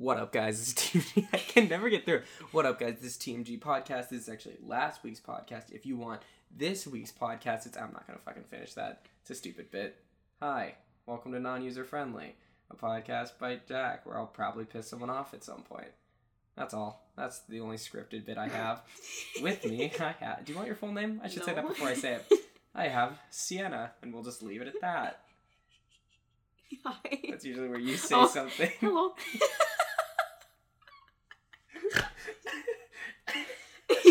What 0.00 0.16
up, 0.16 0.32
guys? 0.32 0.58
This 0.58 0.68
is 0.68 0.74
TMG. 1.04 1.28
I 1.30 1.36
can 1.36 1.68
never 1.68 1.90
get 1.90 2.06
through. 2.06 2.22
What 2.52 2.64
up, 2.64 2.80
guys? 2.80 2.96
This 3.02 3.16
is 3.16 3.18
TMG 3.18 3.60
podcast. 3.60 4.08
This 4.08 4.22
is 4.22 4.28
actually 4.30 4.56
last 4.66 5.04
week's 5.04 5.20
podcast. 5.20 5.70
If 5.72 5.84
you 5.84 5.98
want 5.98 6.22
this 6.56 6.86
week's 6.86 7.12
podcast, 7.12 7.66
it's 7.66 7.76
I'm 7.76 7.92
not 7.92 8.06
gonna 8.06 8.18
fucking 8.24 8.44
finish 8.44 8.72
that. 8.74 9.02
It's 9.20 9.30
a 9.30 9.34
stupid 9.34 9.70
bit. 9.70 9.96
Hi, 10.40 10.76
welcome 11.04 11.32
to 11.32 11.38
Non-User 11.38 11.84
Friendly, 11.84 12.34
a 12.70 12.76
podcast 12.76 13.32
by 13.38 13.58
Jack, 13.68 14.06
where 14.06 14.16
I'll 14.16 14.24
probably 14.24 14.64
piss 14.64 14.88
someone 14.88 15.10
off 15.10 15.34
at 15.34 15.44
some 15.44 15.64
point. 15.64 15.90
That's 16.56 16.72
all. 16.72 17.06
That's 17.14 17.40
the 17.40 17.60
only 17.60 17.76
scripted 17.76 18.24
bit 18.24 18.38
I 18.38 18.48
have. 18.48 18.80
With 19.42 19.66
me, 19.66 19.92
I 20.00 20.14
have. 20.18 20.46
Do 20.46 20.52
you 20.52 20.56
want 20.56 20.66
your 20.66 20.76
full 20.76 20.92
name? 20.92 21.20
I 21.22 21.28
should 21.28 21.44
say 21.44 21.52
that 21.52 21.68
before 21.68 21.88
I 21.88 21.94
say 21.94 22.14
it. 22.14 22.32
I 22.74 22.88
have 22.88 23.18
Sienna, 23.28 23.90
and 24.00 24.14
we'll 24.14 24.22
just 24.22 24.42
leave 24.42 24.62
it 24.62 24.68
at 24.68 24.80
that. 24.80 25.20
Hi. 26.86 27.18
That's 27.28 27.44
usually 27.44 27.68
where 27.68 27.78
you 27.80 27.96
say 27.98 28.14
Oh. 28.14 28.26
something. 28.26 28.70
Hello. 28.80 29.12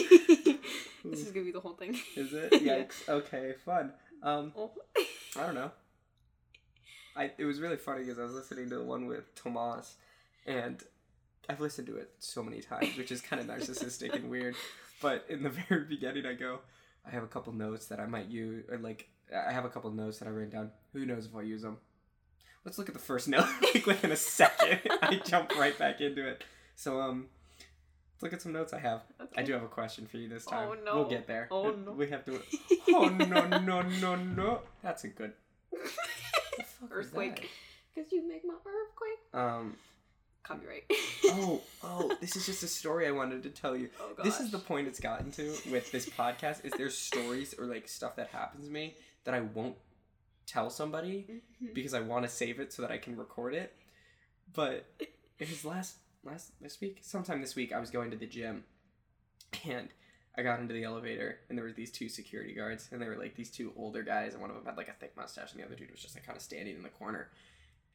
This 0.09 1.19
is 1.19 1.31
gonna 1.31 1.45
be 1.45 1.51
the 1.51 1.59
whole 1.59 1.73
thing. 1.73 1.97
Is 2.15 2.33
it? 2.33 2.51
Yikes. 2.51 3.07
Okay, 3.09 3.53
fun. 3.65 3.93
Um, 4.23 4.53
Oh. 4.57 4.71
I 5.37 5.45
don't 5.45 5.55
know. 5.55 5.71
I 7.15 7.31
it 7.37 7.45
was 7.45 7.59
really 7.59 7.77
funny 7.77 8.01
because 8.03 8.19
I 8.19 8.23
was 8.23 8.33
listening 8.33 8.69
to 8.69 8.75
the 8.77 8.83
one 8.83 9.07
with 9.07 9.33
Tomas, 9.35 9.95
and 10.45 10.81
I've 11.47 11.59
listened 11.61 11.87
to 11.87 11.97
it 11.97 12.11
so 12.19 12.43
many 12.43 12.61
times, 12.61 12.97
which 12.97 13.11
is 13.11 13.21
kind 13.21 13.41
of 13.41 13.47
narcissistic 13.47 14.13
and 14.13 14.29
weird. 14.29 14.55
But 15.01 15.25
in 15.29 15.43
the 15.43 15.49
very 15.69 15.85
beginning, 15.85 16.25
I 16.25 16.33
go, 16.33 16.59
I 17.05 17.11
have 17.11 17.23
a 17.23 17.27
couple 17.27 17.53
notes 17.53 17.87
that 17.87 17.99
I 17.99 18.05
might 18.05 18.27
use, 18.27 18.65
or 18.69 18.77
like 18.77 19.09
I 19.35 19.51
have 19.51 19.65
a 19.65 19.69
couple 19.69 19.91
notes 19.91 20.19
that 20.19 20.27
I 20.27 20.31
written 20.31 20.51
down. 20.51 20.71
Who 20.93 21.05
knows 21.05 21.25
if 21.25 21.35
I'll 21.35 21.43
use 21.43 21.61
them? 21.61 21.77
Let's 22.65 22.77
look 22.77 22.89
at 22.89 22.93
the 22.93 22.99
first 23.01 23.27
note. 23.27 23.47
like 23.73 23.85
within 23.85 24.11
a 24.11 24.15
second, 24.17 24.79
I 25.01 25.21
jump 25.23 25.57
right 25.57 25.77
back 25.77 26.01
into 26.01 26.27
it. 26.27 26.43
So 26.75 26.99
um, 27.01 27.27
look 28.21 28.33
at 28.33 28.41
some 28.41 28.51
notes 28.53 28.73
I 28.73 28.79
have. 28.79 29.01
I 29.37 29.43
do 29.43 29.53
have 29.53 29.63
a 29.63 29.67
question 29.67 30.05
for 30.07 30.17
you 30.17 30.27
this 30.29 30.45
time. 30.45 30.69
Oh, 30.71 30.75
no. 30.85 30.95
We'll 30.95 31.09
get 31.09 31.27
there. 31.27 31.47
Oh, 31.51 31.71
no. 31.71 31.91
We 31.93 32.09
have 32.09 32.25
to. 32.25 32.39
Oh 32.91 33.07
no 33.07 33.45
no 33.59 33.81
no 33.83 34.15
no! 34.15 34.61
That's 34.81 35.03
a 35.03 35.09
good. 35.09 35.33
The 35.71 35.77
fuck 36.63 36.89
was 36.89 36.91
Earthquake. 36.91 37.49
Because 37.93 38.11
you 38.11 38.27
make 38.27 38.43
my 38.45 38.53
earthquake. 38.55 39.33
Um. 39.33 39.75
Copyright. 40.43 40.83
Oh 41.25 41.61
oh! 41.83 42.11
This 42.21 42.35
is 42.35 42.45
just 42.47 42.63
a 42.63 42.67
story 42.67 43.07
I 43.07 43.11
wanted 43.11 43.43
to 43.43 43.49
tell 43.49 43.75
you. 43.77 43.89
Oh, 44.01 44.23
This 44.23 44.39
is 44.39 44.49
the 44.51 44.57
point 44.57 44.87
it's 44.87 44.99
gotten 44.99 45.31
to 45.33 45.53
with 45.71 45.91
this 45.91 46.09
podcast. 46.09 46.65
Is 46.65 46.71
there's 46.77 46.97
stories 46.97 47.53
or 47.59 47.65
like 47.65 47.87
stuff 47.87 48.15
that 48.15 48.29
happens 48.29 48.65
to 48.65 48.71
me 48.71 48.95
that 49.25 49.35
I 49.35 49.41
won't 49.41 49.75
tell 50.47 50.71
somebody 50.71 51.43
Mhm. 51.61 51.73
because 51.75 51.93
I 51.93 51.99
want 51.99 52.25
to 52.25 52.29
save 52.29 52.59
it 52.59 52.73
so 52.73 52.81
that 52.81 52.89
I 52.91 52.97
can 52.97 53.15
record 53.15 53.53
it. 53.53 53.75
But 54.51 54.85
it 55.37 55.47
was 55.49 55.63
last 55.63 55.97
last 56.23 56.51
this 56.61 56.79
week, 56.81 56.99
sometime 57.01 57.41
this 57.41 57.55
week, 57.55 57.73
I 57.73 57.79
was 57.79 57.89
going 57.89 58.11
to 58.11 58.17
the 58.17 58.25
gym, 58.25 58.63
and 59.67 59.89
I 60.37 60.43
got 60.43 60.59
into 60.59 60.73
the 60.73 60.83
elevator, 60.83 61.39
and 61.49 61.57
there 61.57 61.65
were 61.65 61.73
these 61.73 61.91
two 61.91 62.09
security 62.09 62.53
guards, 62.53 62.89
and 62.91 63.01
they 63.01 63.07
were 63.07 63.17
like 63.17 63.35
these 63.35 63.51
two 63.51 63.73
older 63.75 64.03
guys, 64.03 64.33
and 64.33 64.41
one 64.41 64.49
of 64.49 64.55
them 64.55 64.65
had 64.65 64.77
like 64.77 64.87
a 64.87 64.93
thick 64.93 65.15
mustache, 65.17 65.51
and 65.51 65.61
the 65.61 65.65
other 65.65 65.75
dude 65.75 65.91
was 65.91 66.01
just 66.01 66.15
like 66.15 66.25
kind 66.25 66.37
of 66.37 66.41
standing 66.41 66.75
in 66.75 66.83
the 66.83 66.89
corner. 66.89 67.29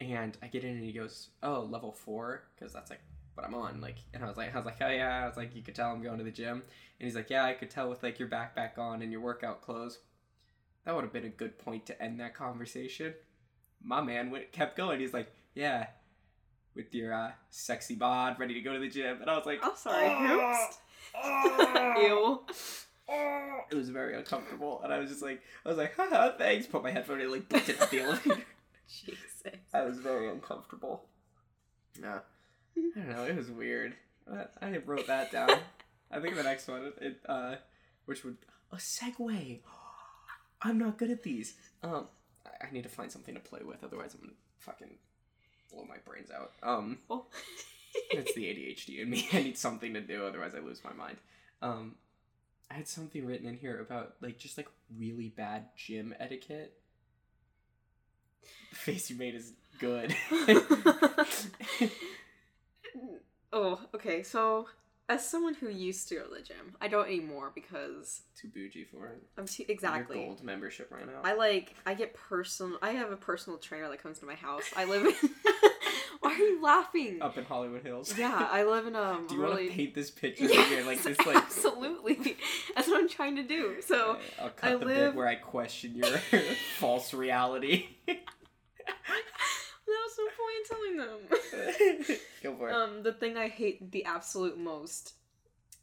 And 0.01 0.37
I 0.43 0.49
get 0.49 0.65
in, 0.65 0.77
and 0.77 0.85
he 0.85 0.93
goes, 0.93 1.31
"Oh, 1.43 1.61
level 1.63 1.93
four, 1.93 2.45
because 2.55 2.73
that's 2.73 2.91
like 2.91 3.01
what 3.35 3.47
I'm 3.47 3.55
on." 3.55 3.81
Like, 3.81 3.99
and 4.13 4.25
I 4.25 4.29
was 4.29 4.37
like, 4.37 4.53
I 4.55 4.57
was 4.57 4.67
like, 4.67 4.79
"Oh 4.81 4.89
yeah," 4.89 5.23
I 5.23 5.29
was 5.29 5.37
like, 5.37 5.55
"You 5.55 5.63
could 5.63 5.75
tell 5.75 5.91
I'm 5.91 6.03
going 6.03 6.19
to 6.19 6.25
the 6.25 6.31
gym," 6.31 6.63
and 7.01 7.07
he's 7.07 7.15
like, 7.15 7.31
"Yeah, 7.31 7.45
I 7.45 7.55
could 7.55 7.71
tell 7.71 7.89
with 7.89 8.03
like 8.03 8.19
your 8.19 8.29
backpack 8.29 8.79
on 8.79 9.03
and 9.03 9.13
your 9.13 9.21
workout 9.21 9.63
clothes." 9.63 10.01
That 10.85 10.95
would 10.95 11.05
have 11.05 11.13
been 11.13 11.25
a 11.25 11.31
good 11.31 11.59
point 11.59 11.87
to 11.87 12.03
end 12.03 12.21
that 12.21 12.35
conversation. 12.35 13.15
My 13.83 14.03
man 14.03 14.31
went 14.31 14.53
kept 14.53 14.77
going. 14.77 15.01
He's 15.01 15.15
like, 15.15 15.33
"Yeah, 15.55 15.87
with 16.75 16.95
your 16.95 17.13
uh, 17.15 17.31
sexy 17.51 17.95
bod, 17.95 18.39
ready 18.39 18.55
to 18.55 18.61
go 18.61 18.73
to 18.73 18.79
the 18.79 18.89
gym," 18.89 19.21
and 19.21 19.31
I 19.31 19.37
was 19.37 19.47
like, 19.47 19.61
I'm 19.63 19.77
sorry. 19.77 20.07
"Oh, 20.09 20.67
Oops. 20.67 20.79
oh, 21.23 21.95
Ew. 22.01 22.55
oh." 23.09 23.61
It 23.71 23.75
was 23.75 23.89
very 23.91 24.17
uncomfortable, 24.17 24.81
and 24.85 24.93
I 24.93 24.99
was 24.99 25.11
just 25.11 25.23
like, 25.23 25.43
I 25.65 25.69
was 25.69 25.79
like, 25.79 25.95
Haha, 25.97 26.33
thanks. 26.37 26.67
Put 26.67 26.83
my 26.83 26.91
headphone 26.91 27.21
in, 27.21 27.31
like, 27.31 27.49
booked 27.49 27.69
it 27.69 27.81
at 27.81 27.91
the 27.91 28.01
elevator. 28.03 28.45
Jesus. 28.89 29.43
I 29.73 29.83
was 29.83 29.99
very 29.99 30.29
uncomfortable. 30.29 31.05
Yeah. 32.01 32.21
I 32.77 32.99
don't 33.01 33.09
know. 33.09 33.25
It 33.25 33.37
was 33.37 33.51
weird. 33.51 33.95
I 34.61 34.77
wrote 34.85 35.07
that 35.07 35.31
down. 35.33 35.51
I 36.11 36.21
think 36.21 36.37
the 36.37 36.43
next 36.43 36.69
one, 36.69 36.93
it 37.01 37.21
uh, 37.29 37.57
which 38.07 38.25
would 38.25 38.37
a 38.73 38.77
segue. 38.77 39.61
I'm 40.63 40.79
not 40.79 40.99
good 40.99 41.11
at 41.11 41.23
these. 41.23 41.55
Um, 41.83 42.07
I, 42.47 42.67
I 42.67 42.71
need 42.73 42.83
to 42.85 42.89
find 42.89 43.11
something 43.11 43.35
to 43.35 43.41
play 43.41 43.61
with. 43.65 43.83
Otherwise, 43.85 44.15
I'm 44.15 44.21
gonna 44.21 44.33
fucking 44.59 44.91
blow 45.75 45.85
my 45.89 45.97
brains 46.07 46.31
out. 46.31 46.53
Um, 46.63 46.99
Oh. 47.11 47.27
it's 48.11 48.35
the 48.35 48.45
ADHD 48.45 49.01
in 49.03 49.11
me. 49.11 49.29
I 49.33 49.43
need 49.43 49.59
something 49.59 49.95
to 49.95 50.01
do. 50.01 50.25
Otherwise, 50.27 50.53
I 50.55 50.61
lose 50.61 50.83
my 50.85 50.93
mind. 50.93 51.17
Um, 51.63 51.95
I 52.71 52.75
had 52.75 52.89
something 52.89 53.25
written 53.27 53.47
in 53.47 53.57
here 53.57 53.81
about 53.81 54.15
like 54.21 54.39
just 54.39 54.57
like 54.57 54.69
really 54.99 55.29
bad 55.29 55.67
gym 55.77 56.15
etiquette. 56.19 56.75
The 58.71 58.77
face 58.77 59.11
you 59.11 59.17
made 59.17 59.35
is 59.35 59.53
good. 59.79 60.15
oh, 63.53 63.81
okay. 63.95 64.23
So, 64.23 64.67
as 65.09 65.29
someone 65.29 65.55
who 65.55 65.69
used 65.69 66.09
to 66.09 66.15
go 66.17 66.23
to 66.25 66.35
the 66.35 66.41
gym, 66.43 66.77
I 66.81 66.89
don't 66.89 67.07
anymore 67.07 67.53
because 67.55 68.23
Too 68.41 68.49
bougie 68.49 68.85
for 68.85 69.07
it. 69.09 69.23
I'm 69.37 69.47
too 69.47 69.65
Your 69.65 69.73
exactly. 69.73 70.17
gold 70.17 70.43
membership 70.43 70.91
right 70.91 71.07
now. 71.07 71.21
I 71.25 71.35
like 71.35 71.75
I 71.85 71.95
get 71.95 72.15
personal. 72.15 72.79
I 72.83 72.91
have 72.93 73.11
a 73.13 73.17
personal 73.17 73.59
trainer 73.59 73.89
that 73.91 74.03
comes 74.03 74.19
to 74.21 74.27
my 74.27 74.35
house. 74.35 74.65
I 74.77 74.85
live 74.87 75.05
in. 75.07 75.15
Why 76.21 76.33
are 76.33 76.39
you 76.39 76.63
laughing? 76.63 77.21
Up 77.21 77.37
in 77.37 77.45
Hollywood 77.45 77.83
Hills. 77.83 78.17
Yeah, 78.17 78.49
I 78.51 78.65
live 78.65 78.87
in 78.87 78.97
um. 78.97 79.27
Do 79.29 79.35
you 79.35 79.43
really... 79.43 79.55
want 79.55 79.69
to 79.71 79.77
paint 79.77 79.95
this 79.95 80.11
picture 80.11 80.45
Yes, 80.45 80.73
again? 80.73 80.87
Like 80.87 81.03
this, 81.03 81.19
like 81.27 81.37
absolutely. 81.37 82.37
That's 82.75 82.89
what 82.89 82.99
I'm 83.01 83.09
trying 83.09 83.37
to 83.37 83.43
do. 83.43 83.77
So 83.87 84.17
I'll 84.41 84.49
cut 84.51 84.71
I 84.71 84.77
the 84.77 84.85
live- 84.87 84.97
bit 85.13 85.15
where 85.15 85.29
I 85.29 85.35
question 85.35 85.95
your 85.97 86.07
false 86.79 87.13
reality. 87.13 87.89
Point 90.55 90.97
in 90.97 90.97
telling 90.97 92.09
them. 92.09 92.19
Go 92.43 92.55
for 92.57 92.69
it. 92.69 92.75
Um, 92.75 93.03
the 93.03 93.13
thing 93.13 93.37
I 93.37 93.49
hate 93.49 93.91
the 93.93 94.05
absolute 94.05 94.59
most 94.59 95.15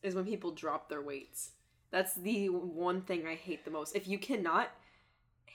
is 0.04 0.16
when 0.16 0.26
people 0.26 0.52
drop 0.52 0.90
their 0.90 1.02
weights. 1.02 1.52
That's 1.92 2.16
the 2.16 2.50
one 2.50 3.02
thing 3.02 3.28
I 3.28 3.36
hate 3.36 3.66
the 3.66 3.72
most. 3.72 3.96
If 3.96 4.08
you 4.08 4.18
cannot 4.18 4.70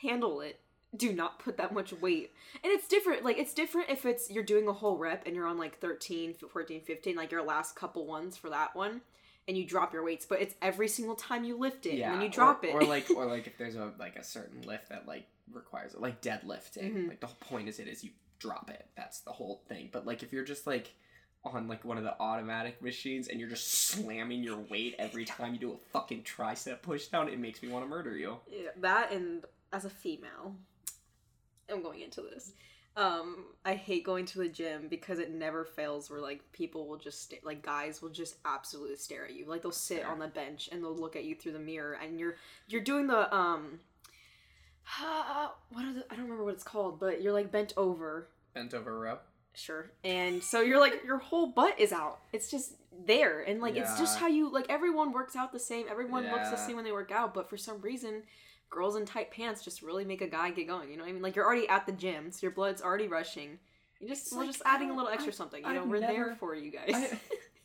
handle 0.02 0.40
it, 0.40 0.60
do 0.96 1.12
not 1.12 1.38
put 1.38 1.56
that 1.56 1.72
much 1.72 1.92
weight. 1.94 2.32
And 2.62 2.72
it's 2.72 2.86
different. 2.86 3.24
Like 3.24 3.38
it's 3.38 3.54
different 3.54 3.90
if 3.90 4.04
it's 4.04 4.30
you're 4.30 4.44
doing 4.44 4.68
a 4.68 4.72
whole 4.72 4.96
rep 4.98 5.26
and 5.26 5.34
you're 5.34 5.46
on 5.46 5.58
like 5.58 5.78
13, 5.80 6.34
14, 6.34 6.80
15, 6.82 7.16
like 7.16 7.30
your 7.30 7.42
last 7.42 7.74
couple 7.74 8.06
ones 8.06 8.36
for 8.36 8.50
that 8.50 8.76
one 8.76 9.00
and 9.48 9.56
you 9.56 9.64
drop 9.64 9.92
your 9.92 10.02
weights, 10.04 10.26
but 10.26 10.40
it's 10.40 10.54
every 10.60 10.88
single 10.88 11.14
time 11.14 11.44
you 11.44 11.58
lift 11.58 11.86
it 11.86 12.00
and 12.00 12.14
then 12.14 12.20
you 12.20 12.28
drop 12.28 12.64
or, 12.64 12.66
it. 12.66 12.74
or 12.74 12.82
like, 12.82 13.08
or 13.16 13.26
like 13.26 13.46
if 13.46 13.56
there's 13.58 13.76
a 13.76 13.92
like 13.98 14.16
a 14.16 14.24
certain 14.24 14.62
lift 14.62 14.88
that 14.88 15.06
like 15.06 15.26
requires 15.52 15.94
it, 15.94 16.00
like 16.00 16.20
deadlifting. 16.20 16.92
Mhm. 16.94 17.08
Like 17.08 17.20
the 17.20 17.26
whole 17.28 17.36
point 17.40 17.68
is 17.68 17.78
it 17.78 17.88
is 17.88 18.04
you 18.04 18.10
drop 18.38 18.70
it. 18.70 18.86
That's 18.96 19.20
the 19.20 19.32
whole 19.32 19.62
thing. 19.68 19.88
But 19.92 20.06
like 20.06 20.22
if 20.22 20.32
you're 20.32 20.44
just 20.44 20.66
like 20.66 20.92
on 21.44 21.68
like 21.68 21.84
one 21.84 21.98
of 21.98 22.04
the 22.04 22.18
automatic 22.20 22.82
machines 22.82 23.28
and 23.28 23.38
you're 23.38 23.48
just 23.48 23.70
slamming 23.70 24.42
your 24.42 24.58
weight 24.58 24.94
every 24.98 25.24
time 25.24 25.54
you 25.54 25.60
do 25.60 25.72
a 25.72 25.76
fucking 25.92 26.22
tricep 26.22 26.82
push 26.82 27.06
down, 27.08 27.28
it 27.28 27.38
makes 27.38 27.62
me 27.62 27.68
want 27.68 27.84
to 27.84 27.88
murder 27.88 28.16
you. 28.16 28.38
Yeah, 28.50 28.70
that 28.80 29.12
and 29.12 29.44
as 29.72 29.84
a 29.84 29.90
female, 29.90 30.56
I'm 31.70 31.82
going 31.82 32.00
into 32.00 32.22
this. 32.22 32.52
Um, 32.96 33.44
I 33.66 33.74
hate 33.74 34.04
going 34.04 34.24
to 34.26 34.38
the 34.38 34.48
gym 34.48 34.88
because 34.88 35.18
it 35.18 35.30
never 35.30 35.66
fails 35.66 36.08
where 36.08 36.20
like 36.20 36.40
people 36.52 36.88
will 36.88 36.96
just 36.96 37.22
sta- 37.24 37.40
like 37.44 37.62
guys 37.62 38.00
will 38.00 38.08
just 38.08 38.36
absolutely 38.46 38.96
stare 38.96 39.26
at 39.26 39.34
you. 39.34 39.44
Like 39.46 39.62
they'll 39.62 39.70
sit 39.70 40.04
on 40.06 40.18
the 40.18 40.28
bench 40.28 40.70
and 40.72 40.82
they'll 40.82 40.96
look 40.96 41.14
at 41.14 41.24
you 41.24 41.34
through 41.34 41.52
the 41.52 41.58
mirror 41.58 41.98
and 42.02 42.18
you're 42.18 42.36
you're 42.68 42.80
doing 42.80 43.06
the 43.06 43.34
um 43.36 43.80
what 45.70 45.84
are 45.84 45.92
the 45.92 46.04
I 46.10 46.14
don't 46.16 46.24
remember 46.24 46.44
what 46.44 46.54
it's 46.54 46.64
called, 46.64 47.00
but 47.00 47.22
you're 47.22 47.32
like 47.32 47.50
bent 47.50 47.72
over. 47.76 48.28
Bent 48.54 48.74
over 48.74 48.98
row. 48.98 49.18
Sure. 49.54 49.90
And 50.04 50.42
so 50.42 50.60
you're 50.60 50.78
like 50.80 51.02
your 51.04 51.18
whole 51.18 51.46
butt 51.48 51.78
is 51.80 51.92
out. 51.92 52.18
It's 52.32 52.50
just 52.50 52.74
there. 53.06 53.40
And 53.40 53.60
like 53.60 53.76
it's 53.76 53.98
just 53.98 54.16
Yeah. 54.16 54.20
how 54.20 54.26
you 54.28 54.50
like 54.52 54.66
everyone 54.68 55.12
works 55.12 55.34
out 55.36 55.52
the 55.52 55.58
same. 55.58 55.86
Everyone 55.90 56.24
looks 56.24 56.50
the 56.50 56.56
Yeah. 56.56 56.66
same 56.66 56.76
when 56.76 56.84
they 56.84 56.92
work 56.92 57.10
out, 57.10 57.34
but 57.34 57.48
for 57.48 57.56
some 57.56 57.80
reason 57.80 58.22
girls 58.68 58.96
in 58.96 59.06
tight 59.06 59.30
pants 59.30 59.62
just 59.62 59.80
really 59.82 60.04
make 60.04 60.20
a 60.22 60.26
guy 60.26 60.50
get 60.50 60.66
going. 60.66 60.90
You 60.90 60.96
know 60.96 61.04
what 61.04 61.10
I 61.10 61.12
mean? 61.12 61.22
Like 61.22 61.36
you're 61.36 61.44
already 61.46 61.68
at 61.68 61.86
the 61.86 61.92
gym, 61.92 62.30
so 62.32 62.38
your 62.42 62.50
blood's 62.52 62.82
already 62.82 63.08
rushing. 63.08 63.58
You 64.00 64.08
just 64.08 64.26
It's 64.26 64.32
we're 64.34 64.40
like, 64.40 64.48
just 64.50 64.62
adding 64.66 64.90
a 64.90 64.92
little 64.92 65.06
don't- 65.06 65.14
extra 65.14 65.30
I've- 65.30 65.36
something. 65.36 65.64
You 65.64 65.72
know, 65.72 65.82
I've 65.82 65.88
we're 65.88 66.00
there 66.00 66.12
never- 66.26 66.34
for 66.36 66.54
you 66.54 66.70
guys. 66.70 67.14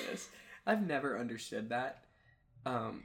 Jesus. 0.00 0.28
I've 0.66 0.84
never 0.86 1.16
understood 1.18 1.68
that. 1.68 2.04
Um, 2.64 3.04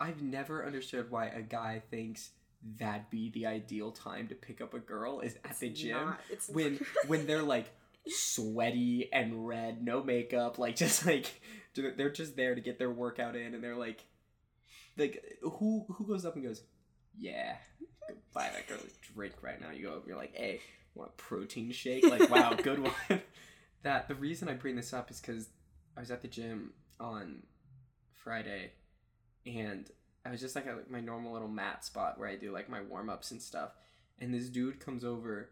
I've 0.00 0.22
never 0.22 0.64
understood 0.64 1.10
why 1.10 1.26
a 1.26 1.42
guy 1.42 1.82
thinks 1.90 2.30
that'd 2.78 3.10
be 3.10 3.30
the 3.30 3.46
ideal 3.46 3.90
time 3.92 4.28
to 4.28 4.34
pick 4.34 4.60
up 4.60 4.74
a 4.74 4.78
girl 4.78 5.20
is 5.20 5.36
at 5.44 5.58
the 5.60 5.68
gym 5.68 5.96
not. 5.96 6.20
It's 6.30 6.48
when 6.48 6.80
when 7.06 7.26
they're 7.26 7.42
like 7.56 7.70
sweaty 8.08 9.08
and 9.12 9.46
red, 9.46 9.84
no 9.84 10.02
makeup, 10.02 10.58
like 10.58 10.76
just 10.84 11.06
like 11.06 11.40
they're 11.74 11.92
they're 11.92 12.10
just 12.10 12.36
there 12.36 12.54
to 12.54 12.60
get 12.60 12.78
their 12.78 12.90
workout 12.90 13.36
in, 13.36 13.54
and 13.54 13.62
they're 13.62 13.76
like, 13.76 14.04
like 14.96 15.22
who 15.42 15.84
who 15.88 16.06
goes 16.06 16.24
up 16.24 16.34
and 16.34 16.44
goes, 16.44 16.62
yeah, 17.18 17.56
go 18.08 18.14
buy 18.32 18.50
that 18.52 18.66
girl 18.68 18.78
a 18.78 19.12
drink 19.14 19.34
right 19.42 19.60
now. 19.60 19.70
You 19.70 19.86
go, 19.86 20.02
you're 20.06 20.16
like, 20.16 20.34
hey, 20.34 20.60
want 20.94 21.10
a 21.10 21.22
protein 21.22 21.72
shake? 21.72 22.08
Like, 22.08 22.30
wow, 22.30 22.54
good 22.62 22.80
one. 22.80 23.20
that 23.82 24.08
the 24.08 24.14
reason 24.14 24.48
I 24.48 24.54
bring 24.54 24.76
this 24.76 24.92
up 24.92 25.10
is 25.10 25.20
because 25.20 25.48
I 25.96 26.00
was 26.00 26.10
at 26.10 26.22
the 26.22 26.28
gym 26.28 26.72
on 26.98 27.42
Friday, 28.12 28.72
and 29.46 29.90
I 30.24 30.30
was 30.30 30.40
just 30.40 30.54
like 30.56 30.66
at 30.66 30.76
like, 30.76 30.90
my 30.90 31.00
normal 31.00 31.32
little 31.32 31.48
mat 31.48 31.84
spot 31.84 32.18
where 32.18 32.28
I 32.28 32.36
do 32.36 32.50
like 32.52 32.68
my 32.68 32.80
warm 32.82 33.08
ups 33.10 33.30
and 33.30 33.40
stuff, 33.42 33.72
and 34.20 34.32
this 34.32 34.48
dude 34.48 34.80
comes 34.80 35.04
over, 35.04 35.50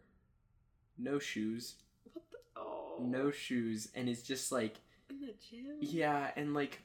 no 0.98 1.18
shoes, 1.18 1.74
What 2.12 2.24
the? 2.30 2.38
Oh. 2.60 2.96
no 3.00 3.30
shoes, 3.30 3.88
and 3.94 4.08
is 4.08 4.22
just 4.22 4.50
like 4.52 4.76
In 5.10 5.20
the 5.20 5.34
gym. 5.50 5.76
yeah, 5.80 6.30
and 6.36 6.54
like 6.54 6.80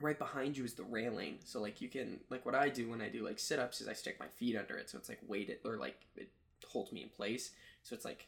right 0.00 0.18
behind 0.18 0.56
you 0.56 0.64
is 0.64 0.74
the 0.74 0.82
railing. 0.82 1.38
So 1.44 1.60
like 1.60 1.80
you 1.80 1.88
can 1.88 2.20
like 2.30 2.44
what 2.46 2.54
I 2.54 2.68
do 2.68 2.88
when 2.90 3.00
I 3.00 3.08
do 3.08 3.24
like 3.24 3.38
sit 3.38 3.58
ups 3.58 3.80
is 3.80 3.88
I 3.88 3.92
stick 3.92 4.18
my 4.18 4.26
feet 4.26 4.56
under 4.56 4.76
it 4.76 4.90
so 4.90 4.98
it's 4.98 5.08
like 5.08 5.20
weighted 5.28 5.58
or 5.64 5.76
like 5.76 5.96
it 6.16 6.28
holds 6.66 6.92
me 6.92 7.02
in 7.02 7.08
place. 7.08 7.50
So 7.82 7.94
it's 7.94 8.04
like 8.04 8.26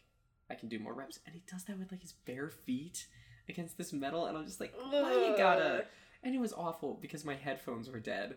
I 0.50 0.54
can 0.54 0.68
do 0.68 0.78
more 0.78 0.92
reps. 0.94 1.18
And 1.26 1.34
he 1.34 1.42
does 1.50 1.64
that 1.64 1.78
with 1.78 1.90
like 1.90 2.02
his 2.02 2.12
bare 2.12 2.50
feet 2.50 3.06
against 3.48 3.76
this 3.78 3.92
metal 3.92 4.26
and 4.26 4.36
I'm 4.38 4.44
just 4.46 4.60
like, 4.60 4.74
why 4.78 5.12
you 5.30 5.34
gotta. 5.36 5.86
And 6.24 6.34
it 6.34 6.40
was 6.40 6.52
awful 6.52 6.98
because 7.00 7.24
my 7.24 7.34
headphones 7.34 7.88
were 7.90 8.00
dead. 8.00 8.36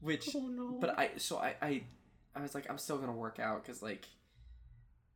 Which 0.00 0.28
Oh 0.34 0.46
no. 0.48 0.76
but 0.80 0.98
I 0.98 1.10
so 1.16 1.38
I 1.38 1.54
I, 1.62 1.82
I 2.34 2.42
was 2.42 2.54
like 2.54 2.68
I'm 2.70 2.78
still 2.78 2.98
gonna 2.98 3.12
work 3.12 3.38
out 3.40 3.62
because 3.64 3.82
like 3.82 4.06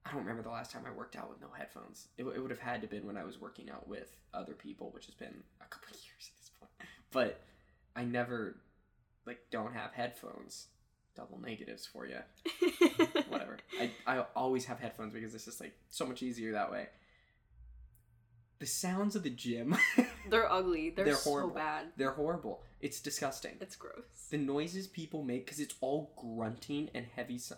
I 0.07 0.11
don't 0.13 0.21
remember 0.21 0.43
the 0.43 0.49
last 0.51 0.71
time 0.73 0.83
I 0.87 0.91
worked 0.97 1.15
out 1.17 1.29
with 1.29 1.41
no 1.43 1.49
headphones. 1.57 2.09
It, 2.17 2.25
it 2.25 2.41
would 2.41 2.51
have 2.51 2.61
had 2.61 2.81
to 2.81 2.87
been 2.89 3.07
when 3.07 3.19
I 3.19 3.25
was 3.25 3.39
working 3.39 3.69
out 3.71 3.87
with 3.87 4.17
other 4.33 4.55
people, 4.55 4.91
which 4.95 5.05
has 5.07 5.15
been 5.15 5.43
a 5.61 5.65
couple 5.67 5.89
of 5.91 5.97
years 6.05 6.31
at 6.31 6.39
this 6.41 6.51
point. 6.59 6.73
But 7.13 7.43
I 7.95 8.05
never 8.05 8.57
like 9.27 9.39
don't 9.51 9.75
have 9.75 9.93
headphones. 9.93 10.69
Double 11.17 11.39
negatives 11.41 11.85
for 11.87 12.07
you. 12.07 12.17
Whatever. 13.29 13.59
I 13.79 13.91
I 14.07 14.25
always 14.35 14.65
have 14.65 14.79
headphones 14.79 15.13
because 15.13 15.35
it's 15.35 15.45
just 15.45 15.61
like 15.61 15.75
so 15.91 16.07
much 16.07 16.23
easier 16.23 16.53
that 16.53 16.71
way. 16.71 16.87
The 18.61 18.67
sounds 18.67 19.17
of 19.17 19.23
the 19.23 19.31
gym, 19.31 19.75
They're 20.31 20.51
ugly. 20.53 20.91
They're, 20.91 21.07
They're 21.07 21.15
so 21.17 21.31
horrible. 21.31 21.55
bad. 21.55 21.87
they're 21.97 22.13
horrible. 22.13 22.63
It's 22.81 23.01
disgusting. 23.01 23.57
It's 23.61 23.75
gross. 23.75 24.05
the 24.31 24.37
noises 24.39 24.87
people 24.87 25.23
make 25.23 25.47
because 25.47 25.61
it's 25.61 25.75
all 25.81 26.13
grunting 26.17 26.91
and 26.95 27.07
heavy 27.17 27.39
so- 27.39 27.57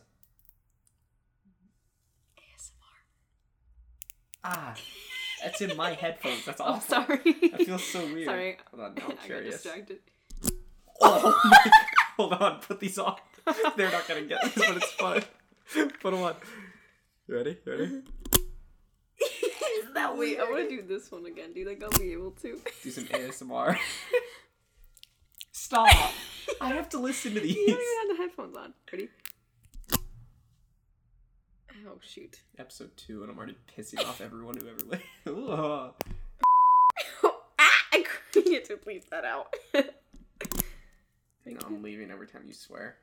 ASMR. 2.39 2.71
ah 4.45 4.75
that's 5.43 5.61
in 5.61 5.77
my 5.77 5.93
headphones 5.95 6.45
that's 6.45 6.61
Oh, 6.65 6.65
awful 6.65 6.95
sorry. 7.05 7.21
I 7.53 7.65
feel 7.65 7.79
so 7.79 8.01
weird 8.07 8.27
Sorry. 8.27 8.57
hold 8.71 8.83
on 8.85 8.95
now 8.95 9.03
I 9.03 9.05
i'm 9.11 9.17
got 9.17 9.25
curious 9.25 9.55
distracted. 9.63 9.99
oh 11.01 11.41
my 11.45 11.59
God. 11.65 11.73
hold 12.17 12.33
on 12.35 12.61
put 12.61 12.79
these 12.81 12.99
on 12.99 13.17
they're 13.77 13.91
not 13.91 14.07
gonna 14.07 14.23
get 14.23 14.41
this 14.43 14.55
but 14.55 14.77
it's 14.77 14.93
fun 14.93 15.23
put 16.01 16.13
them 16.13 16.23
on 16.23 16.37
you 17.27 17.35
ready 17.35 17.59
you 17.67 17.73
ready 17.73 18.03
that 19.95 20.17
Wait, 20.17 20.39
I 20.39 20.45
want 20.45 20.69
to 20.69 20.77
do 20.77 20.83
this 20.83 21.11
one 21.11 21.27
again. 21.27 21.53
Do 21.53 21.61
you 21.61 21.67
think 21.67 21.83
I'll 21.83 21.91
be 21.99 22.13
able 22.13 22.31
to? 22.43 22.61
do 22.83 22.91
some 22.91 23.05
asmr 23.05 23.77
stop 25.55 25.89
i 26.61 26.69
have 26.69 26.89
to 26.89 26.99
listen 26.99 27.35
to 27.35 27.41
these 27.47 27.55
You 27.57 27.67
don't 27.69 27.77
even 27.81 28.09
have 28.09 28.17
the 28.17 28.23
headphones 28.23 28.57
on. 28.57 28.75
Ready? 28.93 29.09
Oh 31.87 31.99
shoot. 32.01 32.41
episode 32.59 32.97
two 32.97 33.23
and 33.23 33.31
i'm 33.31 33.37
already 33.39 33.57
pissing 33.77 34.01
off 34.07 34.21
everyone 34.21 34.57
who 34.57 34.69
ever 34.69 34.79
li- 34.87 34.99
Ooh. 35.29 35.49
ah, 35.51 35.93
I 37.93 38.05
couldn't 38.33 38.65
to 38.67 38.77
bleep 38.77 39.09
that 39.11 39.25
out. 39.25 39.53
Hang 39.75 41.59
on, 41.59 41.65
i'm 41.67 41.83
leaving 41.83 42.11
every 42.11 42.27
time 42.29 42.43
you 42.47 42.55
swear 42.55 42.97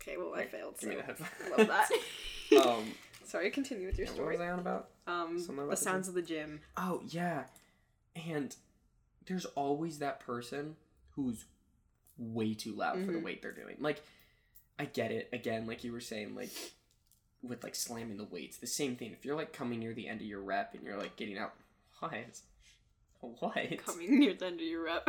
okay, 0.00 0.16
well 0.16 0.34
I 0.34 0.46
failed. 0.46 0.80
So 0.80 0.88
me 0.88 0.96
the 0.96 1.02
headphones 1.02 1.30
love 1.56 1.68
that. 1.68 2.66
um 2.66 2.84
Sorry, 3.28 3.50
continue 3.50 3.86
with 3.86 3.98
your 3.98 4.06
yeah, 4.06 4.12
what 4.12 4.16
story. 4.16 4.36
was 4.36 4.40
i 4.40 4.50
on 4.50 4.58
about 4.58 4.88
Um, 5.06 5.36
about 5.48 5.64
the 5.64 5.70
the 5.70 5.76
sounds 5.76 6.08
of 6.08 6.14
the 6.14 6.22
gym. 6.22 6.60
Oh 6.76 7.02
yeah, 7.08 7.44
and 8.16 8.54
there's 9.26 9.44
always 9.44 9.98
that 9.98 10.18
person 10.20 10.76
who's 11.10 11.44
way 12.16 12.54
too 12.54 12.72
loud 12.72 13.04
for 13.04 13.12
the 13.12 13.18
Mhm. 13.18 13.22
weight 13.22 13.42
they're 13.42 13.52
doing. 13.52 13.76
Like, 13.80 14.02
I 14.78 14.86
get 14.86 15.12
it. 15.12 15.28
Again, 15.32 15.66
like 15.66 15.84
you 15.84 15.92
were 15.92 16.00
saying, 16.00 16.34
like 16.34 16.50
with 17.42 17.62
like 17.62 17.74
slamming 17.74 18.16
the 18.16 18.24
weights, 18.24 18.56
the 18.56 18.66
same 18.66 18.96
thing. 18.96 19.12
If 19.12 19.24
you're 19.24 19.36
like 19.36 19.52
coming 19.52 19.78
near 19.78 19.92
the 19.94 20.08
end 20.08 20.20
of 20.22 20.26
your 20.26 20.40
rep 20.40 20.74
and 20.74 20.82
you're 20.82 20.96
like 20.98 21.16
getting 21.16 21.38
out, 21.38 21.54
what? 22.00 22.12
What? 23.20 23.84
Coming 23.84 24.20
near 24.20 24.32
the 24.34 24.46
end 24.46 24.60
of 24.60 24.66
your 24.66 24.84
rep. 24.84 25.08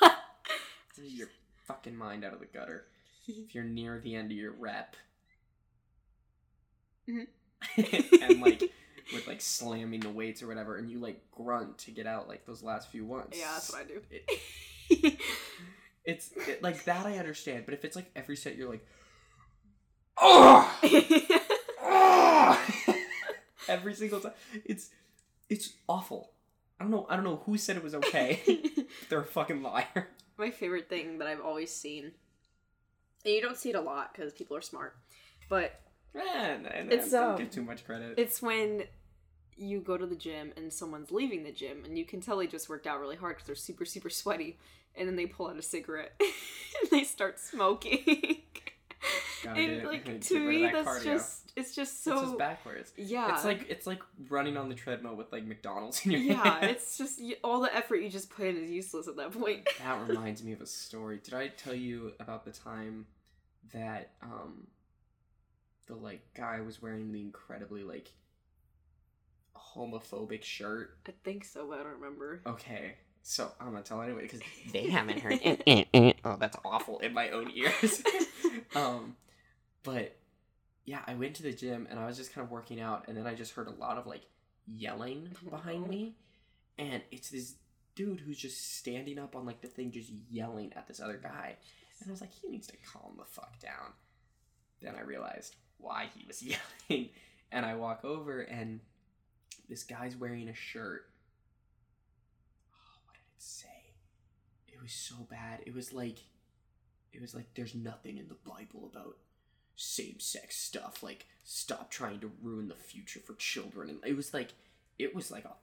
your 1.02 1.28
fucking 1.66 1.96
mind 1.96 2.22
out 2.24 2.32
of 2.34 2.40
the 2.40 2.46
gutter. 2.46 2.86
If 3.26 3.54
you're 3.56 3.64
near 3.64 3.98
the 3.98 4.14
end 4.14 4.30
of 4.30 4.36
your 4.38 4.52
rep, 4.52 4.94
Mhm. 7.08 7.26
and 7.76 8.40
like 8.40 8.60
with 9.12 9.26
like 9.26 9.40
slamming 9.40 10.00
the 10.00 10.10
weights 10.10 10.42
or 10.42 10.46
whatever, 10.46 10.76
and 10.76 10.90
you 10.90 10.98
like 10.98 11.22
grunt 11.30 11.78
to 11.78 11.90
get 11.90 12.06
out 12.06 12.28
like 12.28 12.44
those 12.46 12.62
last 12.62 12.90
few 12.90 13.04
ones. 13.04 13.34
yeah, 13.36 13.50
that's 13.52 13.72
what 13.72 13.82
I 13.82 13.84
do. 13.84 14.02
It, 14.10 15.20
it's 16.04 16.32
it, 16.32 16.62
like 16.62 16.84
that 16.84 17.06
I 17.06 17.18
understand, 17.18 17.64
but 17.64 17.74
if 17.74 17.84
it's 17.84 17.96
like 17.96 18.10
every 18.16 18.36
set 18.36 18.56
you're 18.56 18.70
like, 18.70 18.86
oh, 20.18 20.72
every 23.68 23.94
single 23.94 24.20
time, 24.20 24.32
it's 24.64 24.90
it's 25.48 25.74
awful. 25.88 26.32
I 26.78 26.84
don't 26.84 26.90
know. 26.90 27.06
I 27.08 27.16
don't 27.16 27.24
know 27.24 27.42
who 27.46 27.56
said 27.56 27.76
it 27.76 27.82
was 27.82 27.94
okay. 27.94 28.40
They're 29.08 29.20
a 29.20 29.24
fucking 29.24 29.62
liar. 29.62 30.08
My 30.36 30.50
favorite 30.50 30.88
thing 30.88 31.18
that 31.18 31.28
I've 31.28 31.40
always 31.40 31.72
seen, 31.72 32.12
and 33.24 33.34
you 33.34 33.40
don't 33.40 33.56
see 33.56 33.70
it 33.70 33.76
a 33.76 33.80
lot 33.80 34.12
because 34.12 34.34
people 34.34 34.56
are 34.56 34.62
smart, 34.62 34.96
but 35.48 35.80
And 36.14 36.92
It's, 36.92 37.10
don't 37.10 37.32
um, 37.32 37.38
give 37.38 37.50
too 37.50 37.62
much 37.62 37.84
credit. 37.84 38.14
it's 38.18 38.40
when 38.40 38.84
you 39.56 39.80
go 39.80 39.96
to 39.96 40.06
the 40.06 40.14
gym 40.16 40.52
and 40.56 40.72
someone's 40.72 41.10
leaving 41.10 41.42
the 41.42 41.52
gym 41.52 41.84
and 41.84 41.96
you 41.98 42.04
can 42.04 42.20
tell 42.20 42.36
they 42.36 42.46
just 42.46 42.68
worked 42.68 42.86
out 42.86 43.00
really 43.00 43.16
hard 43.16 43.36
because 43.36 43.46
they're 43.46 43.54
super 43.56 43.84
super 43.86 44.10
sweaty 44.10 44.58
and 44.94 45.08
then 45.08 45.16
they 45.16 45.24
pull 45.26 45.46
out 45.48 45.56
a 45.56 45.62
cigarette 45.62 46.12
and 46.20 46.90
they 46.90 47.04
start 47.04 47.38
smoking 47.40 48.42
and 49.46 49.84
like 49.84 50.20
to 50.20 50.38
me 50.40 50.62
that 50.62 50.72
that's 50.72 50.88
cardio. 50.88 51.04
just 51.04 51.52
it's 51.56 51.74
just 51.74 52.04
so 52.04 52.12
it's 52.12 52.22
just 52.22 52.38
backwards. 52.38 52.92
yeah 52.98 53.34
It's 53.34 53.44
like 53.44 53.66
it's 53.70 53.86
like 53.86 54.02
running 54.28 54.56
on 54.58 54.68
the 54.68 54.74
treadmill 54.74 55.14
with 55.14 55.32
like 55.32 55.46
McDonald's 55.46 56.04
in 56.04 56.12
your 56.12 56.20
yeah 56.20 56.42
hand. 56.60 56.64
it's 56.70 56.98
just 56.98 57.20
all 57.42 57.60
the 57.60 57.74
effort 57.74 57.96
you 57.96 58.10
just 58.10 58.28
put 58.28 58.46
in 58.46 58.56
is 58.62 58.70
useless 58.70 59.08
at 59.08 59.16
that 59.16 59.32
point 59.32 59.66
That 59.82 60.06
reminds 60.06 60.42
me 60.44 60.52
of 60.52 60.60
a 60.60 60.66
story. 60.66 61.18
Did 61.22 61.32
I 61.34 61.48
tell 61.48 61.74
you 61.74 62.12
about 62.20 62.44
the 62.44 62.50
time 62.52 63.06
that 63.72 64.10
um 64.22 64.66
the 65.86 65.94
like 65.94 66.20
guy 66.34 66.60
was 66.60 66.80
wearing 66.82 67.12
the 67.12 67.20
incredibly 67.20 67.82
like 67.82 68.12
homophobic 69.56 70.42
shirt? 70.42 70.96
i 71.08 71.12
think 71.24 71.44
so 71.44 71.66
but 71.68 71.80
i 71.80 71.82
don't 71.82 72.00
remember 72.00 72.40
Okay. 72.46 72.94
So 73.28 73.50
I'm 73.60 73.72
gonna 73.72 73.82
tell 73.82 74.00
anyway 74.02 74.22
because 74.22 74.38
they 74.72 74.88
haven't 74.88 75.18
heard 75.18 75.40
oh, 76.24 76.36
that's 76.38 76.56
awful 76.64 77.00
in 77.00 77.12
my 77.12 77.30
own 77.30 77.50
ears. 77.56 78.00
um, 78.76 79.16
but 79.82 80.16
yeah, 80.84 81.00
I 81.08 81.14
went 81.14 81.34
to 81.36 81.42
the 81.42 81.50
gym 81.52 81.88
and 81.90 81.98
I 81.98 82.06
was 82.06 82.16
just 82.16 82.32
kind 82.32 82.44
of 82.44 82.52
working 82.52 82.80
out, 82.80 83.06
and 83.08 83.16
then 83.16 83.26
I 83.26 83.34
just 83.34 83.54
heard 83.54 83.66
a 83.66 83.72
lot 83.72 83.98
of 83.98 84.06
like 84.06 84.22
yelling 84.68 85.30
behind 85.50 85.88
me, 85.88 86.14
and 86.78 87.02
it's 87.10 87.30
this 87.30 87.54
dude 87.96 88.20
who's 88.20 88.38
just 88.38 88.76
standing 88.76 89.18
up 89.18 89.34
on 89.34 89.44
like 89.44 89.60
the 89.60 89.66
thing, 89.66 89.90
just 89.90 90.12
yelling 90.30 90.72
at 90.76 90.86
this 90.86 91.00
other 91.00 91.18
guy, 91.20 91.56
and 91.98 92.08
I 92.08 92.12
was 92.12 92.20
like, 92.20 92.32
he 92.32 92.48
needs 92.48 92.68
to 92.68 92.76
calm 92.92 93.14
the 93.18 93.24
fuck 93.24 93.58
down. 93.58 93.90
Then 94.80 94.94
I 94.94 95.00
realized 95.00 95.56
why 95.78 96.08
he 96.14 96.24
was 96.26 96.42
yelling, 96.90 97.10
and 97.52 97.64
I 97.64 97.74
walk 97.74 98.04
over 98.04 98.40
and 98.40 98.80
this 99.68 99.82
guy's 99.82 100.16
wearing 100.16 100.48
a 100.48 100.54
shirt. 100.54 101.08
Oh, 102.72 102.98
what 103.04 103.14
did 103.14 103.20
it 103.36 103.42
say? 103.42 103.94
It 104.68 104.80
was 104.80 104.92
so 104.92 105.26
bad. 105.28 105.60
It 105.66 105.74
was 105.74 105.92
like, 105.92 106.18
it 107.12 107.20
was 107.20 107.34
like, 107.34 107.46
there's 107.54 107.74
nothing 107.74 108.18
in 108.18 108.28
the 108.28 108.36
Bible 108.48 108.90
about 108.92 109.16
same-sex 109.74 110.56
stuff. 110.56 111.02
Like, 111.02 111.26
stop 111.44 111.90
trying 111.90 112.20
to 112.20 112.30
ruin 112.42 112.68
the 112.68 112.74
future 112.74 113.20
for 113.20 113.34
children. 113.34 113.90
And 113.90 113.98
it 114.04 114.16
was 114.16 114.32
like, 114.32 114.54
it 114.98 115.14
was 115.14 115.30
like 115.30 115.44
a, 115.44 115.54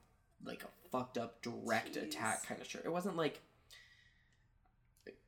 like 0.44 0.62
a 0.64 0.88
fucked 0.90 1.18
up 1.18 1.42
direct 1.42 1.94
Jeez. 1.94 2.04
attack 2.04 2.46
kind 2.46 2.60
of 2.60 2.66
shirt. 2.66 2.82
It 2.84 2.92
wasn't 2.92 3.16
like. 3.16 3.40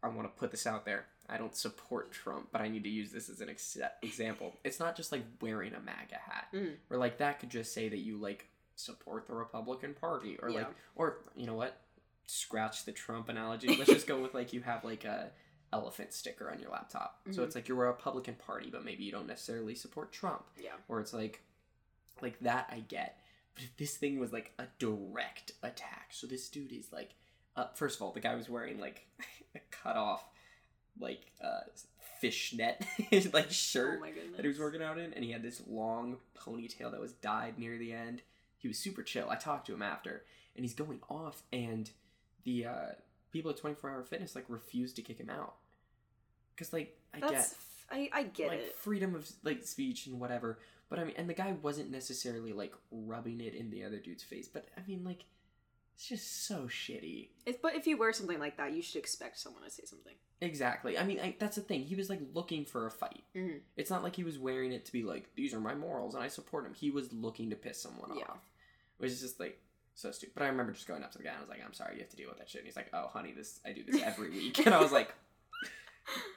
I 0.02 0.09
want 0.09 0.23
to 0.33 0.38
put 0.38 0.50
this 0.50 0.66
out 0.66 0.85
there. 0.85 1.06
I 1.28 1.38
don't 1.38 1.54
support 1.56 2.12
Trump, 2.12 2.49
but 2.52 2.61
I 2.61 2.68
need 2.68 2.85
to 2.85 2.90
use 2.90 3.11
this 3.11 3.28
as 3.28 3.40
an 3.40 3.49
ex- 3.50 3.76
example. 4.02 4.54
It's 4.62 4.78
not 4.78 4.97
just 4.97 5.11
like 5.12 5.23
wearing 5.40 5.75
a 5.75 5.80
MAGA 5.80 6.14
hat, 6.16 6.47
Mm. 6.52 6.76
or 6.90 6.99
like 6.99 7.18
that 7.18 7.40
could 7.40 7.50
just 7.50 7.73
say 7.75 7.88
that 7.88 7.99
you 7.99 8.16
like 8.16 8.47
support 8.76 9.26
the 9.26 9.35
Republican 9.35 9.95
Party, 9.95 10.38
or 10.40 10.50
like, 10.50 10.68
or 10.95 11.18
you 11.35 11.47
know 11.47 11.54
what? 11.54 11.80
Scratch 12.26 12.85
the 12.85 12.92
Trump 12.92 13.28
analogy. 13.28 13.68
Let's 13.76 13.90
just 13.90 14.06
go 14.06 14.21
with 14.21 14.35
like 14.35 14.52
you 14.52 14.61
have 14.62 14.85
like 14.85 15.04
a 15.04 15.30
elephant 15.73 16.12
sticker 16.12 16.50
on 16.50 16.61
your 16.61 16.71
laptop. 16.71 17.21
So 17.33 17.42
Mhm. 17.42 17.45
it's 17.47 17.54
like 17.56 17.66
you're 17.68 17.85
a 17.85 17.88
Republican 17.88 18.37
Party, 18.37 18.71
but 18.71 18.85
maybe 18.85 19.02
you 19.04 19.11
don't 19.12 19.26
necessarily 19.26 19.75
support 19.75 20.12
Trump, 20.12 20.45
yeah 20.56 20.73
or 20.88 21.00
it's 21.00 21.12
like, 21.12 21.42
like 22.23 22.38
that 22.40 22.68
I 22.71 22.80
get. 22.80 23.21
But 23.54 23.64
if 23.64 23.76
this 23.76 23.97
thing 23.97 24.18
was 24.21 24.33
like 24.33 24.52
a 24.59 24.66
direct 24.78 25.52
attack, 25.62 26.09
so 26.12 26.26
this 26.26 26.49
dude 26.49 26.73
is 26.73 26.92
like, 26.92 27.14
uh, 27.56 27.66
first 27.75 27.96
of 27.96 28.02
all, 28.02 28.12
the 28.12 28.20
guy 28.20 28.34
was 28.34 28.48
wearing 28.48 28.78
like 28.78 29.06
a 29.54 29.60
cut 29.70 29.96
off, 29.96 30.25
like 31.00 31.32
uh, 31.42 31.60
fishnet 32.20 32.84
like 33.32 33.50
shirt 33.50 34.00
Oh 34.02 34.06
that 34.36 34.42
he 34.42 34.48
was 34.48 34.58
working 34.58 34.82
out 34.82 34.98
in, 34.98 35.12
and 35.14 35.25
he 35.25 35.32
had 35.32 35.42
this 35.42 35.62
long 35.68 36.16
ponytail 36.38 36.90
that 36.90 37.00
was 37.00 37.12
dyed 37.12 37.58
near 37.58 37.78
the 37.78 37.92
end. 37.92 38.22
He 38.58 38.68
was 38.68 38.78
super 38.78 39.02
chill. 39.02 39.28
I 39.30 39.36
talked 39.36 39.66
to 39.66 39.75
him 39.75 39.82
after, 39.82 40.25
and 40.54 40.64
he's 40.64 40.75
going 40.75 41.00
off, 41.08 41.42
and 41.52 41.90
the 42.44 42.66
uh, 42.66 42.86
people 43.32 43.50
at 43.50 43.56
Twenty 43.58 43.76
Four 43.76 43.90
Hour 43.90 44.04
Fitness 44.04 44.34
like 44.34 44.44
refused 44.48 44.96
to 44.96 45.02
kick 45.02 45.18
him 45.18 45.30
out 45.30 45.54
because 46.54 46.72
like 46.72 46.98
I 47.14 47.20
That's 47.20 47.50
get 47.50 47.56
I 47.90 48.10
I 48.12 48.22
get 48.25 48.48
like 48.48 48.58
it. 48.60 48.75
freedom 48.76 49.14
of 49.14 49.30
like 49.44 49.64
speech 49.64 50.06
and 50.06 50.18
whatever, 50.20 50.58
but 50.88 50.98
I 50.98 51.04
mean, 51.04 51.14
and 51.16 51.28
the 51.28 51.34
guy 51.34 51.54
wasn't 51.62 51.90
necessarily 51.90 52.52
like 52.52 52.72
rubbing 52.90 53.40
it 53.40 53.54
in 53.54 53.70
the 53.70 53.84
other 53.84 53.98
dude's 53.98 54.22
face, 54.22 54.48
but 54.48 54.68
I 54.76 54.80
mean, 54.88 55.04
like 55.04 55.25
it's 55.96 56.06
just 56.08 56.46
so 56.46 56.64
shitty. 56.66 57.30
If, 57.46 57.62
but 57.62 57.74
if 57.74 57.86
you 57.86 57.96
wear 57.96 58.12
something 58.12 58.38
like 58.38 58.58
that, 58.58 58.72
you 58.74 58.82
should 58.82 58.98
expect 58.98 59.38
someone 59.38 59.62
to 59.64 59.70
say 59.70 59.84
something. 59.86 60.12
Exactly. 60.42 60.98
I 60.98 61.04
mean, 61.04 61.18
I, 61.18 61.34
that's 61.38 61.56
the 61.56 61.62
thing. 61.62 61.84
He 61.84 61.94
was 61.94 62.10
like 62.10 62.20
looking 62.34 62.66
for 62.66 62.86
a 62.86 62.90
fight. 62.90 63.24
Mhm. 63.34 63.60
It's 63.78 63.90
not 63.90 64.02
like 64.02 64.14
he 64.14 64.22
was 64.22 64.38
wearing 64.38 64.72
it 64.72 64.84
to 64.84 64.92
be 64.92 65.02
like, 65.02 65.34
these 65.34 65.54
are 65.54 65.60
my 65.60 65.74
morals 65.74 66.14
and 66.14 66.22
I 66.22 66.28
support 66.28 66.66
him. 66.66 66.74
He 66.74 66.90
was 66.90 67.12
looking 67.14 67.48
to 67.50 67.56
piss 67.56 67.80
someone 67.80 68.10
Yeah. 68.14 68.24
off, 68.28 68.50
which 68.98 69.10
is 69.10 69.22
just 69.22 69.40
like 69.40 69.58
so 69.94 70.10
stupid. 70.10 70.34
But 70.34 70.42
I 70.44 70.48
remember 70.48 70.72
just 70.72 70.86
going 70.86 71.02
up 71.02 71.12
to 71.12 71.18
the 71.18 71.24
guy 71.24 71.30
and 71.30 71.38
I 71.38 71.40
was 71.40 71.48
like, 71.48 71.64
I'm 71.64 71.72
sorry, 71.72 71.94
you 71.94 72.00
have 72.02 72.10
to 72.10 72.16
deal 72.16 72.28
with 72.28 72.36
that 72.38 72.50
shit. 72.50 72.60
And 72.60 72.66
he's 72.66 72.76
like, 72.76 72.90
Oh, 72.92 73.06
honey, 73.08 73.32
this 73.32 73.60
I 73.64 73.72
do 73.72 73.82
this 73.82 74.02
every 74.02 74.28
week. 74.38 74.58
And 74.66 74.74
I 74.74 74.80
was 74.82 74.92
like, 74.92 75.14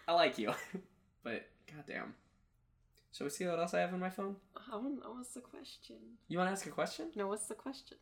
I 0.07 0.13
like 0.13 0.37
you, 0.37 0.53
but 1.23 1.45
goddamn. 1.75 2.13
So 3.11 3.25
we 3.25 3.31
see 3.31 3.45
what 3.45 3.59
else 3.59 3.73
I 3.73 3.79
have 3.81 3.93
on 3.93 3.99
my 3.99 4.09
phone? 4.09 4.37
I 4.71 4.77
want, 4.77 4.99
what's 5.15 5.33
the 5.33 5.41
question? 5.41 5.97
You 6.29 6.37
want 6.37 6.47
to 6.47 6.51
ask 6.53 6.65
a 6.65 6.69
question? 6.69 7.07
No, 7.15 7.27
what's 7.27 7.47
the 7.47 7.55
question? 7.55 7.97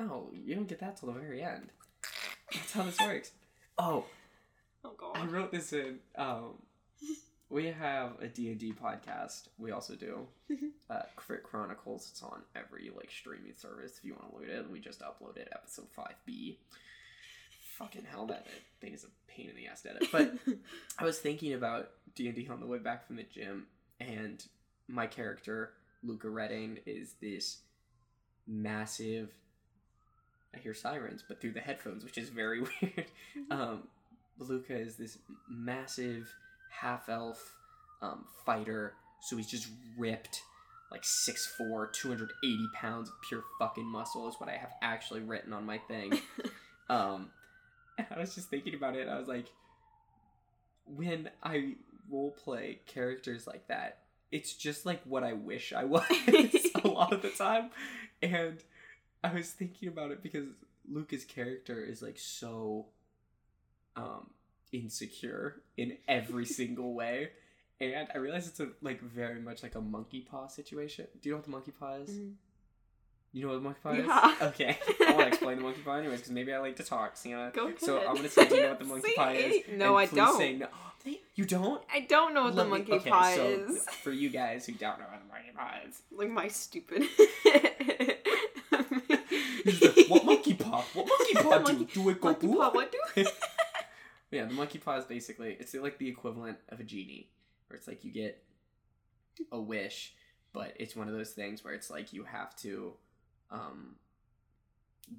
Oh, 0.00 0.30
you 0.32 0.54
don't 0.54 0.68
get 0.68 0.80
that 0.80 0.96
till 0.96 1.12
the 1.12 1.18
very 1.18 1.42
end. 1.42 1.68
That's 2.52 2.72
how 2.72 2.84
this 2.84 2.98
works. 3.00 3.32
Oh, 3.78 4.04
Oh 4.84 4.92
I 5.14 5.20
god. 5.20 5.32
wrote 5.32 5.50
this 5.52 5.72
in. 5.72 5.98
Um, 6.16 6.54
we 7.50 7.66
have 7.66 8.12
a 8.20 8.28
D&D 8.28 8.74
podcast. 8.80 9.48
We 9.58 9.70
also 9.72 9.94
do 9.94 10.26
uh, 10.90 11.02
Crit 11.16 11.42
Chronicles. 11.42 12.08
It's 12.10 12.22
on 12.22 12.42
every 12.54 12.90
like 12.94 13.10
streaming 13.10 13.54
service 13.56 13.98
if 13.98 14.04
you 14.04 14.14
want 14.14 14.30
to 14.30 14.36
load 14.36 14.48
it. 14.48 14.70
We 14.70 14.80
just 14.80 15.00
uploaded 15.00 15.46
episode 15.52 15.86
5B. 15.96 16.56
Fucking 17.78 18.06
hell, 18.10 18.26
that 18.26 18.46
thing 18.80 18.92
is 18.92 19.04
a 19.04 19.08
pain 19.30 19.48
in 19.50 19.56
the 19.56 19.66
ass 19.68 19.82
to 19.82 19.90
edit. 19.90 20.08
But 20.12 20.34
I 20.98 21.04
was 21.04 21.18
thinking 21.18 21.52
about 21.54 21.90
D&D 22.14 22.48
on 22.50 22.60
the 22.60 22.66
way 22.66 22.78
back 22.78 23.06
from 23.06 23.16
the 23.16 23.22
gym, 23.24 23.66
and 24.00 24.44
my 24.88 25.06
character, 25.06 25.72
Luca 26.02 26.28
Redding, 26.30 26.78
is 26.86 27.14
this 27.20 27.58
massive... 28.46 29.30
I 30.54 30.58
hear 30.58 30.74
sirens, 30.74 31.22
but 31.26 31.40
through 31.40 31.52
the 31.52 31.60
headphones, 31.60 32.04
which 32.04 32.18
is 32.18 32.28
very 32.28 32.60
weird. 32.82 33.06
Um, 33.50 33.84
Luca 34.38 34.76
is 34.76 34.96
this 34.96 35.18
massive 35.48 36.32
half 36.70 37.08
elf 37.08 37.56
um, 38.00 38.24
fighter, 38.46 38.94
so 39.20 39.36
he's 39.36 39.48
just 39.48 39.68
ripped, 39.96 40.42
like 40.90 41.02
6'4", 41.02 41.92
280 41.92 42.68
pounds 42.72 43.08
of 43.08 43.14
pure 43.28 43.44
fucking 43.58 43.86
muscle 43.86 44.28
is 44.28 44.36
what 44.38 44.48
I 44.48 44.56
have 44.56 44.72
actually 44.80 45.20
written 45.20 45.52
on 45.52 45.66
my 45.66 45.78
thing. 45.78 46.12
um, 46.88 47.30
and 47.98 48.06
I 48.10 48.18
was 48.18 48.34
just 48.34 48.48
thinking 48.48 48.74
about 48.74 48.96
it. 48.96 49.08
I 49.08 49.18
was 49.18 49.28
like, 49.28 49.46
when 50.86 51.28
I 51.42 51.74
role 52.10 52.30
play 52.30 52.80
characters 52.86 53.46
like 53.46 53.66
that, 53.68 53.98
it's 54.30 54.54
just 54.54 54.86
like 54.86 55.02
what 55.04 55.24
I 55.24 55.32
wish 55.32 55.72
I 55.72 55.84
was 55.84 56.04
a 56.82 56.88
lot 56.88 57.12
of 57.12 57.22
the 57.22 57.30
time. 57.30 57.70
And 58.22 58.62
I 59.24 59.32
was 59.34 59.50
thinking 59.50 59.88
about 59.88 60.10
it 60.10 60.22
because 60.22 60.46
Luca's 60.90 61.24
character 61.24 61.82
is 61.82 62.02
like 62.02 62.18
so 62.18 62.86
um 63.96 64.30
insecure 64.72 65.62
in 65.76 65.96
every 66.06 66.44
single 66.60 66.94
way. 66.94 67.30
And 67.80 68.08
I 68.12 68.18
realize 68.18 68.48
it's 68.48 68.60
a 68.60 68.68
like 68.82 69.00
very 69.00 69.40
much 69.40 69.62
like 69.62 69.74
a 69.76 69.80
monkey 69.80 70.20
paw 70.28 70.46
situation. 70.48 71.06
Do 71.22 71.28
you 71.28 71.32
know 71.34 71.38
what 71.38 71.44
the 71.44 71.50
monkey 71.52 71.72
paw 71.78 71.94
is? 71.94 72.10
Mhm. 72.10 72.32
You 73.32 73.42
know 73.42 73.48
what 73.48 73.54
the 73.54 73.60
monkey 73.60 73.80
paw 73.82 73.92
Yeah. 73.92 74.34
is? 74.36 74.42
Okay. 74.54 74.78
I 75.06 75.10
want 75.12 75.20
to 75.20 75.26
explain 75.28 75.56
the 75.58 75.62
monkey 75.62 75.82
paw 75.84 75.94
anyways 75.96 76.18
because 76.20 76.32
maybe 76.32 76.52
I 76.52 76.58
like 76.58 76.76
to 76.76 76.82
talk, 76.82 77.16
Sienna. 77.16 77.52
Go 77.54 77.72
So. 77.78 78.00
I'm 78.06 78.16
gonna 78.16 78.28
say, 78.28 78.48
do 78.48 78.54
you 78.56 78.62
know 78.62 78.68
what 78.70 78.78
the 78.80 78.84
monkey 78.86 79.12
paw 79.14 79.30
is? 79.30 79.62
No, 79.72 79.96
I 79.96 80.06
don't. 80.06 80.38
Say 80.38 80.54
no. 80.56 80.68
You 81.36 81.44
don't? 81.44 81.80
I 81.92 82.00
don't 82.00 82.34
know 82.34 82.42
what 82.44 82.50
the 82.56 82.64
Let 82.64 82.66
me- 82.66 82.70
monkey 82.78 82.92
okay, 82.94 83.10
pie 83.10 83.36
so 83.36 83.46
is. 83.46 83.84
For 84.02 84.10
you 84.12 84.28
guys 84.30 84.66
who 84.66 84.72
don't 84.72 84.98
know 84.98 85.04
what 85.06 85.20
the 85.20 85.28
monkey 85.32 85.50
paw 85.56 85.70
is, 85.88 86.02
Like 86.10 86.30
my 86.30 86.48
stupid. 86.48 87.04
He's 89.70 89.80
the, 89.80 90.04
what 90.08 90.24
monkey 90.24 90.54
paw? 90.54 90.82
What 90.94 91.06
monkey 91.08 91.34
paw 91.42 91.58
do? 91.58 91.64
Monkey- 91.64 91.88
Do 91.94 92.08
it 92.08 92.20
go 92.20 92.28
monkey 92.28 92.46
boo? 92.46 92.56
paw, 92.56 92.70
what 92.70 92.92
do? 93.14 93.24
Yeah, 94.30 94.44
the 94.44 94.52
monkey 94.52 94.78
paw 94.78 94.96
is 94.98 95.06
basically 95.06 95.56
it's 95.58 95.72
like 95.74 95.96
the 95.96 96.06
equivalent 96.08 96.58
of 96.68 96.80
a 96.80 96.84
genie, 96.84 97.30
where 97.68 97.78
it's 97.78 97.88
like 97.88 98.04
you 98.04 98.10
get 98.12 98.42
a 99.50 99.58
wish, 99.58 100.12
but 100.52 100.74
it's 100.76 100.94
one 100.94 101.08
of 101.08 101.14
those 101.14 101.30
things 101.30 101.64
where 101.64 101.72
it's 101.72 101.88
like 101.90 102.12
you 102.12 102.24
have 102.24 102.54
to 102.56 102.92
um, 103.50 103.94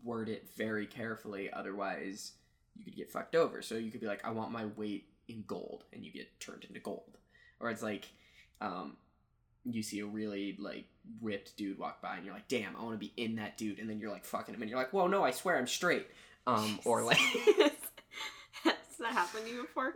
word 0.04 0.30
it 0.30 0.48
very 0.56 0.86
carefully, 0.86 1.50
otherwise 1.52 2.34
you 2.78 2.84
could 2.86 2.96
get 2.96 3.12
fucked 3.12 3.34
over. 3.36 3.64
So 3.64 3.76
you 3.76 3.90
could 3.90 4.00
be 4.02 4.06
like, 4.08 4.24
I 4.24 4.30
want 4.30 4.52
my 4.52 4.66
weight 4.78 5.08
in 5.28 5.44
gold, 5.48 5.86
and 5.92 6.06
you 6.06 6.12
get 6.12 6.40
turned 6.40 6.66
into 6.66 6.80
gold, 6.80 7.18
or 7.60 7.72
it's 7.72 7.82
like 7.82 8.06
um, 8.62 8.96
you 9.76 9.84
see 9.84 10.00
a 10.00 10.06
really 10.06 10.56
like 10.60 10.86
ripped 11.22 11.58
dude 11.58 11.78
walk 11.78 12.02
by, 12.02 12.16
and 12.16 12.26
you're 12.26 12.34
like, 12.34 12.48
damn, 12.48 12.76
I 12.76 12.84
want 12.84 12.94
to 12.94 12.98
be 12.98 13.14
in 13.18 13.36
that 13.36 13.58
dude, 13.58 13.80
and 13.80 13.90
then 13.90 14.00
you're 14.00 14.12
like 14.12 14.26
fucking 14.26 14.54
him, 14.54 14.62
and 14.62 14.70
you're 14.70 14.80
like, 14.80 14.94
whoa, 14.94 15.08
no, 15.08 15.24
I 15.24 15.32
swear 15.32 15.58
I'm 15.58 15.68
straight. 15.68 16.08
Um, 16.48 16.80
or 16.86 17.04
like. 17.04 17.18
Has 18.64 18.74
that 19.00 19.14
happened 19.14 19.46
to 19.46 19.52
you 19.52 19.62
before? 19.62 19.96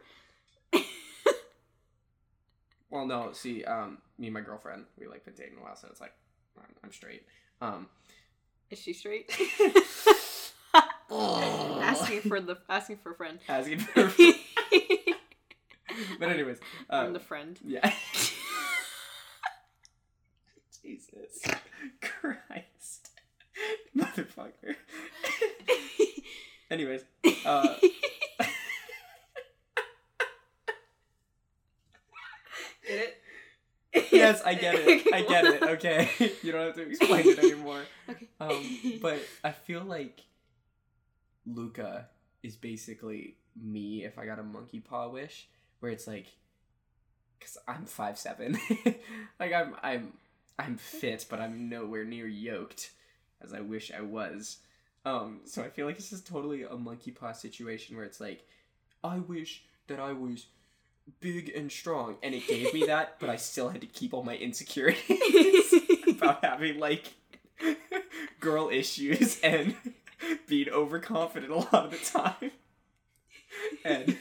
Well, 2.93 3.07
no. 3.07 3.31
See, 3.33 3.63
um, 3.63 3.97
me 4.19 4.27
and 4.27 4.35
my 4.35 4.41
girlfriend, 4.41 4.85
we 4.99 5.07
like 5.07 5.25
been 5.25 5.33
dating 5.33 5.57
a 5.59 5.63
while, 5.63 5.75
so 5.75 5.87
it's 5.89 5.99
like 5.99 6.13
I'm, 6.59 6.75
I'm 6.83 6.91
straight. 6.91 7.23
Um, 7.59 7.87
Is 8.69 8.77
she 8.77 8.93
straight? 8.93 9.31
Oh. 11.09 11.79
asking 11.83 12.21
for 12.21 12.39
the 12.39 12.57
asking 12.69 12.97
for 12.97 13.13
a 13.13 13.15
friend. 13.15 13.39
asking 13.49 13.79
for. 13.79 14.01
a 14.01 14.09
friend. 14.09 14.35
but 16.19 16.29
anyways, 16.29 16.59
uh, 16.87 16.97
I'm 16.97 17.13
the 17.13 17.19
friend. 17.19 17.59
yeah. 17.65 17.91
Jesus 20.83 21.41
Christ, 22.01 23.09
motherfucker. 23.97 24.75
anyways, 26.71 27.01
uh, 27.45 27.75
Get 32.85 33.15
it? 33.93 34.11
yes, 34.11 34.41
I 34.45 34.55
get 34.55 34.75
it. 34.75 35.13
I 35.13 35.21
get 35.21 35.45
it. 35.45 35.63
Okay, 35.63 36.09
you 36.41 36.51
don't 36.51 36.65
have 36.65 36.75
to 36.75 36.81
explain 36.89 37.27
it 37.29 37.39
anymore. 37.39 37.83
Okay. 38.09 38.27
Um, 38.41 38.99
but 39.01 39.19
I 39.43 39.51
feel 39.51 39.83
like 39.83 40.21
Luca 41.45 42.09
is 42.41 42.57
basically 42.57 43.37
me 43.55 44.03
if 44.03 44.17
I 44.19 44.25
got 44.25 44.39
a 44.39 44.43
monkey 44.43 44.79
paw 44.81 45.07
wish, 45.07 45.47
where 45.79 45.91
it's 45.91 46.07
like, 46.07 46.27
because 47.39 47.57
I'm 47.67 47.85
five 47.85 48.17
seven, 48.17 48.57
like 49.39 49.53
I'm 49.53 49.75
I'm 49.81 50.13
I'm 50.59 50.77
fit, 50.77 51.25
but 51.29 51.39
I'm 51.39 51.69
nowhere 51.69 52.05
near 52.05 52.27
yoked 52.27 52.91
as 53.41 53.53
I 53.53 53.61
wish 53.61 53.91
I 53.91 54.01
was. 54.01 54.57
Um, 55.05 55.41
so 55.45 55.61
I 55.61 55.69
feel 55.69 55.85
like 55.85 55.97
this 55.97 56.13
is 56.13 56.21
totally 56.21 56.63
a 56.63 56.75
monkey 56.75 57.11
paw 57.11 57.33
situation 57.33 57.95
where 57.95 58.05
it's 58.05 58.21
like, 58.21 58.45
I 59.03 59.17
wish 59.17 59.63
that 59.87 59.99
I 59.99 60.13
was 60.13 60.45
big 61.19 61.49
and 61.49 61.71
strong, 61.71 62.17
and 62.23 62.33
it 62.33 62.47
gave 62.47 62.73
me 62.73 62.85
that, 62.87 63.19
but 63.19 63.29
I 63.29 63.35
still 63.35 63.69
had 63.69 63.81
to 63.81 63.87
keep 63.87 64.13
all 64.13 64.23
my 64.23 64.35
insecurities 64.35 65.73
about 66.07 66.43
having 66.43 66.79
like 66.79 67.13
girl 68.39 68.69
issues 68.69 69.39
and 69.41 69.75
being 70.47 70.69
overconfident 70.69 71.51
a 71.51 71.55
lot 71.55 71.73
of 71.73 71.91
the 71.91 71.97
time. 71.97 72.51
And 73.85 74.17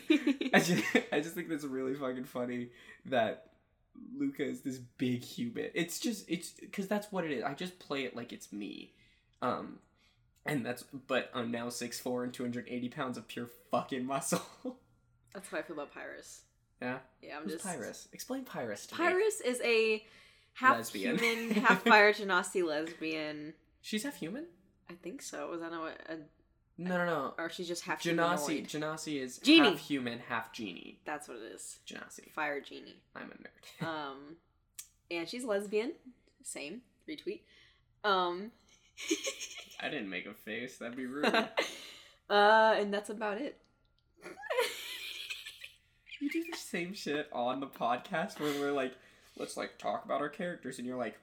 I 0.53 0.59
just, 0.59 0.85
I 1.13 1.21
just 1.21 1.35
think 1.35 1.49
that's 1.49 1.65
really 1.65 1.95
fucking 1.95 2.25
funny 2.25 2.71
that 3.07 3.52
Luca 4.17 4.45
is 4.45 4.61
this 4.63 4.79
big 4.79 5.23
human. 5.23 5.69
It's 5.75 5.99
just 5.99 6.25
it's 6.29 6.51
because 6.51 6.89
that's 6.89 7.11
what 7.13 7.25
it 7.25 7.31
is. 7.33 7.45
I 7.45 7.55
just 7.55 7.79
play 7.79 8.05
it 8.05 8.15
like 8.17 8.33
it's 8.33 8.53
me, 8.53 8.93
um, 9.41 9.79
and 10.47 10.65
that's 10.65 10.83
but 11.07 11.31
I'm 11.35 11.51
now 11.51 11.69
six 11.69 11.99
four 12.01 12.25
and 12.25 12.33
two 12.33 12.43
hundred 12.43 12.67
eighty 12.69 12.89
pounds 12.89 13.17
of 13.19 13.29
pure 13.29 13.49
fucking 13.71 14.05
muscle. 14.07 14.43
That's 15.35 15.49
how 15.49 15.57
I 15.57 15.63
feel 15.63 15.77
about 15.77 15.95
Pyrus. 15.95 16.43
yeah, 16.83 16.99
Yeah, 17.23 17.39
I'm 17.39 17.45
who's 17.45 17.55
just 17.55 17.65
Pyrus? 17.65 18.07
Explain 18.13 18.45
Pyrus 18.45 18.85
to 18.89 18.95
me. 18.95 18.99
Pyrus 18.99 19.41
is 19.41 19.63
a 19.65 20.05
half 20.53 20.77
Lesbian. 20.77 21.17
human, 21.19 21.51
half 21.63 21.83
fire 21.87 22.13
genasi 22.13 22.63
lesbian. 22.63 23.55
She's 23.81 24.03
half 24.03 24.17
human. 24.17 24.45
I 24.91 24.95
think 25.03 25.23
so. 25.23 25.49
Was 25.51 25.61
that 25.63 25.71
what? 25.71 25.99
A, 26.11 26.17
No, 26.85 26.97
no, 26.99 27.05
no. 27.07 27.35
or 27.39 27.49
she's 27.51 27.69
just 27.69 27.85
half 27.85 28.03
Genasi? 28.03 28.67
Genasi 28.67 29.21
is 29.21 29.39
Genie. 29.39 29.71
half 29.71 29.79
human, 29.79 30.19
half 30.29 30.53
genie. 30.53 30.99
That's 31.05 31.29
what 31.29 31.39
it 31.39 31.53
is. 31.55 31.79
Genasi. 31.87 32.31
Fire 32.31 32.61
genie. 32.61 32.97
I'm 33.15 33.31
a 33.31 33.35
nerd. 33.35 33.87
Um, 33.87 34.37
and 35.11 35.29
she's 35.29 35.45
lesbian. 35.45 35.93
Same. 36.43 36.83
Retweet. 37.09 37.41
Um. 38.05 38.51
I 39.81 39.89
didn't 39.89 40.11
make 40.11 40.27
a 40.27 40.35
face. 40.35 40.79
That'd 40.79 40.97
be 40.97 41.07
rude. 41.07 41.25
uh, 41.27 41.49
and 42.79 42.93
that's 42.93 43.11
about 43.11 43.39
it. 43.41 43.59
You 46.21 46.31
do 46.31 46.45
the 46.51 46.57
same 46.57 46.95
shit 46.95 47.29
on 47.33 47.59
the 47.61 47.67
podcast 47.67 48.39
where 48.39 48.53
we're 48.61 48.73
like, 48.73 48.95
let's 49.37 49.57
like 49.57 49.77
talk 49.79 50.05
about 50.05 50.21
our 50.21 50.29
characters, 50.29 50.79
and 50.79 50.87
you're 50.87 50.97
like, 50.97 51.19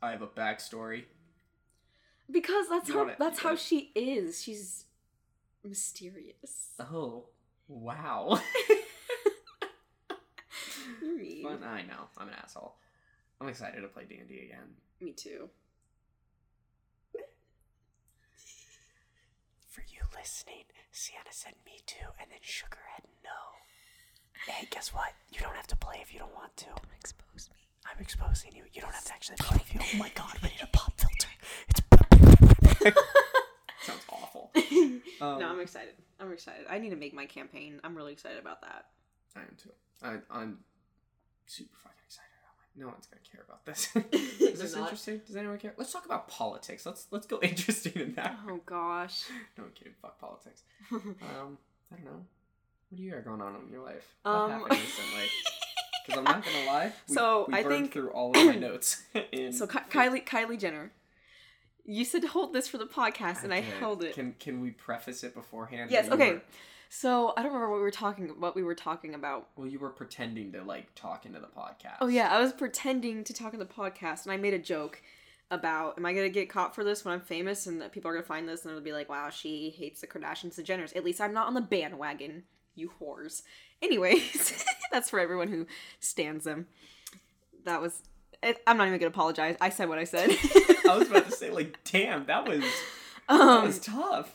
I 0.00 0.12
have 0.12 0.22
a 0.22 0.28
backstory. 0.28 1.04
Because 2.30 2.68
that's 2.68 2.88
You 2.88 2.94
how 2.94 3.00
wanna- 3.00 3.16
that's 3.18 3.38
how 3.40 3.48
wanna- 3.50 3.58
she 3.60 3.90
is. 3.94 4.42
She's 4.42 4.84
mysterious. 5.64 6.74
Oh, 6.78 7.24
wow. 7.68 8.40
You're 11.02 11.16
mean. 11.18 11.44
Fun. 11.44 11.62
I 11.64 11.82
know. 11.82 12.08
I'm 12.18 12.28
an 12.28 12.34
asshole. 12.42 12.76
I'm 13.40 13.48
excited 13.48 13.80
to 13.80 13.88
play 13.88 14.04
D 14.08 14.16
and 14.16 14.28
D 14.28 14.40
again. 14.40 14.76
Me 15.00 15.12
too. 15.12 15.48
For 19.68 19.82
you 19.88 20.00
listening, 20.18 20.64
Sienna 20.90 21.30
said 21.30 21.54
me 21.64 21.80
too, 21.86 22.06
and 22.20 22.30
then 22.30 22.38
shook 22.42 22.74
her 22.74 22.84
head 22.96 23.04
no. 23.24 24.50
Hey, 24.52 24.66
guess 24.70 24.92
what? 24.92 25.12
You 25.32 25.40
don't 25.40 25.54
have 25.54 25.66
to 25.68 25.76
play 25.76 25.98
if 26.02 26.12
you 26.12 26.18
don't 26.18 26.34
want 26.34 26.56
to. 26.58 26.66
Don't 26.66 26.80
expose 26.98 27.48
me. 27.50 27.56
I'm 27.86 28.00
exposing 28.00 28.52
you. 28.54 28.64
You 28.72 28.80
don't 28.82 28.92
have 28.92 29.04
to 29.04 29.12
actually 29.12 29.36
play 29.38 29.58
if 29.60 29.72
you. 29.74 29.80
Oh 29.82 29.98
my 29.98 30.10
god, 30.14 30.34
we 30.42 30.48
need 30.48 30.60
a 30.62 30.66
pop 30.68 30.92
filter. 30.98 31.28
It's. 31.68 31.79
Sounds 33.82 34.02
awful. 34.08 34.50
Um, 35.22 35.38
no, 35.38 35.48
I'm 35.50 35.60
excited. 35.60 35.92
I'm 36.18 36.32
excited. 36.32 36.64
I 36.70 36.78
need 36.78 36.90
to 36.90 36.96
make 36.96 37.12
my 37.12 37.26
campaign. 37.26 37.78
I'm 37.84 37.94
really 37.94 38.12
excited 38.14 38.38
about 38.38 38.62
that. 38.62 38.86
I 39.36 39.40
am 39.40 39.54
too. 39.62 39.68
I, 40.02 40.16
I'm 40.30 40.60
super 41.44 41.76
fucking 41.82 41.98
excited. 42.06 42.30
my- 42.42 42.82
No 42.86 42.88
one's 42.90 43.06
gonna 43.06 43.20
care 43.30 43.44
about 43.46 43.66
this. 43.66 43.88
Is 44.40 44.58
this 44.60 44.72
not. 44.74 44.84
interesting? 44.84 45.20
Does 45.26 45.36
anyone 45.36 45.58
care? 45.58 45.74
Let's 45.76 45.92
talk 45.92 46.06
about 46.06 46.26
politics. 46.28 46.86
Let's 46.86 47.06
let's 47.10 47.26
go 47.26 47.38
interesting 47.42 47.92
in 48.00 48.14
that. 48.14 48.38
Oh 48.48 48.60
gosh. 48.64 49.24
No, 49.58 49.64
I'm 49.64 49.70
kidding. 49.72 49.92
Fuck 50.00 50.18
politics. 50.18 50.62
Um, 50.90 51.58
I 51.92 51.96
don't 51.96 52.04
know. 52.06 52.24
What 52.88 52.96
do 52.96 53.02
you 53.02 53.10
got 53.12 53.24
going 53.26 53.42
on 53.42 53.56
in 53.66 53.70
your 53.70 53.84
life? 53.84 54.06
Um, 54.24 54.32
What 54.32 54.50
happened 54.72 54.80
recently? 54.80 55.26
Because 56.06 56.18
I'm 56.18 56.24
not 56.24 56.42
gonna 56.42 56.66
lie. 56.66 56.92
We, 57.08 57.14
So, 57.14 57.44
we 57.46 57.54
I 57.58 57.62
burned 57.62 57.74
think- 57.74 57.92
through 57.92 58.10
all 58.12 58.30
of 58.30 58.36
my 58.46 58.54
notes. 58.68 59.02
In 59.32 59.52
so 59.52 59.66
Ky- 59.66 59.80
Kylie 59.90 60.24
Kylie 60.26 60.58
Jenner, 60.58 60.92
you 61.84 62.04
said 62.04 62.22
to 62.22 62.28
hold 62.28 62.52
this 62.52 62.68
for 62.68 62.78
the 62.78 62.86
podcast, 62.86 63.44
and 63.44 63.52
I 63.54 63.58
Okay, 63.58 63.70
held 63.78 64.02
it. 64.04 64.14
Can 64.14 64.34
can 64.38 64.60
we 64.60 64.70
preface 64.70 65.24
it 65.24 65.34
beforehand? 65.34 65.90
Yes. 65.90 66.08
Okay. 66.10 66.32
were- 66.34 66.42
So 66.88 67.32
I 67.36 67.42
don't 67.42 67.52
remember 67.52 67.70
what 67.70 67.76
we 67.78 67.82
were 67.82 67.90
talking 67.90 68.28
what 68.40 68.54
we 68.56 68.62
were 68.62 68.74
talking 68.74 69.14
about. 69.14 69.48
well, 69.56 69.66
you 69.66 69.78
were 69.78 69.90
pretending 69.90 70.52
to 70.52 70.62
like 70.64 70.94
talk 70.94 71.24
into 71.26 71.38
the 71.40 71.46
podcast. 71.46 71.96
Oh 72.00 72.08
yeah, 72.08 72.34
I 72.34 72.40
was 72.40 72.52
pretending 72.52 73.24
to 73.24 73.32
talk 73.32 73.52
in 73.52 73.58
the 73.60 73.66
podcast, 73.66 74.24
and 74.24 74.32
I 74.32 74.36
made 74.36 74.54
a 74.54 74.58
joke 74.58 75.00
about, 75.52 75.98
am 75.98 76.06
I 76.06 76.12
gonna 76.12 76.28
get 76.28 76.48
caught 76.48 76.74
for 76.76 76.84
this 76.84 77.04
when 77.04 77.12
I'm 77.14 77.20
famous, 77.20 77.66
and 77.66 77.80
that 77.80 77.90
people 77.92 78.08
are 78.10 78.14
gonna 78.14 78.24
find 78.26 78.48
this, 78.48 78.62
and 78.64 78.70
it'll 78.70 78.82
be 78.84 78.92
like, 78.92 79.08
wow, 79.08 79.30
she 79.30 79.70
hates 79.70 80.00
the 80.00 80.06
Kardashians, 80.06 80.54
the 80.56 80.62
Jenners. 80.62 80.94
At 80.96 81.04
least 81.04 81.20
I'm 81.20 81.32
not 81.32 81.46
on 81.48 81.54
the 81.54 81.60
bandwagon, 81.60 82.44
you 82.76 82.90
whores. 83.00 83.42
Anyways, 83.82 84.64
that's 84.92 85.10
for 85.10 85.18
everyone 85.18 85.48
who 85.48 85.66
stands 86.00 86.44
them. 86.44 86.66
That 87.64 87.80
was. 87.80 88.02
It, 88.42 88.60
I'm 88.66 88.76
not 88.78 88.86
even 88.88 88.98
gonna 88.98 89.08
apologize. 89.08 89.56
I 89.60 89.68
said 89.70 89.88
what 89.88 89.98
I 89.98 90.04
said. 90.04 90.30
I 90.88 90.96
was 90.96 91.08
about 91.10 91.26
to 91.26 91.32
say 91.32 91.50
like, 91.60 91.78
damn, 91.84 92.26
that 92.26 92.48
was 92.48 92.62
that 93.28 93.40
um, 93.40 93.66
was 93.66 93.78
tough. 93.78 94.34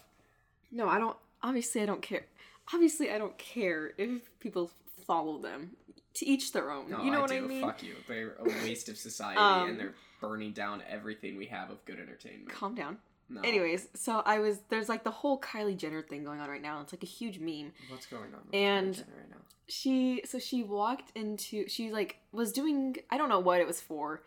no, 0.72 0.88
I 0.88 1.00
don't. 1.00 1.18
Obviously, 1.42 1.82
I 1.82 1.86
don't 1.86 2.02
care. 2.02 2.26
Obviously, 2.74 3.12
I 3.12 3.18
don't 3.18 3.38
care 3.38 3.92
if 3.98 4.40
people 4.40 4.72
follow 5.06 5.38
them. 5.40 5.72
To 6.16 6.26
each 6.26 6.54
their 6.54 6.72
own. 6.72 6.90
No, 6.90 7.04
you 7.04 7.12
know 7.12 7.18
I 7.18 7.22
what 7.22 7.30
do. 7.30 7.38
I 7.38 7.42
mean? 7.42 7.62
Fuck 7.62 7.84
you. 7.84 7.96
They're 8.08 8.36
a 8.40 8.44
waste 8.64 8.88
of 8.88 8.98
society, 9.10 9.38
Um, 9.38 9.70
and 9.70 9.80
they're 9.80 9.96
burning 10.22 10.54
down 10.54 10.82
everything 10.90 11.36
we 11.36 11.48
have 11.48 11.70
of 11.70 11.84
good 11.84 12.00
entertainment. 12.00 12.50
Calm 12.50 12.74
down. 12.74 13.00
No. 13.28 13.42
Anyways, 13.42 13.88
so 13.96 14.22
I 14.26 14.40
was 14.40 14.60
there's 14.70 14.88
like 14.88 15.04
the 15.04 15.12
whole 15.12 15.40
Kylie 15.40 15.76
Jenner 15.76 16.04
thing 16.04 16.24
going 16.24 16.40
on 16.40 16.50
right 16.50 16.62
now. 16.62 16.80
It's 16.82 16.94
like 16.94 17.04
a 17.04 17.08
huge 17.08 17.40
meme. 17.40 17.74
what's 17.90 18.06
going 18.06 18.34
on? 18.34 18.42
And- 18.54 18.98
right 18.98 19.30
now? 19.30 19.38
She 19.68 20.22
so 20.26 20.38
she 20.38 20.62
walked 20.62 21.12
into 21.16 21.68
she 21.68 21.92
like 21.92 22.18
was 22.32 22.52
doing 22.52 22.98
I 23.10 23.18
don't 23.18 23.30
know 23.30 23.40
what 23.40 23.60
it 23.60 23.66
was 23.66 23.82
for, 23.82 24.22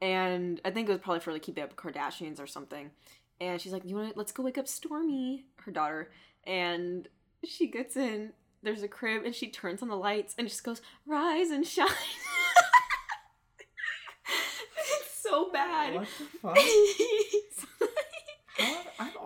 and 0.00 0.62
I 0.64 0.70
think 0.70 0.88
it 0.88 0.92
was 0.92 1.02
probably 1.02 1.20
for 1.20 1.30
like 1.30 1.42
keeping 1.42 1.62
up 1.62 1.76
Kardashians 1.76 2.40
or 2.40 2.46
something. 2.46 2.90
And 3.38 3.60
she's 3.60 3.72
like, 3.72 3.84
"You 3.84 3.96
want 3.96 4.12
to 4.12 4.18
let's 4.18 4.32
go 4.32 4.42
wake 4.42 4.56
up 4.56 4.64
Stormi, 4.64 5.42
her 5.56 5.70
daughter." 5.70 6.10
And 6.44 7.06
she 7.44 7.66
gets 7.66 7.96
in. 7.96 8.32
There's 8.62 8.82
a 8.82 8.88
crib, 8.88 9.24
and 9.24 9.34
she 9.34 9.48
turns 9.48 9.82
on 9.82 9.88
the 9.88 9.96
lights 9.96 10.34
and 10.38 10.48
just 10.48 10.64
goes, 10.64 10.80
"Rise 11.06 11.50
and 11.50 11.66
shine." 11.66 11.86
it's 14.26 15.22
so 15.22 15.50
bad. 15.52 15.94
What 15.96 16.08
the 16.18 16.24
fuck? 16.38 16.58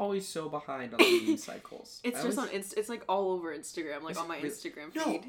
Always 0.03 0.27
so 0.27 0.49
behind 0.49 0.93
on 0.95 0.99
the 0.99 1.37
cycles. 1.51 2.01
It's 2.03 2.19
I 2.21 2.23
just 2.25 2.39
on 2.39 2.45
always- 2.47 2.57
Inst- 2.57 2.75
it's 2.79 2.89
like 2.89 3.05
all 3.09 3.31
over 3.33 3.57
Instagram, 3.57 4.03
like 4.03 4.13
Is 4.13 4.19
on 4.19 4.29
my 4.29 4.37
really? 4.39 4.49
Instagram 4.51 4.95
No. 4.95 5.23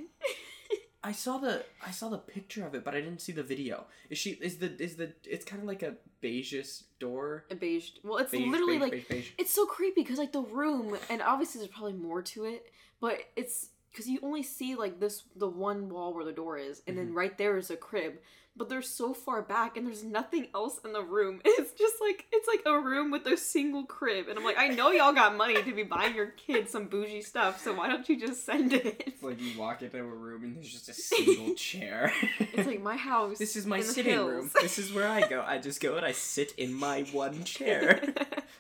I 1.04 1.12
saw 1.24 1.38
the 1.38 1.64
I 1.86 1.92
saw 1.92 2.10
the 2.10 2.18
picture 2.18 2.66
of 2.66 2.74
it, 2.76 2.84
but 2.84 2.96
I 2.96 3.02
didn't 3.02 3.22
see 3.22 3.34
the 3.34 3.44
video. 3.44 3.86
Is 4.10 4.18
she 4.18 4.32
is 4.32 4.58
the 4.58 4.70
is 4.82 4.96
the 4.96 5.14
it's 5.26 5.46
kind 5.46 5.62
of 5.62 5.68
like 5.68 5.84
a 5.84 5.96
beigeish 6.24 6.84
door. 7.00 7.46
A 7.52 7.56
beige. 7.56 7.92
Well, 8.04 8.18
it's 8.18 8.32
Beige, 8.32 8.48
literally 8.48 8.80
beige, 8.80 8.82
like 8.82 8.92
beige, 8.92 9.08
beige. 9.10 9.32
it's 9.38 9.54
so 9.54 9.66
creepy 9.66 10.02
because 10.02 10.18
like 10.18 10.32
the 10.32 10.42
room, 10.42 10.98
and 11.10 11.22
obviously 11.22 11.60
there's 11.60 11.72
probably 11.72 11.94
more 11.94 12.22
to 12.34 12.46
it, 12.46 12.72
but 13.02 13.20
it's 13.36 13.68
because 14.04 14.10
you 14.10 14.20
only 14.24 14.44
see 14.44 14.76
like 14.76 15.00
this 15.00 15.24
the 15.36 15.48
one 15.48 15.90
wall 15.90 16.14
where 16.14 16.26
the 16.26 16.32
door 16.32 16.58
is, 16.58 16.82
and 16.88 16.96
Mm-hmm. 16.98 17.06
then 17.08 17.14
right 17.16 17.38
there 17.38 17.58
is 17.58 17.70
a 17.72 17.76
crib. 17.78 18.16
But 18.56 18.70
they're 18.70 18.84
so 18.84 19.16
far 19.16 19.42
back, 19.42 19.78
and 19.78 19.88
there's 19.88 20.04
nothing 20.04 20.46
else 20.54 20.80
in 20.86 20.94
the 20.94 21.02
room. 21.02 21.42
It's 21.46 21.72
just 21.74 21.96
like 22.00 22.26
it's 22.32 22.48
like 22.48 22.62
a 22.68 22.80
room 22.80 23.10
with 23.10 23.26
a 23.26 23.36
single 23.36 23.84
crib, 23.86 24.28
and 24.28 24.38
I'm 24.38 24.46
like, 24.46 24.60
I 24.60 24.68
know 24.68 24.92
y'all 24.92 25.12
got 25.14 25.36
money 25.36 25.56
to 25.64 25.74
be 25.74 25.82
buying 25.82 26.14
your 26.16 26.28
kids 26.28 26.70
some 26.72 26.86
bougie 26.86 27.22
stuff, 27.24 27.60
so 27.64 27.74
why 27.74 27.88
don't 27.88 28.08
you 28.08 28.20
just 28.20 28.46
send 28.46 28.74
it? 28.74 29.04
It's 29.08 29.24
like 29.24 29.42
you 29.42 29.58
walk 29.60 29.82
into 29.82 29.98
a 29.98 30.04
room 30.04 30.44
and 30.44 30.56
there's 30.56 30.72
just 30.72 30.88
a 30.90 30.94
single 30.94 31.56
chair. 31.70 32.14
It's 32.40 32.68
like 32.68 32.82
my 32.84 32.96
house. 32.98 33.40
this 33.40 33.56
is 33.56 33.66
my 33.66 33.78
in 33.78 33.84
sitting 33.84 34.12
hills. 34.14 34.30
room. 34.32 34.52
This 34.62 34.78
is 34.78 34.94
where 34.94 35.08
I 35.08 35.28
go. 35.28 35.42
I 35.46 35.58
just 35.58 35.82
go 35.82 35.96
and 35.98 36.06
I 36.06 36.12
sit 36.12 36.52
in 36.58 36.74
my 36.76 37.02
one 37.12 37.44
chair, 37.46 38.04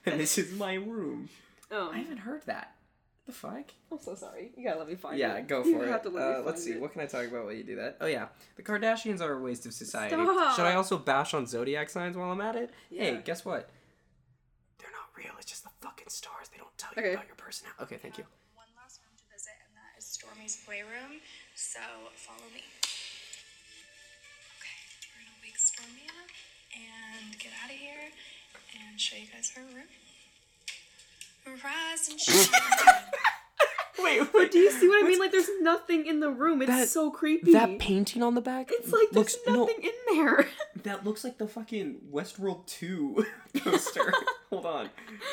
and 0.07 0.19
this 0.19 0.37
is 0.39 0.53
my 0.57 0.73
room. 0.73 1.29
Oh. 1.71 1.91
I 1.93 1.97
haven't 1.99 2.17
heard 2.17 2.41
that. 2.47 2.73
The 3.25 3.31
fuck? 3.31 3.71
I'm 3.91 3.99
so 3.99 4.15
sorry. 4.15 4.51
You 4.57 4.65
gotta 4.65 4.79
let 4.79 4.89
me 4.89 4.95
find 4.95 5.17
Yeah, 5.17 5.33
it. 5.35 5.39
Yeah, 5.39 5.41
go 5.41 5.63
You 5.65 5.79
for 5.79 5.85
have 5.87 6.01
it. 6.01 6.03
to 6.03 6.09
let 6.09 6.15
me 6.15 6.29
Uh, 6.29 6.33
find 6.35 6.45
let's 6.45 6.63
see. 6.63 6.71
it. 6.71 6.81
What 6.81 6.91
can 6.91 7.01
I 7.01 7.05
talk 7.05 7.25
about 7.25 7.45
while 7.45 7.53
you 7.53 7.63
do 7.63 7.77
that? 7.77 7.97
Oh 8.01 8.05
yeah, 8.05 8.27
the 8.57 8.63
Kardashians 8.63 9.21
are 9.21 9.33
a 9.33 9.39
waste 9.41 9.65
of 9.65 9.73
society. 9.73 10.13
Stop. 10.15 10.55
Should 10.57 10.65
I 10.65 10.75
also 10.75 10.97
bash 10.97 11.33
on 11.33 11.47
zodiac 11.47 11.89
signs 11.89 12.17
while 12.17 12.31
I'm 12.31 12.41
at 12.41 12.55
it? 12.57 12.71
Yeah. 12.89 13.03
Hey, 13.03 13.21
guess 13.23 13.45
what? 13.45 13.69
They're 14.79 14.91
not 14.91 15.07
real. 15.15 15.31
It's 15.39 15.49
just 15.49 15.63
the 15.63 15.69
fucking 15.79 16.09
stars. 16.09 16.49
They 16.51 16.57
don't 16.57 16.77
tell 16.77 16.91
you 16.97 17.01
Okay. 17.01 17.13
about 17.13 17.27
your 17.27 17.35
personality. 17.39 17.83
Okay, 17.83 17.97
thank 17.97 18.17
you. 18.17 18.25
One 18.55 18.67
last 18.75 18.99
room 18.99 19.15
to 19.15 19.23
visit, 19.31 19.55
and 19.67 19.71
that 19.77 19.95
is 19.97 20.03
Stormi's 20.03 20.57
playroom. 20.65 21.21
So 21.55 21.79
follow 22.19 22.49
me. 22.53 22.59
Okay, 24.59 24.79
we're 25.15 25.23
gonna 25.23 25.39
wake 25.41 25.55
Stormy 25.57 26.11
up 26.11 26.27
and 26.75 27.39
get 27.39 27.55
out 27.63 27.71
of 27.71 27.77
here 27.79 28.11
and 28.83 28.99
show 28.99 29.15
you 29.15 29.27
guys 29.31 29.47
her 29.55 29.63
room. 29.63 29.87
Rise 31.45 32.09
and 32.09 32.19
shine. 32.19 32.59
Wait, 33.99 34.21
But 34.33 34.51
do 34.51 34.57
you 34.57 34.71
see 34.71 34.87
what 34.87 35.03
I 35.05 35.07
mean? 35.07 35.19
Like, 35.19 35.31
there's 35.31 35.49
nothing 35.61 36.07
in 36.07 36.19
the 36.19 36.29
room. 36.31 36.61
It's 36.61 36.71
That- 36.71 36.89
so 36.89 37.09
creepy. 37.11 37.53
that 37.53 37.79
painting 37.79 38.21
on 38.23 38.33
the 38.35 38.41
back? 38.41 38.69
it's 38.71 38.91
like 38.91 39.09
there's 39.11 39.35
looks 39.35 39.37
no. 39.47 39.61
nothing 39.65 39.83
in 39.83 40.15
there. 40.17 40.47
That 40.83 41.05
looks 41.05 41.23
like 41.23 41.37
the 41.37 41.47
fucking 41.47 42.01
Westworld 42.11 42.65
2 42.67 43.25
poster. 43.59 44.13
hold 44.49 44.65
on. 44.65 44.89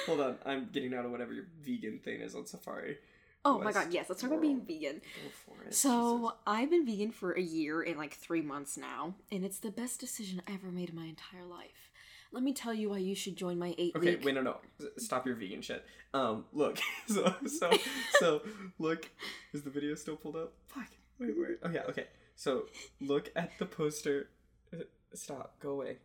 Hold 0.06 0.20
on. 0.20 0.36
I'm 0.46 0.68
getting 0.72 0.94
out 0.94 1.04
of 1.04 1.10
whatever 1.10 1.32
your 1.32 1.46
vegan 1.64 1.98
thing 1.98 2.20
is 2.20 2.36
on 2.36 2.46
Safari. 2.46 2.98
Oh 3.44 3.58
my 3.58 3.72
god, 3.72 3.88
yes. 3.90 4.06
Let's 4.08 4.20
talk 4.20 4.30
about 4.30 4.42
being 4.42 4.60
vegan. 4.60 5.00
Go 5.00 5.30
for 5.44 5.64
it. 5.64 5.74
So 5.74 6.34
I've 6.46 6.70
been 6.70 6.86
vegan 6.86 7.10
for 7.10 7.32
a 7.32 7.40
year 7.40 7.82
and 7.82 7.96
like 7.98 8.14
three 8.14 8.42
months 8.42 8.76
now, 8.76 9.14
and 9.32 9.44
it's 9.44 9.58
the 9.58 9.72
best 9.72 9.98
decision 9.98 10.40
I 10.46 10.52
ever 10.52 10.68
made 10.70 10.90
in 10.90 10.94
my 10.94 11.06
entire 11.06 11.44
life. 11.44 11.89
Let 12.32 12.42
me 12.44 12.52
tell 12.52 12.72
you 12.72 12.90
why 12.90 12.98
you 12.98 13.14
should 13.14 13.34
join 13.36 13.58
my 13.58 13.74
eight 13.76 13.92
Okay, 13.96 14.14
week. 14.16 14.24
wait, 14.24 14.34
no, 14.36 14.40
no. 14.42 14.56
Stop 14.98 15.26
your 15.26 15.34
vegan 15.34 15.62
shit. 15.62 15.84
Um, 16.14 16.44
look. 16.52 16.78
So, 17.08 17.34
so, 17.46 17.70
so, 18.20 18.42
look. 18.78 19.08
Is 19.52 19.62
the 19.62 19.70
video 19.70 19.94
still 19.96 20.16
pulled 20.16 20.36
up? 20.36 20.52
Fuck. 20.68 20.86
Wait, 21.18 21.34
wait. 21.36 21.58
Oh, 21.64 21.70
yeah, 21.70 21.82
okay. 21.88 22.06
So, 22.36 22.66
look 23.00 23.30
at 23.34 23.50
the 23.58 23.66
poster. 23.66 24.28
Uh, 24.72 24.84
Stop. 25.12 25.58
Go 25.60 25.70
away. 25.70 25.98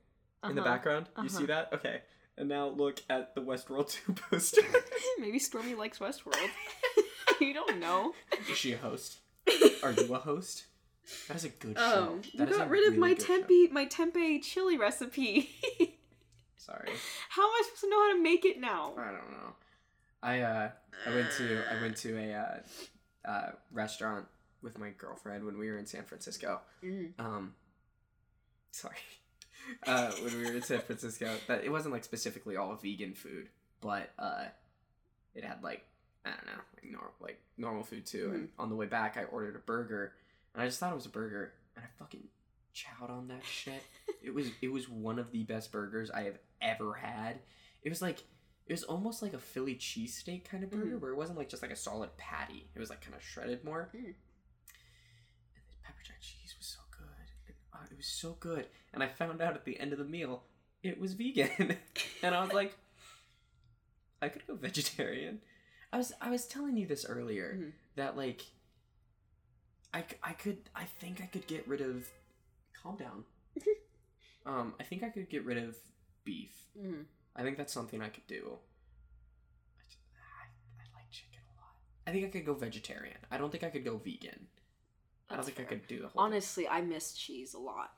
In 0.47 0.55
the 0.55 0.61
Uh-huh. 0.61 0.71
background. 0.71 1.09
You 1.21 1.29
see 1.29 1.38
Uh-huh. 1.43 1.45
that? 1.47 1.73
Okay. 1.73 2.01
And 2.38 2.49
now 2.49 2.67
look 2.69 3.01
at 3.09 3.33
the 3.35 3.41
Westworld 3.41 3.89
2 3.89 4.13
poster. 4.29 4.61
Maybe 5.19 5.39
Stormi 5.39 5.77
likes 5.77 5.99
Westworld. 5.99 6.49
you 7.39 7.53
don't 7.53 7.79
know. 7.79 8.13
is 8.49 8.57
she 8.57 8.73
a 8.73 8.77
host? 8.77 9.19
Are 9.83 9.91
you 9.91 10.13
a 10.13 10.17
host? 10.19 10.65
That 11.27 11.38
is 11.38 11.45
a 11.45 11.49
good 11.49 11.77
show. 11.77 12.17
Oh, 12.17 12.19
you 12.33 12.45
got 12.47 12.67
rid 12.69 12.88
of 12.91 12.97
my 12.97 13.13
show. 13.13 13.23
tempeh 13.39 13.69
my 13.71 13.85
tempeh 13.85 14.41
chili 14.41 14.75
recipe. 14.77 15.49
Sorry. 16.65 16.89
How 17.30 17.43
am 17.43 17.49
I 17.49 17.62
supposed 17.65 17.82
to 17.82 17.89
know 17.89 17.99
how 17.99 18.13
to 18.13 18.23
make 18.23 18.43
it 18.43 18.60
now? 18.60 18.93
I 18.97 19.06
don't 19.06 19.32
know. 19.32 19.54
I 20.23 20.41
uh 20.41 20.69
I 21.06 21.13
went 21.13 21.32
to 21.38 21.62
I 21.71 21.82
went 21.82 21.97
to 21.97 22.17
a 22.17 22.34
uh, 22.34 23.30
uh 23.30 23.51
restaurant 23.71 24.25
with 24.63 24.80
my 24.80 24.89
girlfriend 24.97 25.45
when 25.45 25.60
we 25.60 25.69
were 25.69 25.78
in 25.78 25.86
San 25.86 26.04
Francisco. 26.04 26.62
Mm. 26.84 27.12
Um 27.19 27.54
sorry. 28.71 28.95
Uh 29.88 30.12
when 30.21 30.38
we 30.38 30.45
were 30.45 30.56
in 30.58 30.62
San 30.62 30.80
Francisco, 30.80 31.28
that 31.47 31.63
it 31.63 31.71
wasn't 31.71 31.91
like 31.91 32.04
specifically 32.04 32.56
all 32.56 32.75
vegan 32.75 33.15
food, 33.15 33.49
but 33.82 34.12
uh 34.19 34.43
it 35.34 35.43
had 35.43 35.63
like 35.63 35.84
I 36.23 36.30
don't 36.30 36.45
know, 36.45 36.62
like 36.75 36.91
normal 36.91 37.13
like 37.19 37.41
normal 37.58 37.84
food 37.84 38.06
too. 38.06 38.32
And 38.32 38.49
on 38.60 38.69
the 38.69 38.75
way 38.75 38.86
back 38.86 39.17
I 39.17 39.23
ordered 39.23 39.56
a 39.56 39.60
burger 39.60 40.13
and 40.54 40.62
I 40.62 40.67
just 40.67 40.80
thought 40.80 40.91
it 40.91 40.95
was 40.95 41.08
a 41.08 41.10
burger, 41.10 41.54
and 41.75 41.84
I 41.84 41.88
fucking 41.97 42.23
chowed 42.75 43.09
on 43.09 43.27
that 43.29 43.43
shit. 43.45 43.81
it 44.21 44.33
was 44.33 44.49
it 44.61 44.71
was 44.71 44.88
one 44.89 45.17
of 45.19 45.31
the 45.31 45.43
best 45.43 45.71
burgers 45.71 46.11
I 46.11 46.23
have 46.23 46.38
ever 46.61 46.93
had. 46.93 47.39
It 47.81 47.89
was 47.89 48.01
like 48.01 48.19
it 48.67 48.73
was 48.73 48.83
almost 48.83 49.21
like 49.21 49.33
a 49.33 49.39
Philly 49.39 49.75
cheesesteak 49.75 50.45
kind 50.45 50.63
of 50.63 50.71
burger, 50.71 50.97
Mhm. 50.97 50.99
where 50.99 51.11
it 51.11 51.17
wasn't 51.17 51.38
like 51.38 51.49
just 51.49 51.61
like 51.61 51.71
a 51.71 51.75
solid 51.75 52.15
patty. 52.17 52.69
It 52.75 52.79
was 52.79 52.89
like 52.89 53.01
kind 53.01 53.15
of 53.15 53.21
shredded 53.23 53.63
more. 53.63 53.89
Mm. 53.95 53.99
And 54.05 54.15
the 55.69 55.75
pepper 55.83 55.99
jack 56.03 56.19
cheese 56.21 56.55
was 56.57 56.67
so 56.67 56.79
good. 56.97 57.07
It, 57.47 57.55
uh, 57.73 57.85
it 57.91 57.95
was 57.97 58.07
so 58.07 58.33
good, 58.39 58.67
and 58.93 59.01
I 59.03 59.07
found 59.07 59.41
out 59.41 59.53
at 59.55 59.65
the 59.65 59.79
end 59.79 59.93
of 59.93 59.99
the 59.99 60.05
meal 60.05 60.43
it 60.83 60.99
was 60.99 61.13
vegan, 61.13 61.77
and 62.23 62.35
I 62.35 62.41
was 62.43 62.53
like, 62.53 62.75
I 64.21 64.29
could 64.29 64.45
go 64.47 64.55
vegetarian. 64.55 65.41
I 65.93 65.97
was 65.97 66.11
I 66.19 66.29
was 66.31 66.45
telling 66.47 66.75
you 66.77 66.88
this 66.88 67.05
earlier 67.05 67.55
Mhm. 67.57 67.71
that 67.95 68.17
like 68.17 68.41
I, 69.93 70.03
I 70.23 70.33
could 70.33 70.57
I 70.75 70.85
think 70.85 71.21
I 71.21 71.27
could 71.27 71.47
get 71.47 71.67
rid 71.67 71.81
of 71.81 72.09
calm 72.85 72.97
down. 72.97 73.23
um 74.45 74.73
I 74.79 74.83
think 74.83 75.03
I 75.03 75.09
could 75.09 75.29
get 75.29 75.45
rid 75.45 75.57
of 75.57 75.75
beef. 76.23 76.53
Mhm. 76.79 77.05
I 77.35 77.41
think 77.43 77.57
that's 77.57 77.73
something 77.73 78.01
I 78.01 78.09
could 78.09 78.27
do. 78.27 78.57
I, 79.77 79.83
just, 79.87 79.97
I, 80.15 80.45
I 80.81 80.85
like 80.97 81.09
chicken 81.11 81.39
a 81.49 81.59
lot. 81.59 81.75
I 82.07 82.11
think 82.11 82.25
I 82.25 82.29
could 82.29 82.45
go 82.45 82.53
vegetarian. 82.53 83.17
I 83.31 83.37
don't 83.37 83.51
think 83.51 83.63
I 83.63 83.69
could 83.69 83.83
go 83.83 83.97
vegan. 83.97 84.47
I 85.29 85.35
don't 85.35 85.43
That's 85.45 85.55
think 85.55 85.67
I 85.67 85.69
could 85.69 85.87
do 85.87 85.97
the 85.97 86.07
whole 86.07 86.21
thing. 86.23 86.33
Honestly, 86.33 86.67
I 86.67 86.81
miss 86.81 87.13
cheese 87.13 87.55
a 87.55 87.59
lot, 87.59 87.91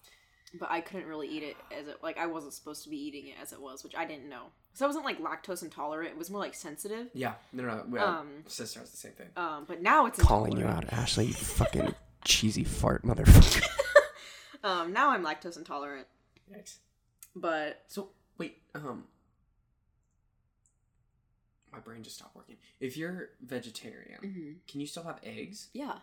but 0.59 0.71
I 0.71 0.79
couldn't 0.81 1.07
really 1.07 1.27
eat 1.27 1.43
it 1.43 1.57
as 1.77 1.87
it 1.87 1.97
like 2.01 2.17
I 2.17 2.25
wasn't 2.25 2.53
supposed 2.53 2.83
to 2.83 2.89
be 2.89 2.97
eating 2.97 3.27
it 3.27 3.35
as 3.41 3.51
it 3.53 3.61
was, 3.61 3.83
which 3.83 3.95
I 3.95 4.05
didn't 4.05 4.29
know. 4.29 4.43
So 4.73 4.85
I 4.85 4.87
wasn't 4.87 5.05
like 5.05 5.19
lactose 5.21 5.61
intolerant. 5.63 6.11
It 6.11 6.17
was 6.17 6.29
more 6.29 6.39
like 6.39 6.53
sensitive. 6.55 7.07
Yeah, 7.13 7.33
no, 7.51 7.63
no, 7.63 7.83
well, 7.89 8.07
Um, 8.07 8.27
sister 8.47 8.79
has 8.79 8.91
the 8.91 8.97
same 8.97 9.11
thing. 9.13 9.27
Um, 9.35 9.65
but 9.67 9.81
now 9.81 10.05
it's 10.05 10.19
Calling 10.19 10.57
you 10.57 10.65
out, 10.65 10.85
Ashley, 10.93 11.25
you 11.25 11.33
fucking 11.33 11.93
cheesy 12.23 12.63
fart 12.63 13.03
motherfucker. 13.03 13.63
Um, 14.63 14.93
now 14.93 15.09
I'm 15.11 15.23
lactose 15.23 15.57
intolerant, 15.57 16.07
Yikes. 16.51 16.77
but 17.35 17.83
So 17.87 18.09
wait, 18.37 18.57
um, 18.75 19.05
my 21.71 21.79
brain 21.79 22.03
just 22.03 22.17
stopped 22.17 22.35
working. 22.35 22.57
If 22.79 22.97
you're 22.97 23.29
vegetarian, 23.41 24.19
mhm. 24.21 24.55
can 24.69 24.79
you 24.81 24.87
still 24.87 25.03
have 25.03 25.19
eggs? 25.23 25.69
yeah, 25.73 25.99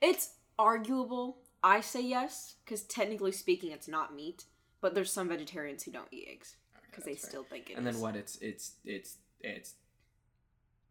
it's 0.00 0.34
arguable. 0.58 1.38
I 1.64 1.80
say 1.80 2.02
yes 2.02 2.56
because 2.64 2.82
technically 2.84 3.32
speaking, 3.32 3.70
it's 3.70 3.88
not 3.88 4.14
meat. 4.14 4.44
But 4.80 4.96
there's 4.96 5.12
some 5.12 5.28
vegetarians 5.28 5.84
who 5.84 5.92
don't 5.92 6.08
eat 6.10 6.26
eggs 6.28 6.56
Okay, 6.76 6.86
because 6.90 7.04
they 7.04 7.14
fair. 7.14 7.30
still 7.30 7.44
think 7.44 7.70
it 7.70 7.76
And 7.76 7.86
then 7.86 8.00
what? 8.00 8.16
It's 8.16 8.36
it's 8.38 8.72
it's 8.84 9.18
it's 9.40 9.74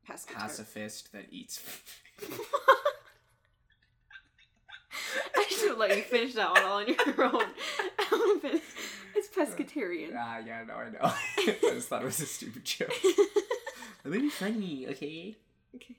pacifist 0.06 1.12
that 1.12 1.26
eats. 1.30 1.62
I 5.36 5.46
should 5.50 5.70
have 5.70 5.78
let 5.78 5.96
you 5.96 6.04
finish 6.04 6.34
that 6.34 6.52
one 6.52 6.64
all 6.64 6.78
on 6.80 6.88
your 6.88 7.24
own. 7.24 7.46
it's 9.16 9.28
pescatarian. 9.36 10.14
ah, 10.18 10.40
yeah, 10.46 10.64
no, 10.68 10.74
I 10.76 10.90
know. 10.90 11.00
I 11.04 11.58
just 11.74 11.90
thought 11.90 12.02
it 12.02 12.06
was 12.06 12.20
a 12.20 12.26
stupid 12.26 12.64
joke. 12.66 12.94
Let 14.04 14.14
me 14.14 14.20
be 14.20 14.30
funny, 14.30 14.88
okay? 14.90 15.38
okay. 15.76 15.96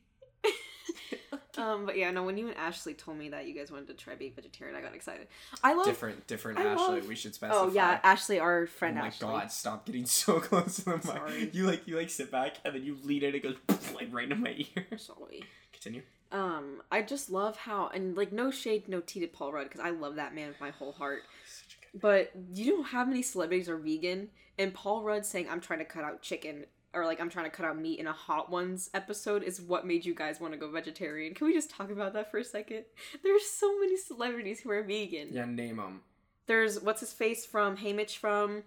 Um, 1.59 1.85
but 1.85 1.99
yeah, 1.99 2.11
no. 2.11 2.23
When 2.23 2.39
you 2.39 2.49
and 2.49 2.57
Ashley 2.57 2.95
told 2.95 3.19
me 3.19 3.29
that 3.29 3.47
you 3.47 3.55
guys 3.55 3.71
wanted 3.71 3.87
to 3.89 3.95
try 3.95 4.15
being 4.15 4.33
vegetarian, 4.35 4.75
I 4.75 4.81
got 4.81 4.95
excited. 4.95 5.29
I 5.63 5.75
love. 5.75 5.85
Different, 5.85 6.27
different 6.27 6.59
I 6.59 6.65
Ashley. 6.65 7.01
love- 7.01 7.07
We 7.09 7.15
should 7.15 7.35
specify. 7.35 7.61
Oh 7.61 7.71
yeah, 7.71 8.01
Ashley, 8.03 8.41
our 8.41 8.67
friend. 8.67 8.99
Ashley. 8.99 9.27
Oh 9.27 9.29
my 9.29 9.35
Ashley. 9.35 9.41
god! 9.43 9.53
Stop 9.53 9.87
getting 9.87 10.07
so 10.07 10.41
close 10.41 10.77
to 10.77 10.85
the 10.87 10.91
mic. 10.93 11.03
Sorry. 11.05 11.51
You 11.53 11.67
like 11.67 11.87
you 11.87 11.97
like 11.99 12.09
sit 12.09 12.31
back 12.33 12.55
and 12.65 12.75
then 12.75 12.83
you 12.83 12.97
lean 13.05 13.23
in. 13.23 13.35
It 13.35 13.43
goes 13.43 13.57
like 13.95 14.09
right 14.11 14.25
into 14.25 14.37
my 14.37 14.55
ear. 14.75 14.87
Sorry. 14.99 15.45
Continue. 15.75 16.03
Um, 16.33 16.83
I 16.91 17.03
just 17.03 17.31
love 17.31 17.57
how 17.59 17.89
and 17.89 18.17
like 18.17 18.33
no 18.33 18.51
shade, 18.51 18.89
no 18.89 19.01
tea 19.01 19.21
to 19.21 19.29
Paul 19.29 19.53
Rudd 19.53 19.69
because 19.69 19.81
I 19.81 19.91
love 19.91 20.17
that 20.17 20.35
man 20.35 20.49
with 20.49 20.61
my 20.61 20.71
whole 20.71 20.93
heart. 20.93 21.23
Such 21.47 21.79
a 21.79 21.93
good. 21.93 22.01
But 22.01 22.33
you 22.55 22.79
know 22.79 22.83
how 22.83 23.05
many 23.05 23.23
celebrities 23.23 23.69
are 23.69 23.77
vegan? 23.77 24.31
And 24.59 24.73
Paul 24.73 25.03
Rudd 25.03 25.27
saying 25.27 25.49
I'm 25.51 25.61
trying 25.61 25.81
to 25.81 25.85
cut 25.85 26.05
out 26.05 26.23
chicken 26.23 26.65
or 26.95 27.05
like 27.07 27.21
I'm 27.21 27.31
trying 27.31 27.47
to 27.47 27.51
cut 27.51 27.67
out 27.67 27.79
meat 27.79 27.99
in 27.99 28.07
a 28.07 28.13
Hot 28.13 28.51
Ones 28.51 28.91
episode 28.95 29.43
is 29.43 29.61
what 29.61 29.87
made 29.87 30.05
you 30.05 30.15
guys 30.15 30.41
want 30.41 30.53
to 30.53 30.59
go 30.59 30.71
vegetarian. 30.71 31.35
Can 31.35 31.47
we 31.47 31.53
just 31.53 31.71
talk 31.71 31.91
about 31.91 32.13
that 32.15 32.31
for 32.31 32.39
a 32.39 32.45
second? 32.45 32.85
There's 33.23 33.47
so 33.47 33.79
many 33.79 33.97
celebrities 33.97 34.61
who 34.61 34.71
are 34.71 34.83
vegan. 34.83 35.29
Yeah, 35.33 35.45
name 35.45 35.77
them. 35.77 36.03
There's 36.47 36.81
what's 36.81 37.01
his 37.01 37.13
face 37.13 37.47
from 37.47 37.77
Haymitch 37.77 38.17
from 38.17 38.65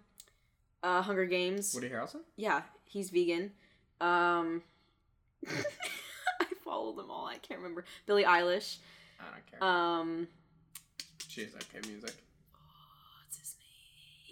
uh 0.84 1.01
Hunger 1.01 1.25
Games. 1.25 1.73
Woody 1.73 1.89
Harrelson. 1.89 2.21
Yeah, 2.36 2.62
he's 2.86 3.10
vegan. 3.10 3.51
Um 4.01 4.63
follow 6.76 6.94
them 6.96 7.10
all. 7.10 7.26
I 7.26 7.38
can't 7.38 7.60
remember. 7.60 7.86
Billie 8.06 8.24
Eilish. 8.24 8.78
I 9.20 9.24
don't 9.32 9.46
care. 9.50 9.64
Um 9.64 10.28
she 11.28 11.42
has 11.42 11.54
okay 11.56 11.88
music. 11.88 12.14
what's 13.24 13.38
his 13.40 13.56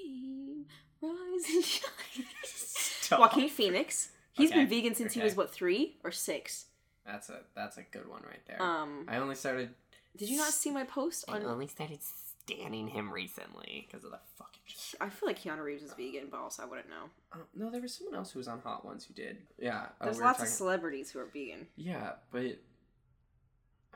name? 0.06 0.66
Rise 1.02 1.46
and 1.56 1.64
shine. 1.64 2.26
Stop. 2.44 3.20
Joaquin 3.20 3.50
Phoenix. 3.50 4.10
He's 4.34 4.50
Okay, 4.52 4.60
been 4.62 4.70
vegan 4.70 4.96
since 4.96 5.14
he 5.14 5.22
was 5.22 5.36
what 5.36 5.54
three 5.54 5.98
or 6.04 6.12
six. 6.12 6.66
That's 7.06 7.30
a 7.30 7.40
that's 7.56 7.78
a 7.78 7.84
good 7.84 8.08
one 8.10 8.22
right 8.28 8.40
there. 8.48 8.62
Um, 8.62 9.06
I 9.08 9.18
only 9.18 9.36
started. 9.36 9.70
did 10.18 10.30
you 10.30 10.38
not 10.38 10.52
see 10.54 10.72
my 10.72 10.84
post 10.86 11.26
I 11.28 11.34
on? 11.38 11.46
only 11.46 11.68
started 11.68 12.00
standing 12.46 12.88
him 12.88 13.12
recently 13.12 13.88
because 13.90 14.04
of 14.06 14.12
the 14.12 14.20
fucking. 14.38 14.62
I 15.02 15.10
feel 15.10 15.28
like 15.28 15.42
Keanu 15.42 15.64
Reeves 15.64 15.84
is 15.84 15.94
vegan, 15.94 16.28
but 16.30 16.40
also 16.40 16.64
I 16.64 16.66
wouldn't 16.66 16.90
know. 16.90 17.10
Uh, 17.32 17.38
no, 17.56 17.70
there 17.70 17.82
was 17.82 17.94
someone 17.94 18.16
else 18.16 18.32
who 18.32 18.40
was 18.40 18.48
on 18.48 18.60
Hot 18.60 18.86
Ones 18.86 19.06
who 19.06 19.14
did. 19.14 19.38
Yeah, 19.60 19.88
uh, 20.02 20.06
There's 20.06 20.18
we 20.18 20.24
lots 20.24 20.42
of 20.42 20.48
celebrities 20.48 21.12
who 21.12 21.20
are 21.20 21.26
vegan. 21.26 21.68
Yeah, 21.76 22.12
but 22.32 22.42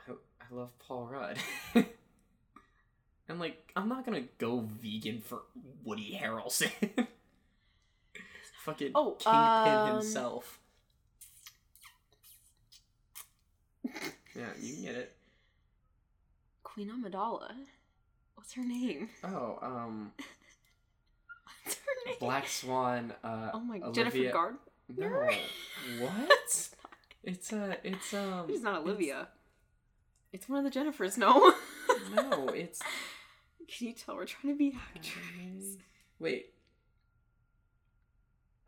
I, 0.06 0.12
I 0.12 0.54
love 0.54 0.70
Paul 0.78 1.06
Rudd. 1.10 1.38
and 1.74 3.38
like, 3.38 3.72
I'm 3.76 3.88
not 3.88 4.04
gonna 4.04 4.24
go 4.38 4.66
vegan 4.80 5.20
for 5.20 5.42
Woody 5.84 6.18
Harrelson. 6.22 6.70
Fucking 8.64 8.92
Oh, 8.94 9.12
Kingpin 9.18 9.72
um, 9.90 9.92
himself. 9.96 10.58
yeah, 14.34 14.48
you 14.60 14.74
can 14.74 14.82
get 14.84 14.94
it. 14.94 15.16
Queen 16.62 16.90
Amidala. 16.90 17.50
What's 18.38 18.52
her 18.52 18.62
name? 18.62 19.08
Oh, 19.24 19.58
um, 19.60 20.12
What's 21.64 21.76
her 21.76 21.92
name? 22.06 22.16
Black 22.20 22.46
Swan. 22.46 23.12
Uh, 23.24 23.50
Oh 23.52 23.58
my, 23.58 23.80
Olivia... 23.80 23.92
Jennifer 23.92 24.32
Gardner. 24.32 24.58
No, 24.96 26.06
what? 26.06 26.68
It's 27.24 27.52
uh, 27.52 27.74
it's 27.82 28.14
um. 28.14 28.46
It's 28.48 28.62
not 28.62 28.82
Olivia. 28.82 29.26
It's 30.32 30.48
one 30.48 30.64
of 30.64 30.72
the 30.72 30.78
Jennifers. 30.80 31.18
No. 31.18 31.52
No, 32.14 32.46
it's 32.54 32.80
Can 33.66 33.88
you 33.88 33.92
tell 33.92 34.14
we're 34.14 34.24
trying 34.24 34.54
to 34.54 34.56
be 34.56 34.78
actors? 34.94 35.76
Wait. 36.20 36.54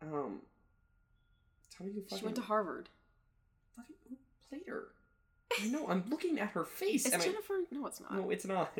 Um. 0.01 0.41
Tell 1.75 1.87
me 1.87 1.93
you 1.93 2.01
fucking. 2.01 2.17
She 2.19 2.25
went 2.25 2.35
to 2.35 2.43
Harvard. 2.43 2.89
fucking 3.75 3.95
who 4.09 4.17
played 4.49 4.67
her? 4.67 4.89
Know. 5.71 5.87
I'm 5.87 6.03
looking 6.09 6.37
at 6.39 6.49
her 6.49 6.65
face. 6.65 7.05
It's 7.05 7.13
and 7.13 7.23
I- 7.23 7.25
Jennifer. 7.25 7.61
No, 7.71 7.87
it's 7.87 8.01
not. 8.01 8.13
no, 8.13 8.29
it's 8.29 8.45
not. 8.45 8.77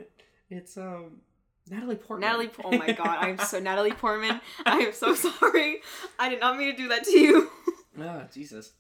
It's 0.52 0.78
um. 0.78 1.22
Natalie 1.70 1.96
Portman. 1.96 2.28
Natalie. 2.28 2.50
Oh 2.66 2.78
my 2.78 2.92
god, 3.04 3.18
I'm 3.22 3.38
so 3.40 3.60
Natalie 3.60 3.92
Portman. 3.94 4.42
I 4.66 4.80
am 4.80 4.94
so 4.94 5.16
sorry. 5.40 5.82
I 6.20 6.30
did 6.30 6.40
not 6.42 6.58
mean 6.58 6.70
to 6.72 6.78
do 6.78 6.90
that 6.90 7.06
to 7.06 7.18
you. 7.18 7.50
Oh 8.00 8.24
Jesus. 8.34 8.74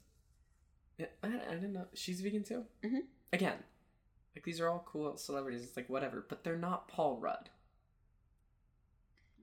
I, 0.99 1.05
I 1.23 1.53
didn't 1.55 1.73
know 1.73 1.85
she's 1.95 2.21
vegan 2.21 2.43
too. 2.43 2.65
Mhm. 2.83 2.99
Again, 3.33 3.55
like 4.35 4.43
these 4.43 4.59
are 4.59 4.67
all 4.67 4.83
cool 4.85 5.15
celebrities. 5.17 5.63
It's 5.63 5.77
like 5.77 5.89
whatever, 5.89 6.25
but 6.27 6.43
they're 6.43 6.57
not 6.57 6.87
Paul 6.87 7.17
Rudd. 7.17 7.49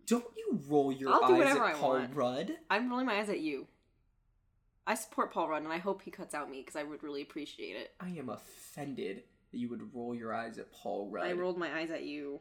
Don't 0.07 0.25
you 0.37 0.61
roll 0.69 0.93
your 0.93 1.11
I'll 1.11 1.25
eyes 1.35 1.47
at 1.57 1.59
I 1.61 1.73
Paul 1.73 1.91
want. 1.91 2.14
Rudd? 2.14 2.57
I'm 2.71 2.88
rolling 2.91 3.07
my 3.07 3.19
eyes 3.19 3.29
at 3.29 3.41
you. 3.41 3.67
I 4.87 4.95
support 4.95 5.33
Paul 5.33 5.49
Rudd, 5.49 5.62
and 5.64 5.73
I 5.73 5.79
hope 5.79 6.03
he 6.03 6.11
cuts 6.11 6.35
out 6.35 6.51
me 6.51 6.61
because 6.61 6.77
I 6.77 6.83
would 6.83 7.03
really 7.03 7.23
appreciate 7.23 7.77
it. 7.77 7.91
I 8.01 8.09
am 8.11 8.29
offended 8.31 9.23
you 9.53 9.69
would 9.71 9.95
roll 9.95 10.15
your 10.15 10.33
eyes 10.35 10.59
at 10.59 10.73
Paul 10.73 11.09
Rudd. 11.11 11.27
I 11.27 11.33
rolled 11.33 11.59
my 11.59 11.73
eyes 11.79 11.91
at 11.91 12.05
you. 12.05 12.41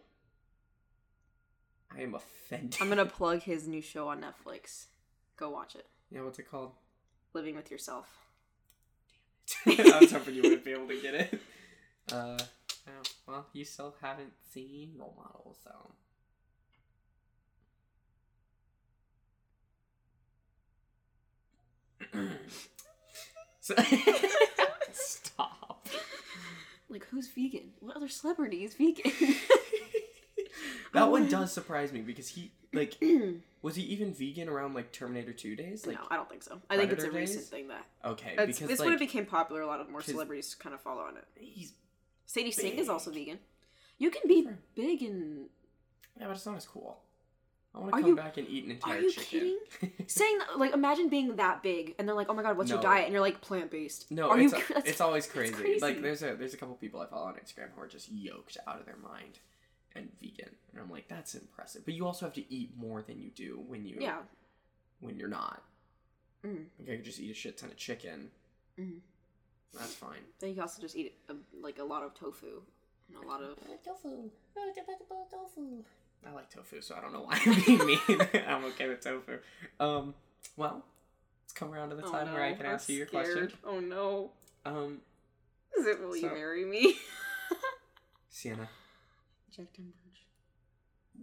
I 1.96 2.02
am 2.02 2.16
offended. 2.16 2.78
I'm 2.82 2.90
gonna 2.90 3.06
plug 3.20 3.44
his 3.44 3.68
new 3.68 3.82
show 3.82 4.08
on 4.10 4.22
Netflix. 4.22 4.86
Go 5.38 5.50
watch 5.50 5.76
it. 5.76 5.88
yeah, 6.10 6.22
what's 6.22 6.40
it 6.40 6.50
called? 6.50 6.72
Living 7.34 7.56
with 7.56 7.72
Yourself. 7.72 8.08
I 9.66 10.00
was 10.02 10.12
hoping 10.12 10.36
you 10.36 10.42
wouldn't 10.42 10.66
be 10.66 10.72
able 10.72 10.88
to 10.88 11.02
get 11.02 11.14
it. 11.14 11.42
Uh, 12.10 12.38
oh, 12.88 13.04
well, 13.28 13.46
you 13.52 13.66
still 13.66 13.94
haven't 14.02 14.32
seen 14.54 14.94
Role 14.98 15.14
Model, 15.18 15.58
so. 15.62 15.92
so 23.60 23.76
stop. 24.94 25.57
Like, 26.90 27.06
who's 27.06 27.28
vegan? 27.28 27.74
What 27.80 27.98
other 27.98 28.08
celebrity 28.08 28.64
is 28.64 28.74
vegan? 28.74 29.12
That 30.94 31.04
um, 31.04 31.12
one 31.12 31.30
does 31.30 31.52
surprise 31.52 31.92
me 31.92 32.02
because 32.02 32.28
he 32.28 32.52
like 32.74 32.98
was 33.62 33.76
he 33.76 33.84
even 33.84 34.14
vegan 34.14 34.50
around 34.50 34.74
like 34.74 34.92
Terminator 34.92 35.34
Two 35.34 35.56
days? 35.56 35.86
Like 35.86 35.98
no, 35.98 36.08
I 36.10 36.16
don't 36.16 36.30
think 36.30 36.44
so. 36.44 36.62
I 36.70 36.78
think 36.78 36.92
it's 36.92 37.04
a 37.04 37.08
Predator 37.08 37.32
recent 37.32 37.46
thing 37.46 37.68
that 37.68 37.86
okay, 38.06 38.34
because 38.38 38.62
it's 38.62 38.80
like 38.80 38.88
when 38.88 38.96
it 38.96 39.00
became 39.00 39.26
popular. 39.26 39.62
A 39.62 39.68
lot 39.68 39.80
of 39.80 39.90
more 39.90 40.02
celebrities 40.02 40.56
kind 40.56 40.74
of 40.74 40.82
follow 40.82 41.02
on 41.02 41.18
it. 41.18 41.26
he's 41.36 41.74
Sadie 42.26 42.52
Sink 42.52 42.78
is 42.78 42.90
also 42.90 43.12
vegan. 43.12 43.40
You 43.98 44.12
can 44.12 44.24
be 44.28 44.48
big 44.76 45.02
and 45.02 45.48
Yeah, 46.20 46.28
but 46.28 46.36
it's 46.36 46.46
not 46.46 46.58
as 46.58 46.66
cool. 46.66 47.00
I 47.78 47.80
want 47.82 47.94
Are 47.94 47.98
to 47.98 48.02
come 48.02 48.10
you- 48.10 48.16
back 48.16 48.38
and 48.38 48.48
eat 48.50 48.66
an 48.66 48.72
entire 48.72 49.00
you 49.00 49.12
chicken. 49.12 49.58
saying 50.08 50.38
that, 50.40 50.58
like 50.58 50.74
imagine 50.74 51.10
being 51.10 51.36
that 51.36 51.62
big 51.64 51.96
and 52.00 52.08
they're 52.08 52.16
like, 52.16 52.28
oh 52.30 52.34
my 52.34 52.42
god, 52.44 52.58
what's 52.58 52.70
your 52.72 52.82
diet? 52.82 53.06
And 53.06 53.14
you're 53.14 53.22
like 53.22 53.40
plant 53.42 53.70
based. 53.72 54.10
no, 54.12 54.30
Are 54.30 54.40
it's, 54.40 54.54
you? 54.54 54.76
a- 54.76 54.80
it's 54.86 55.02
always 55.02 55.26
that's 55.26 55.34
crazy. 55.34 55.54
crazy. 55.54 55.80
Like 55.82 56.02
there's 56.02 56.24
a 56.24 56.36
there's 56.36 56.54
a 56.54 56.58
couple 56.58 56.76
people 56.76 57.00
I 57.00 57.06
follow 57.06 57.28
on 57.28 57.36
Instagram 57.36 57.70
who 57.76 57.82
are 57.82 57.88
just 57.88 58.12
yoked 58.12 58.58
out 58.68 58.80
of 58.80 58.86
their 58.86 58.98
mind 58.98 59.40
and 59.96 60.10
vegan, 60.22 60.50
and 60.74 60.82
I'm 60.82 60.90
like 60.92 61.08
that's 61.08 61.36
impressive. 61.36 61.86
But 61.86 61.94
you 61.94 62.06
also 62.06 62.26
have 62.26 62.34
to 62.36 62.54
eat 62.54 62.72
more 62.78 63.02
than 63.02 63.20
you 63.22 63.30
do 63.30 63.64
when 63.68 63.86
you 63.86 63.98
yeah. 64.00 64.18
when 65.00 65.18
you're 65.18 65.30
not. 65.30 65.62
Mm. 66.46 66.66
Like 66.80 66.90
I 66.90 66.96
could 66.98 67.06
just 67.06 67.20
eat 67.20 67.32
a 67.32 67.34
shit 67.34 67.58
ton 67.58 67.70
of 67.70 67.78
chicken. 67.78 68.30
Mhm. 68.80 69.00
That's 69.74 69.94
fine. 69.96 70.20
Then 70.40 70.50
you 70.50 70.56
can 70.56 70.62
also 70.64 70.82
just 70.82 70.96
eat 70.96 71.14
a, 71.30 71.34
like 71.62 71.78
a 71.80 71.84
lot 71.84 72.02
of 72.04 72.14
tofu 72.14 72.62
and 73.14 73.24
a 73.24 73.28
lot 73.28 73.42
of. 73.44 73.56
tofu. 73.84 74.30
tofu. 74.56 75.84
I 76.26 76.32
like 76.34 76.50
tofu, 76.50 76.82
so 76.82 76.96
I 76.96 77.02
don't 77.02 77.14
know 77.14 77.22
why 77.22 77.40
I'm 77.46 77.62
being 77.66 77.86
mean. 77.86 78.00
I'm 78.48 78.66
okay 78.66 78.88
with 78.88 79.02
tofu. 79.02 79.40
Um, 79.80 80.14
well, 80.56 80.84
let's 81.44 81.54
come 81.54 81.74
around 81.74 81.90
to 81.90 81.96
the 81.96 82.06
Oh, 82.06 82.12
time 82.12 82.34
where 82.34 82.44
I 82.44 82.54
can 82.54 82.66
I'm 82.66 82.74
ask 82.74 82.90
you 82.90 82.98
your 82.98 83.06
question. 83.08 83.52
Oh 83.64 83.80
no! 83.80 84.32
Um, 84.66 85.00
Is 85.78 85.86
it 85.86 86.02
will 86.02 86.16
you 86.16 86.28
marry 86.30 86.66
me? 86.66 86.96
Sienna. 88.30 88.68
Jack 89.56 89.68
Denbridge. 89.74 89.94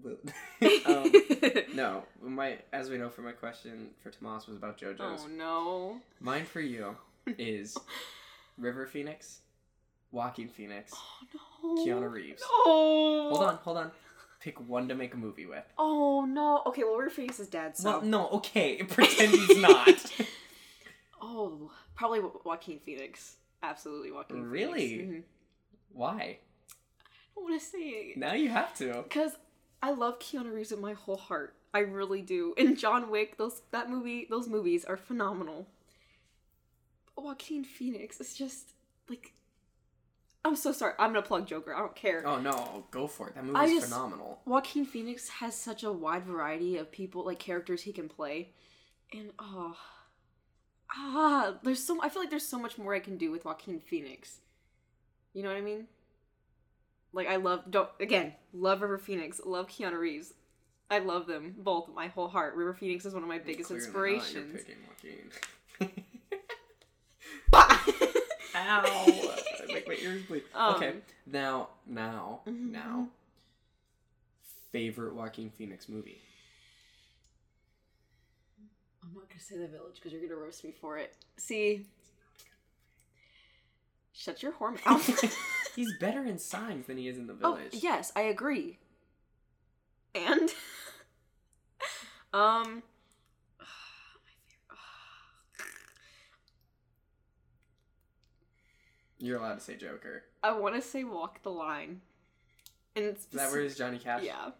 Will- 0.02 0.18
um, 0.86 1.12
no, 1.74 2.02
my 2.22 2.58
as 2.72 2.90
we 2.90 2.98
know 2.98 3.08
from 3.08 3.24
my 3.24 3.32
question 3.32 3.90
for 4.02 4.10
Tomas 4.10 4.46
was 4.46 4.56
about 4.56 4.78
JoJo's. 4.78 5.22
Oh 5.24 5.28
no! 5.28 6.00
Mine 6.20 6.44
for 6.44 6.60
you 6.60 6.96
is 7.38 7.76
River 8.58 8.86
Phoenix, 8.86 9.40
Joaquin 10.10 10.48
Phoenix, 10.48 10.92
Oh 10.94 11.74
no! 11.76 11.84
Keanu 11.84 12.10
Reeves. 12.10 12.42
No! 12.42 13.28
Hold 13.30 13.42
on, 13.44 13.56
hold 13.58 13.76
on. 13.78 13.90
Pick 14.44 14.60
one 14.68 14.88
to 14.88 14.94
make 14.94 15.14
a 15.14 15.16
movie 15.16 15.46
with. 15.46 15.64
Oh 15.78 16.26
no! 16.26 16.60
Okay, 16.66 16.84
well 16.84 16.98
Rufus 16.98 17.40
is 17.40 17.48
dead, 17.48 17.68
dad, 17.68 17.76
so. 17.78 17.90
Well, 17.92 18.02
no, 18.02 18.28
okay. 18.28 18.82
Pretend 18.88 19.32
he's 19.32 19.56
not. 19.58 20.12
Oh, 21.26 21.70
probably 21.94 22.20
Joaquin 22.44 22.78
Phoenix. 22.80 23.36
Absolutely 23.62 24.10
Joaquin 24.12 24.42
Really? 24.42 24.88
Phoenix. 24.88 25.10
Mhm. 25.10 25.22
Why? 25.94 26.12
I 26.20 26.36
don't 27.34 27.44
want 27.44 27.58
to 27.58 27.66
say 27.66 27.78
it. 27.78 28.18
Now 28.18 28.34
you 28.34 28.50
have 28.50 28.76
to. 28.76 29.02
Because 29.04 29.32
I 29.82 29.92
love 29.92 30.18
Keanu 30.18 30.52
Reeves 30.52 30.70
with 30.70 30.80
my 30.80 30.92
whole 30.92 31.16
heart. 31.16 31.54
I 31.72 31.78
really 31.78 32.20
do. 32.20 32.52
And 32.58 32.76
John 32.78 33.10
Wick, 33.10 33.38
those 33.38 33.62
that 33.70 33.88
movie, 33.88 34.26
those 34.28 34.48
movies 34.48 34.84
are 34.84 34.98
phenomenal. 34.98 35.66
Joaquin 37.16 37.64
Phoenix 37.64 38.20
is 38.20 38.34
just 38.34 38.72
like. 39.08 39.32
I'm 40.44 40.56
so 40.56 40.72
sorry. 40.72 40.92
I'm 40.98 41.10
gonna 41.12 41.22
plug 41.22 41.46
Joker. 41.46 41.74
I 41.74 41.78
don't 41.78 41.94
care. 41.96 42.22
Oh 42.26 42.38
no, 42.38 42.84
go 42.90 43.06
for 43.06 43.28
it. 43.28 43.34
That 43.34 43.44
I 43.54 43.64
movie's 43.66 43.80
just- 43.80 43.92
phenomenal. 43.92 44.40
Joaquin 44.44 44.84
Phoenix 44.84 45.28
has 45.28 45.54
such 45.56 45.82
a 45.82 45.90
wide 45.90 46.24
variety 46.24 46.76
of 46.76 46.92
people, 46.92 47.24
like 47.24 47.38
characters 47.38 47.82
he 47.82 47.92
can 47.92 48.08
play, 48.08 48.50
and 49.12 49.30
oh, 49.38 49.76
ah, 50.94 51.54
there's 51.62 51.82
so 51.82 52.02
I 52.02 52.08
feel 52.10 52.20
like 52.20 52.30
there's 52.30 52.46
so 52.46 52.58
much 52.58 52.76
more 52.76 52.94
I 52.94 53.00
can 53.00 53.16
do 53.16 53.30
with 53.30 53.44
Joaquin 53.44 53.80
Phoenix. 53.80 54.40
You 55.32 55.42
know 55.42 55.48
what 55.48 55.56
I 55.58 55.62
mean? 55.62 55.86
Like 57.14 57.28
I 57.28 57.36
love 57.36 57.62
don't 57.70 57.88
again 57.98 58.34
love 58.52 58.82
River 58.82 58.98
Phoenix, 58.98 59.40
love 59.44 59.68
Keanu 59.68 59.98
Reeves. 59.98 60.34
I 60.90 60.98
love 60.98 61.26
them 61.26 61.54
both 61.56 61.86
with 61.86 61.96
my 61.96 62.08
whole 62.08 62.28
heart. 62.28 62.54
River 62.54 62.74
Phoenix 62.74 63.06
is 63.06 63.14
one 63.14 63.22
of 63.22 63.28
my 63.28 63.38
biggest 63.38 63.68
Clearly 63.68 63.86
not, 63.86 63.86
inspirations. 63.86 64.62
You're 65.80 65.88
picking 65.88 65.90
Joaquin. 65.90 66.04
Ow! 68.56 69.34
Make 69.74 69.88
my 69.88 69.94
ears 69.94 70.22
bleed. 70.22 70.42
okay, 70.56 70.88
Um, 70.90 71.02
now, 71.26 71.68
now, 71.86 72.40
Mhm, 72.46 72.70
now. 72.70 73.08
Favorite 74.72 75.14
Joaquin 75.14 75.50
Phoenix 75.50 75.88
movie? 75.88 76.20
I'm 79.02 79.14
not 79.14 79.28
gonna 79.28 79.40
say 79.40 79.56
The 79.58 79.68
Village 79.68 79.94
because 79.96 80.12
you're 80.12 80.22
gonna 80.22 80.40
roast 80.40 80.64
me 80.64 80.72
for 80.80 80.98
it. 80.98 81.14
See, 81.36 81.86
shut 84.12 84.42
your 84.42 84.52
whore 84.52 84.84
mouth. 84.84 85.06
He's 85.76 85.92
better 85.98 86.24
in 86.24 86.38
Signs 86.38 86.86
than 86.86 86.96
he 86.96 87.08
is 87.08 87.18
in 87.18 87.26
The 87.26 87.34
Village. 87.34 87.54
Oh, 87.66 87.68
Village. 87.68 87.82
yes, 87.84 88.12
I 88.16 88.22
agree. 88.22 88.78
And 90.14 90.50
um 92.32 92.82
You're 99.18 99.38
allowed 99.38 99.54
to 99.54 99.60
say 99.60 99.76
Joker. 99.76 100.24
I 100.42 100.52
want 100.52 100.74
to 100.74 100.82
say 100.82 101.04
Walk 101.04 101.42
the 101.42 101.50
Line. 101.50 102.00
And 102.96 103.04
it's 103.04 103.22
Is 103.24 103.30
that 103.32 103.50
where 103.50 103.60
is 103.60 103.76
Johnny 103.76 103.98
Cash? 103.98 104.22
Yeah. 104.24 104.50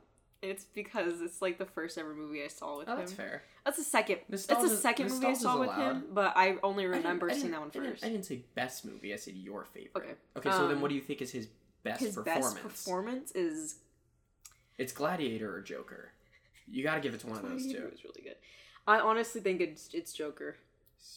It's 0.43 0.64
because 0.64 1.21
it's 1.23 1.40
like 1.40 1.59
the 1.59 1.64
first 1.64 1.97
ever 1.97 2.14
movie 2.14 2.45
I 2.45 2.49
saw 2.49 2.77
with 2.79 2.88
Oh, 2.88 2.93
him. 2.93 2.99
that's 2.99 3.12
fair. 3.12 3.43
That's 3.64 3.79
the 3.79 3.85
second. 3.85 4.19
Nostalgia- 4.29 4.69
the 4.69 4.77
second 4.77 5.09
movie 5.11 5.27
I 5.29 5.33
saw 5.33 5.59
with 5.59 5.69
allowed. 5.71 5.93
him, 5.97 6.05
but 6.11 6.33
I 6.37 6.59
only 6.62 6.85
remember 6.87 7.31
I 7.31 7.35
seeing 7.35 7.51
that 7.53 7.61
one 7.61 7.71
first. 7.71 7.79
I 7.79 7.88
didn't- 7.90 8.05
I 8.05 8.09
didn't 8.11 8.25
say 8.27 8.45
best 8.55 8.85
movie. 8.85 9.12
I 9.14 9.17
said 9.17 9.35
your 9.37 9.64
favorite. 9.64 9.97
Okay. 9.97 10.14
Okay. 10.37 10.51
So 10.51 10.67
then, 10.69 10.77
Um, 10.77 10.83
what 10.83 10.88
do 10.88 10.95
you 10.97 11.01
think 11.01 11.23
is 11.23 11.31
his 11.33 11.49
best 11.83 12.01
His 12.01 12.14
performance? 12.14 12.53
best 12.55 12.62
performance 12.62 13.33
is 13.33 13.77
It's 14.77 14.93
Gladiator 14.93 15.55
or 15.55 15.62
Joker. 15.62 16.11
You 16.67 16.83
got 16.83 16.97
to 16.97 17.01
give 17.01 17.14
it 17.14 17.21
to 17.21 17.27
one 17.29 17.38
of 17.38 17.43
those 17.49 17.64
two. 17.64 17.79
It 17.87 17.93
was 17.93 18.05
really 18.05 18.23
good. 18.23 18.37
I 18.87 18.99
honestly 18.99 19.40
think 19.40 19.61
it's 19.62 19.88
it's 19.95 20.12
Joker. 20.12 20.57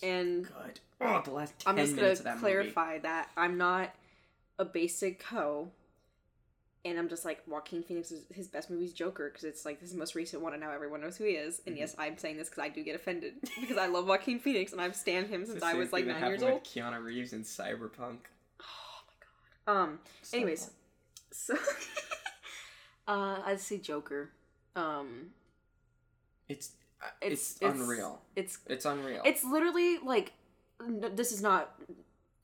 And 0.04 0.44
Good. 0.48 0.80
Oh, 1.02 1.22
the 1.24 1.32
last 1.32 1.58
10 1.60 1.72
I'm 1.80 1.86
just 1.86 1.96
gonna 2.24 2.38
clarify 2.40 3.00
that 3.00 3.30
I'm 3.38 3.58
not 3.58 3.94
a 4.60 4.66
basic 4.66 5.22
hoe, 5.24 5.72
and 6.86 6.98
I'm 6.98 7.10
just 7.10 7.26
like 7.26 7.42
Joaquin 7.48 7.84
Phoenix 7.84 8.12
is 8.12 8.24
his 8.34 8.48
best 8.48 8.70
movie's 8.70 8.94
Joker 8.94 9.30
because 9.30 9.44
it's 9.44 9.66
like 9.66 9.80
this 9.80 9.94
most 9.94 10.16
recent 10.16 10.42
one 10.42 10.54
and 10.54 10.62
now 10.62 10.72
everyone 10.72 11.02
knows 11.02 11.18
who 11.18 11.26
he 11.26 11.32
is. 11.32 11.62
And 11.66 11.76
Mhm. 11.76 11.80
yes, 11.80 11.96
I'm 11.98 12.18
saying 12.18 12.38
this 12.38 12.50
because 12.50 12.64
I 12.64 12.70
do 12.70 12.84
get 12.84 12.96
offended 12.96 13.36
because 13.62 13.78
I 13.78 13.88
love 13.88 14.08
Joaquin 14.08 14.40
Phoenix 14.40 14.72
and 14.72 14.82
I've 14.82 14.96
stand 14.96 15.28
him 15.28 15.46
since 15.46 15.62
I 15.64 15.74
was 15.74 15.92
like 15.94 16.06
nine 16.06 16.26
years 16.26 16.44
old. 16.44 16.64
Keanu 16.64 17.04
Reeves 17.04 17.34
in 17.34 17.44
Cyberpunk. 17.44 18.18
Oh 18.62 19.02
my 19.08 19.14
god. 19.66 19.72
Um. 19.82 20.00
So- 20.22 20.38
Anyways, 20.38 20.72
so 21.32 21.56
uh, 23.08 23.42
I'd 23.46 23.60
say 23.60 23.78
Joker. 23.78 24.32
Um. 24.76 25.32
it's 26.48 26.72
It's- 27.22 27.58
it's, 27.62 27.62
unreal. 27.62 28.22
It's 28.36 28.58
It's 28.68 28.86
unreal. 28.86 29.22
It's 29.26 29.44
literally 29.44 29.98
like 30.00 30.34
this 30.80 31.32
is 31.32 31.42
not 31.42 31.80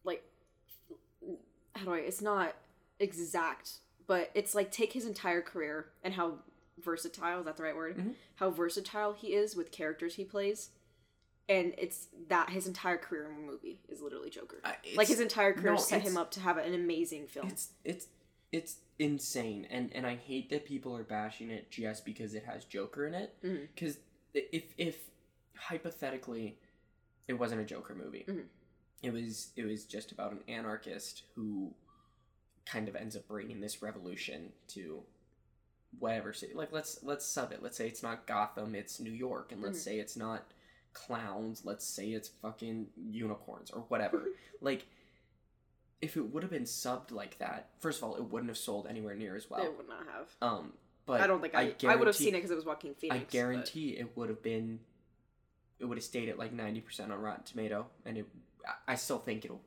like 0.04 0.24
how 1.76 1.86
do 1.86 1.94
I? 1.94 1.98
It's 2.00 2.22
not 2.22 2.56
exact, 3.00 3.72
but 4.08 4.30
it's 4.36 4.54
like 4.56 4.72
take 4.72 4.94
his 4.94 5.06
entire 5.06 5.42
career 5.42 5.90
and 6.04 6.14
how 6.14 6.40
versatile 6.80 7.40
is 7.40 7.46
that 7.46 7.58
the 7.58 7.64
right 7.64 7.76
word? 7.76 7.98
Mhm. 7.98 8.16
How 8.36 8.50
versatile 8.50 9.14
he 9.14 9.34
is 9.34 9.56
with 9.56 9.72
characters 9.72 10.16
he 10.16 10.24
plays, 10.26 10.70
and 11.50 11.74
it's 11.78 12.08
that 12.28 12.50
his 12.50 12.68
entire 12.68 12.98
career 12.98 13.26
in 13.30 13.32
a 13.38 13.40
movie 13.52 13.80
is 13.90 14.02
literally 14.02 14.30
Joker. 14.30 14.60
Uh, 14.64 14.74
like 14.96 15.08
his 15.08 15.20
entire 15.20 15.54
career 15.54 15.74
no, 15.74 15.78
set 15.80 16.02
him 16.02 16.18
up 16.18 16.32
to 16.32 16.40
have 16.40 16.58
an 16.58 16.74
amazing 16.74 17.28
film. 17.28 17.48
It's 17.48 17.70
it's 17.84 18.08
it's 18.52 18.78
insane, 19.00 19.66
and 19.70 19.92
and 19.94 20.06
I 20.06 20.16
hate 20.16 20.50
that 20.52 20.66
people 20.66 20.96
are 20.96 21.04
bashing 21.04 21.50
it 21.50 21.72
just 21.72 22.06
because 22.06 22.34
it 22.36 22.46
has 22.46 22.66
Joker 22.66 23.08
in 23.08 23.14
it. 23.16 23.36
Because 23.42 23.98
if 24.34 24.74
if 24.78 25.10
hypothetically, 25.58 26.58
it 27.28 27.34
wasn't 27.34 27.62
a 27.62 27.66
Joker 27.66 27.96
movie, 27.96 28.26
Mhm. 28.28 28.48
it 29.02 29.12
was 29.14 29.52
it 29.56 29.66
was 29.66 29.86
just 29.86 30.12
about 30.12 30.32
an 30.32 30.44
anarchist 30.48 31.24
who 31.36 31.74
kind 32.66 32.88
of 32.88 32.96
ends 32.96 33.16
up 33.16 33.28
bringing 33.28 33.60
this 33.62 33.82
revolution 33.82 34.54
to 34.70 35.04
whatever 36.00 36.34
city. 36.34 36.54
Like 36.54 36.72
let's 36.72 37.04
let's 37.04 37.26
sub 37.26 37.52
it. 37.52 37.62
Let's 37.62 37.78
say 37.78 37.88
it's 37.88 38.04
not 38.04 38.26
Gotham, 38.28 38.74
it's 38.76 39.00
New 39.00 39.12
York, 39.12 39.52
and 39.52 39.62
let's 39.62 39.80
Mhm. 39.80 39.84
say 39.84 40.00
it's 40.00 40.16
not 40.18 40.52
clowns. 40.94 41.66
Let's 41.66 41.86
say 41.86 42.12
it's 42.14 42.30
fucking 42.30 42.92
unicorns 42.96 43.72
or 43.72 43.82
whatever. 43.84 44.28
like 44.62 44.86
if 46.02 46.18
it 46.18 46.22
would 46.22 46.44
have 46.44 46.50
been 46.52 46.64
subbed 46.66 47.12
like 47.12 47.38
that, 47.38 47.70
first 47.80 48.00
of 48.00 48.04
all, 48.04 48.16
it 48.18 48.24
wouldn't 48.24 48.50
have 48.50 48.58
sold 48.58 48.88
anywhere 48.88 49.16
near 49.16 49.36
as 49.38 49.50
well. 49.50 49.64
it 49.64 49.78
would 49.78 49.88
not 49.88 50.06
have. 50.08 50.36
Um, 50.42 50.74
but 51.06 51.22
I 51.22 51.28
don't 51.28 51.42
think 51.42 51.56
I. 51.56 51.74
I, 51.88 51.96
would 51.96 52.08
have 52.08 52.16
seen 52.16 52.30
it 52.30 52.38
because 52.38 52.52
it 52.52 52.56
was 52.56 52.66
Joaquin 52.66 52.94
Phoenix. 52.96 53.16
I 53.16 53.20
but- 53.20 53.30
guarantee 53.30 53.90
it 53.92 54.16
would 54.18 54.30
have 54.30 54.42
been. 54.42 54.80
It 55.80 55.86
would 55.86 55.98
have 55.98 56.04
stayed 56.06 56.30
at 56.30 56.38
like 56.40 56.54
ninety 56.54 56.82
percent 56.82 57.12
on 57.12 57.20
Rotten 57.20 57.44
Tomato, 57.44 57.88
and 58.06 58.18
it. 58.18 58.28
I- 58.66 58.94
I 58.94 58.96
still 58.96 59.20
think 59.20 59.44
it'll 59.46 59.62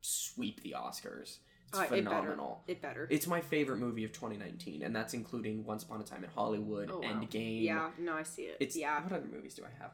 sweep 0.00 0.62
the 0.62 0.74
Oscars. 0.76 1.38
It's 1.68 1.78
Uh, 1.78 1.82
it 1.82 1.90
better. 1.90 2.02
phenomenal. 2.02 2.64
It 2.66 2.82
better. 2.82 3.06
It's 3.10 3.28
my 3.28 3.40
favorite 3.40 3.76
movie 3.78 4.02
of 4.02 4.10
2019, 4.10 4.82
and 4.82 4.96
that's 4.96 5.14
including 5.14 5.64
Once 5.64 5.84
Upon 5.84 6.00
a 6.00 6.04
Time 6.04 6.24
in 6.24 6.30
Hollywood, 6.30 6.90
Oh, 6.90 6.98
wow. 6.98 7.06
Endgame. 7.08 7.62
yeah. 7.62 7.92
No, 7.96 8.14
I 8.14 8.24
see 8.24 8.42
it. 8.46 8.56
It's 8.58 8.74
yeah. 8.74 9.00
What 9.04 9.12
other 9.12 9.28
movies 9.28 9.54
do 9.54 9.64
I 9.64 9.70
have? 9.80 9.92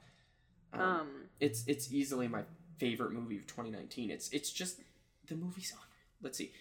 Um, 0.73 0.81
Um. 0.81 1.25
it's 1.39 1.67
it's 1.67 1.93
easily 1.93 2.29
my 2.29 2.45
favorite 2.79 3.13
movie 3.13 3.37
of 3.37 3.47
2019. 3.47 4.11
It's 4.11 4.31
it's 4.31 4.51
just 4.51 4.81
the 5.27 5.35
movies. 5.37 5.75
On. 5.77 5.85
Let's 6.23 6.39
see. 6.39 6.53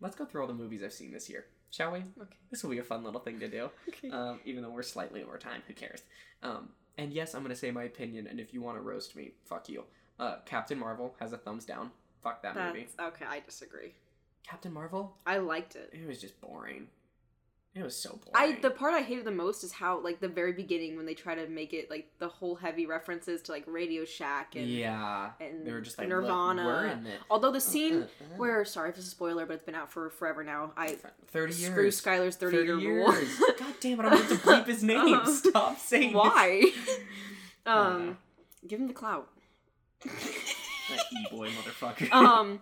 Let's 0.00 0.16
go 0.16 0.24
through 0.24 0.40
all 0.42 0.48
the 0.48 0.54
movies 0.54 0.82
I've 0.82 0.92
seen 0.94 1.10
this 1.12 1.28
year, 1.28 1.44
shall 1.70 1.92
we? 1.92 1.98
Okay. 1.98 2.36
This 2.50 2.62
will 2.62 2.70
be 2.70 2.78
a 2.78 2.84
fun 2.84 3.04
little 3.04 3.20
thing 3.20 3.40
to 3.40 3.48
do. 3.48 3.70
Okay. 3.88 4.10
Um, 4.10 4.40
even 4.44 4.62
though 4.62 4.70
we're 4.70 4.82
slightly 4.82 5.22
over 5.22 5.38
time, 5.38 5.62
who 5.66 5.74
cares? 5.74 6.02
Um, 6.42 6.70
and 6.96 7.12
yes, 7.12 7.34
I'm 7.34 7.42
gonna 7.42 7.54
say 7.56 7.70
my 7.70 7.84
opinion. 7.84 8.26
And 8.26 8.40
if 8.40 8.52
you 8.52 8.60
want 8.62 8.76
to 8.76 8.82
roast 8.82 9.16
me, 9.16 9.32
fuck 9.44 9.68
you. 9.68 9.84
Uh, 10.18 10.36
Captain 10.44 10.78
Marvel 10.78 11.14
has 11.20 11.32
a 11.32 11.38
thumbs 11.38 11.64
down. 11.64 11.90
Fuck 12.22 12.42
that 12.42 12.56
movie. 12.56 12.88
Okay. 13.00 13.24
I 13.28 13.40
disagree. 13.40 13.92
Captain 14.42 14.72
Marvel. 14.72 15.14
I 15.26 15.38
liked 15.38 15.76
it. 15.76 15.90
It 15.92 16.06
was 16.06 16.20
just 16.20 16.40
boring. 16.40 16.88
It 17.78 17.84
was 17.84 17.96
so 17.96 18.10
boring. 18.10 18.56
I 18.56 18.60
the 18.60 18.70
part 18.70 18.94
I 18.94 19.02
hated 19.02 19.24
the 19.24 19.30
most 19.30 19.62
is 19.62 19.72
how 19.72 20.00
like 20.02 20.20
the 20.20 20.28
very 20.28 20.52
beginning 20.52 20.96
when 20.96 21.06
they 21.06 21.14
try 21.14 21.34
to 21.34 21.46
make 21.48 21.72
it 21.72 21.90
like 21.90 22.08
the 22.18 22.28
whole 22.28 22.56
heavy 22.56 22.86
references 22.86 23.40
to 23.42 23.52
like 23.52 23.64
Radio 23.66 24.04
Shack 24.04 24.56
and 24.56 24.66
yeah, 24.68 25.30
and 25.40 25.66
they 25.66 25.72
were 25.72 25.80
just 25.80 25.96
like 25.98 26.08
"Look, 26.08 26.22
Nirvana. 26.22 26.64
we're 26.64 26.86
in 26.86 27.06
it. 27.06 27.20
Although 27.30 27.52
the 27.52 27.60
scene 27.60 27.94
Uh, 27.94 27.96
uh, 27.98 28.02
uh. 28.02 28.36
where 28.38 28.64
sorry 28.64 28.90
if 28.90 28.96
it's 28.96 29.06
a 29.06 29.10
spoiler, 29.10 29.46
but 29.46 29.54
it's 29.54 29.64
been 29.64 29.74
out 29.76 29.92
for 29.92 30.10
forever 30.10 30.42
now. 30.42 30.72
I 30.76 30.96
thirty 31.28 31.54
years. 31.54 31.70
screw 31.70 31.88
Skylar's 31.90 32.36
thirty, 32.36 32.56
30 32.56 32.66
year 32.68 32.78
years. 32.78 33.06
rule. 33.38 33.48
God 33.58 33.74
damn 33.80 34.00
it! 34.00 34.04
I'm 34.04 34.10
going 34.10 34.28
to 34.28 34.34
bleep 34.36 34.66
his 34.66 34.82
name. 34.82 35.14
Uh-huh. 35.14 35.30
Stop 35.32 35.78
saying 35.78 36.12
Why? 36.14 36.64
Uh. 37.66 37.70
um, 37.70 38.18
give 38.66 38.80
him 38.80 38.88
the 38.88 38.94
clout. 38.94 39.28
That 40.04 40.10
e 41.12 41.26
boy 41.30 41.48
motherfucker. 41.50 42.10
um 42.12 42.60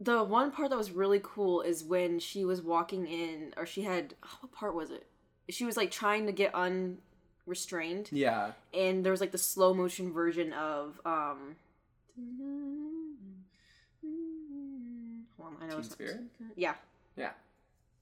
the 0.00 0.22
one 0.22 0.50
part 0.50 0.70
that 0.70 0.76
was 0.76 0.90
really 0.90 1.20
cool 1.22 1.62
is 1.62 1.82
when 1.82 2.18
she 2.18 2.44
was 2.44 2.60
walking 2.60 3.06
in 3.06 3.54
or 3.56 3.64
she 3.66 3.82
had 3.82 4.14
oh, 4.24 4.38
what 4.40 4.52
part 4.52 4.74
was 4.74 4.90
it 4.90 5.06
she 5.48 5.64
was 5.64 5.76
like 5.76 5.90
trying 5.90 6.26
to 6.26 6.32
get 6.32 6.54
unrestrained 6.54 8.08
yeah. 8.12 8.52
and 8.74 9.04
there 9.04 9.12
was 9.12 9.20
like 9.20 9.32
the 9.32 9.38
slow 9.38 9.72
motion 9.72 10.12
version 10.12 10.52
of 10.52 11.00
um 11.04 11.56
Hold 15.38 15.54
on, 15.54 15.56
I 15.62 15.66
know 15.66 15.72
Teen 15.72 15.80
it's 15.80 15.90
Spirit? 15.90 16.20
Yeah, 16.56 16.74
Yeah. 17.16 17.30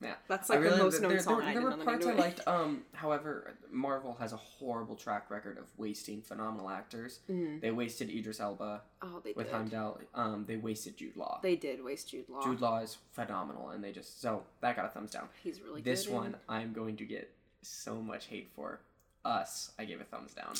Yeah. 0.01 0.15
that's 0.29 0.51
I 0.51 0.55
like 0.55 0.65
really, 0.65 0.77
the 0.79 0.83
most 0.85 1.01
known 1.01 1.11
there, 1.13 1.21
song. 1.21 1.39
There, 1.41 1.49
I 1.49 1.53
there 1.55 1.63
were 1.63 1.77
parts 1.79 2.05
I 2.05 2.11
name 2.11 2.19
of 2.19 2.25
it. 2.25 2.29
liked. 2.29 2.47
Um, 2.49 2.83
however, 2.93 3.55
Marvel 3.71 4.15
has 4.21 4.33
a 4.33 4.37
horrible 4.37 4.97
track 4.97 5.31
record 5.31 5.57
of 5.57 5.65
wasting 5.79 6.21
phenomenal 6.21 6.69
actors. 6.69 7.21
Mhm. 7.31 7.61
They 7.61 7.71
wasted 7.71 8.11
Idris 8.11 8.39
Elba 8.41 8.83
Oh, 9.03 9.21
they 9.25 9.33
with 9.33 9.47
did. 9.47 9.55
Heimdall. 9.55 10.01
Um, 10.15 10.45
they 10.47 10.57
wasted 10.57 10.97
Jude 10.97 11.17
Law. 11.17 11.41
They 11.43 11.57
did 11.57 11.83
waste 11.83 12.11
Jude 12.11 12.29
Law. 12.29 12.43
Jude 12.45 12.61
Law 12.61 12.81
is 12.81 12.99
phenomenal, 13.13 13.71
and 13.71 13.83
they 13.83 13.93
just 13.93 14.21
so 14.21 14.43
that 14.61 14.77
got 14.77 14.85
a 14.85 14.89
thumbs 14.89 15.11
down. 15.13 15.29
He's 15.43 15.61
really 15.63 15.81
this 15.81 16.07
good. 16.07 16.15
one, 16.15 16.37
I'm 16.49 16.73
going 16.73 16.97
to 16.97 17.05
get 17.05 17.31
so 17.63 18.03
much 18.03 18.27
hate 18.27 18.51
for. 18.55 18.81
Us, 19.25 19.73
I 19.79 19.87
gave 19.87 20.03
a 20.03 20.05
thumbs 20.05 20.35
down. 20.35 20.53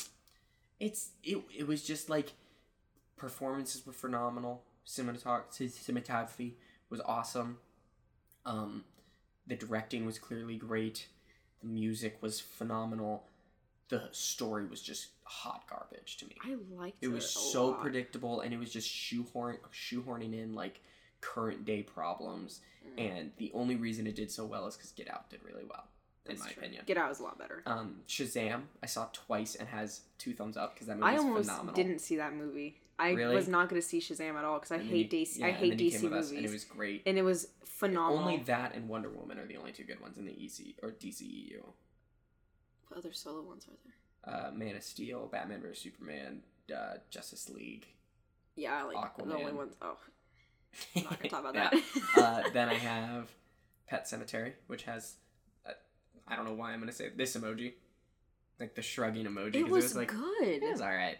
It's 0.79 1.09
it. 1.23 1.37
It 1.55 1.67
was 1.67 1.83
just 1.83 2.09
like 2.09 2.33
performances 3.15 3.85
were 3.85 3.93
phenomenal. 3.93 4.63
Cinematog- 4.87 5.49
cinematography 5.51 6.53
was 6.89 6.99
awesome. 7.01 7.59
Um, 8.45 8.85
the 9.47 9.55
directing 9.55 10.05
was 10.05 10.19
clearly 10.19 10.55
great. 10.55 11.07
The 11.61 11.67
music 11.67 12.17
was 12.21 12.39
phenomenal. 12.39 13.25
The 13.89 14.09
story 14.11 14.65
was 14.65 14.81
just 14.81 15.09
hot 15.23 15.63
garbage 15.69 16.17
to 16.17 16.25
me. 16.25 16.35
I 16.43 16.55
liked 16.75 16.97
it. 17.01 17.07
It 17.07 17.11
was 17.11 17.29
so 17.29 17.67
lot. 17.67 17.81
predictable, 17.81 18.41
and 18.41 18.53
it 18.53 18.57
was 18.57 18.71
just 18.71 18.89
shoehorn 18.89 19.57
shoehorning 19.71 20.33
in 20.33 20.53
like 20.55 20.81
current 21.21 21.65
day 21.65 21.83
problems. 21.83 22.61
Mm. 22.97 23.17
And 23.19 23.31
the 23.37 23.51
only 23.53 23.75
reason 23.75 24.07
it 24.07 24.15
did 24.15 24.31
so 24.31 24.45
well 24.45 24.67
is 24.67 24.75
because 24.75 24.91
Get 24.91 25.09
Out 25.09 25.29
did 25.29 25.41
really 25.43 25.63
well, 25.63 25.85
in 26.27 26.39
my 26.39 26.45
true. 26.47 26.53
opinion. 26.57 26.83
Get 26.85 26.97
Out 26.97 27.11
is 27.11 27.19
a 27.19 27.23
lot 27.23 27.37
better. 27.37 27.61
Um, 27.65 27.97
Shazam, 28.07 28.63
I 28.81 28.87
saw 28.87 29.07
twice 29.13 29.55
and 29.55 29.67
has 29.69 30.01
two 30.17 30.33
thumbs 30.33 30.57
up 30.57 30.73
because 30.73 30.87
that 30.87 30.97
movie 30.97 31.13
is 31.13 31.21
phenomenal. 31.21 31.37
I 31.37 31.41
is 31.41 31.49
almost 31.49 31.49
phenomenal. 31.49 31.75
didn't 31.75 31.99
see 31.99 32.15
that 32.17 32.33
movie. 32.35 32.79
I 32.97 33.11
Really? 33.11 33.35
was 33.35 33.47
not 33.47 33.67
going 33.69 33.81
to 33.81 33.87
see 33.87 33.99
Shazam 33.99 34.35
at 34.35 34.45
all 34.45 34.57
because 34.59 34.71
I 34.71 34.75
And 34.75 34.85
then 34.89 34.95
hate 34.95 35.13
you- 35.13 35.25
DC. 35.25 35.39
yeah, 35.39 35.47
I 35.47 35.51
hate 35.51 35.77
DC 35.77 36.01
came 36.01 36.13
us, 36.13 36.25
movies, 36.27 36.31
and 36.31 36.45
it 36.45 36.51
was 36.51 36.63
great. 36.63 37.03
and 37.05 37.17
it 37.17 37.23
was 37.23 37.47
phenomenal. 37.65 38.19
Only 38.23 38.37
that 38.43 38.73
and 38.73 38.87
Wonder 38.87 39.09
Woman 39.09 39.37
are 39.37 39.45
the 39.45 39.57
only 39.57 39.71
two 39.73 39.83
good 39.83 39.99
ones 39.99 40.17
in 40.17 40.25
the 40.25 40.31
EC 40.31 40.75
or 40.81 40.91
DCEU. 40.91 41.61
What 42.87 42.97
other 42.99 43.11
solo 43.13 43.41
ones 43.41 43.67
are 43.67 43.75
there? 43.83 44.47
Uh, 44.47 44.51
Man 44.51 44.75
of 44.75 44.83
Steel, 44.83 45.27
Batman 45.27 45.61
vs 45.61 45.83
Superman, 45.83 46.41
uh, 46.75 46.95
Justice 47.09 47.49
League. 47.49 47.85
Yeah, 48.55 48.83
like 48.83 49.17
the 49.17 49.35
only 49.35 49.51
ones. 49.51 49.75
Oh, 49.81 49.97
I'm 50.95 51.03
not 51.03 51.17
gonna 51.19 51.29
talk 51.29 51.39
about 51.45 51.53
that. 51.55 51.73
uh, 52.17 52.49
then 52.53 52.69
I 52.69 52.75
have 52.75 53.29
Pet 53.87 54.05
Sematary, 54.05 54.53
which 54.67 54.83
has 54.83 55.15
uh, 55.67 55.71
I 56.27 56.35
don't 56.37 56.45
know 56.45 56.53
why 56.53 56.71
I'm 56.71 56.79
gonna 56.79 56.91
say 56.93 57.09
this 57.15 57.35
emoji, 57.35 57.73
like 58.59 58.73
the 58.75 58.81
shrugging 58.81 59.25
emoji. 59.25 59.55
It 59.55 59.67
was 59.69 59.95
like 59.95 60.07
good. 60.09 60.47
it 60.47 60.63
was 60.71 60.79
all 60.81 60.87
right. 60.95 61.17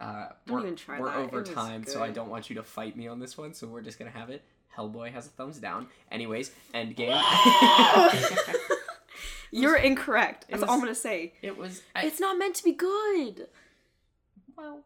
Uh, 0.00 0.28
Don't 0.46 0.56
we're, 0.56 0.60
even 0.62 0.76
try 0.76 1.00
we're 1.00 1.06
that. 1.10 1.18
over 1.18 1.42
time, 1.42 1.84
so 1.86 2.02
I 2.02 2.10
don't 2.10 2.28
want 2.28 2.50
you 2.50 2.56
to 2.56 2.62
fight 2.62 2.96
me 2.96 3.08
on 3.08 3.18
this 3.18 3.38
one. 3.38 3.54
So 3.54 3.66
we're 3.66 3.80
just 3.82 3.98
gonna 3.98 4.10
have 4.10 4.30
it. 4.30 4.42
Hellboy 4.76 5.12
has 5.12 5.26
a 5.26 5.30
thumbs 5.30 5.58
down. 5.58 5.88
Anyways, 6.10 6.50
Endgame. 6.74 7.18
You're 9.50 9.76
incorrect. 9.76 10.46
That's 10.50 10.62
all 10.62 10.70
I'm 10.72 10.80
gonna 10.80 10.94
say. 10.94 11.32
it 11.40 11.56
was. 11.56 11.82
I, 11.94 12.04
It's 12.06 12.20
not 12.20 12.38
meant 12.38 12.56
to 12.56 12.64
be 12.64 12.72
good. 12.72 13.48
well. 14.56 14.84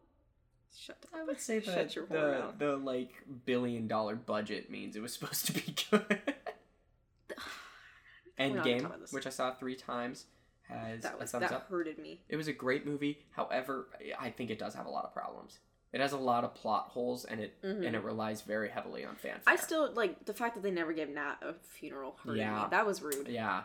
Shut 0.77 0.97
I 1.13 1.23
would 1.23 1.39
say 1.39 1.59
Shut 1.61 1.75
that 1.75 1.95
your 1.95 2.05
whore 2.05 2.57
the 2.57 2.65
the 2.65 2.77
like 2.77 3.11
billion 3.45 3.87
dollar 3.87 4.15
budget 4.15 4.71
means 4.71 4.95
it 4.95 5.01
was 5.01 5.13
supposed 5.19 5.45
to 5.47 5.53
be 5.53 5.75
good. 5.91 6.01
We're 8.39 8.47
not 8.47 8.63
gonna 8.65 8.79
talk 8.81 8.91
Endgame, 8.93 9.13
which 9.13 9.27
I 9.27 9.29
saw 9.29 9.51
three 9.53 9.75
times, 9.75 10.25
has 10.71 11.03
That 11.03 11.15
a 11.15 11.25
thumbs 11.25 11.31
that 11.31 11.51
up. 11.51 11.67
hurted 11.69 11.97
me. 11.99 12.21
It 12.29 12.35
was 12.37 12.47
a 12.47 12.53
great 12.53 12.85
movie. 12.85 13.19
However, 13.31 13.87
I 14.19 14.29
think 14.31 14.49
it 14.49 14.59
does 14.59 14.73
have 14.75 14.85
a 14.85 14.89
lot 14.89 15.05
of 15.05 15.13
problems. 15.13 15.59
It 15.93 15.99
has 15.99 16.13
a 16.13 16.17
lot 16.17 16.43
of 16.45 16.53
plot 16.55 16.87
holes, 16.89 17.25
and 17.25 17.41
it 17.41 17.61
Mhm. 17.61 17.85
and 17.85 17.95
it 17.95 17.99
relies 18.03 18.41
very 18.41 18.69
heavily 18.69 19.03
on 19.03 19.15
fanfare. 19.15 19.41
I 19.45 19.57
still 19.57 19.91
like 19.91 20.25
the 20.25 20.33
fact 20.33 20.55
that 20.55 20.61
they 20.63 20.71
never 20.71 20.93
gave 20.93 21.09
Nat 21.09 21.35
a 21.41 21.53
funeral. 21.53 22.17
Yeah. 22.25 22.63
me. 22.63 22.67
that 22.71 22.85
was 22.85 23.01
rude. 23.01 23.27
yeah. 23.27 23.63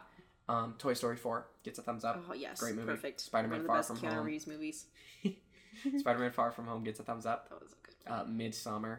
Um, 0.48 0.74
Toy 0.78 0.94
Story 0.94 1.16
four 1.16 1.46
gets 1.64 1.78
a 1.78 1.82
thumbs 1.82 2.04
up. 2.04 2.22
Oh 2.28 2.32
yes, 2.32 2.60
Great 2.60 2.74
movie. 2.76 2.86
perfect. 2.86 3.20
Spider-Man 3.20 3.50
One 3.50 3.60
of 3.60 3.62
the 3.64 3.68
Far 3.68 3.76
best 3.78 3.88
From 3.88 3.98
Keanu 3.98 4.14
Home. 4.14 4.26
Reeves 4.26 4.46
movies. 4.46 4.86
Spider-Man 5.98 6.32
Far 6.32 6.50
From 6.52 6.66
Home 6.66 6.84
gets 6.84 7.00
a 7.00 7.02
thumbs 7.02 7.26
up. 7.26 7.48
That 7.50 7.60
was 7.60 7.72
a 7.72 7.76
good. 7.86 7.94
Uh, 8.12 8.24
Midsommar. 8.24 8.98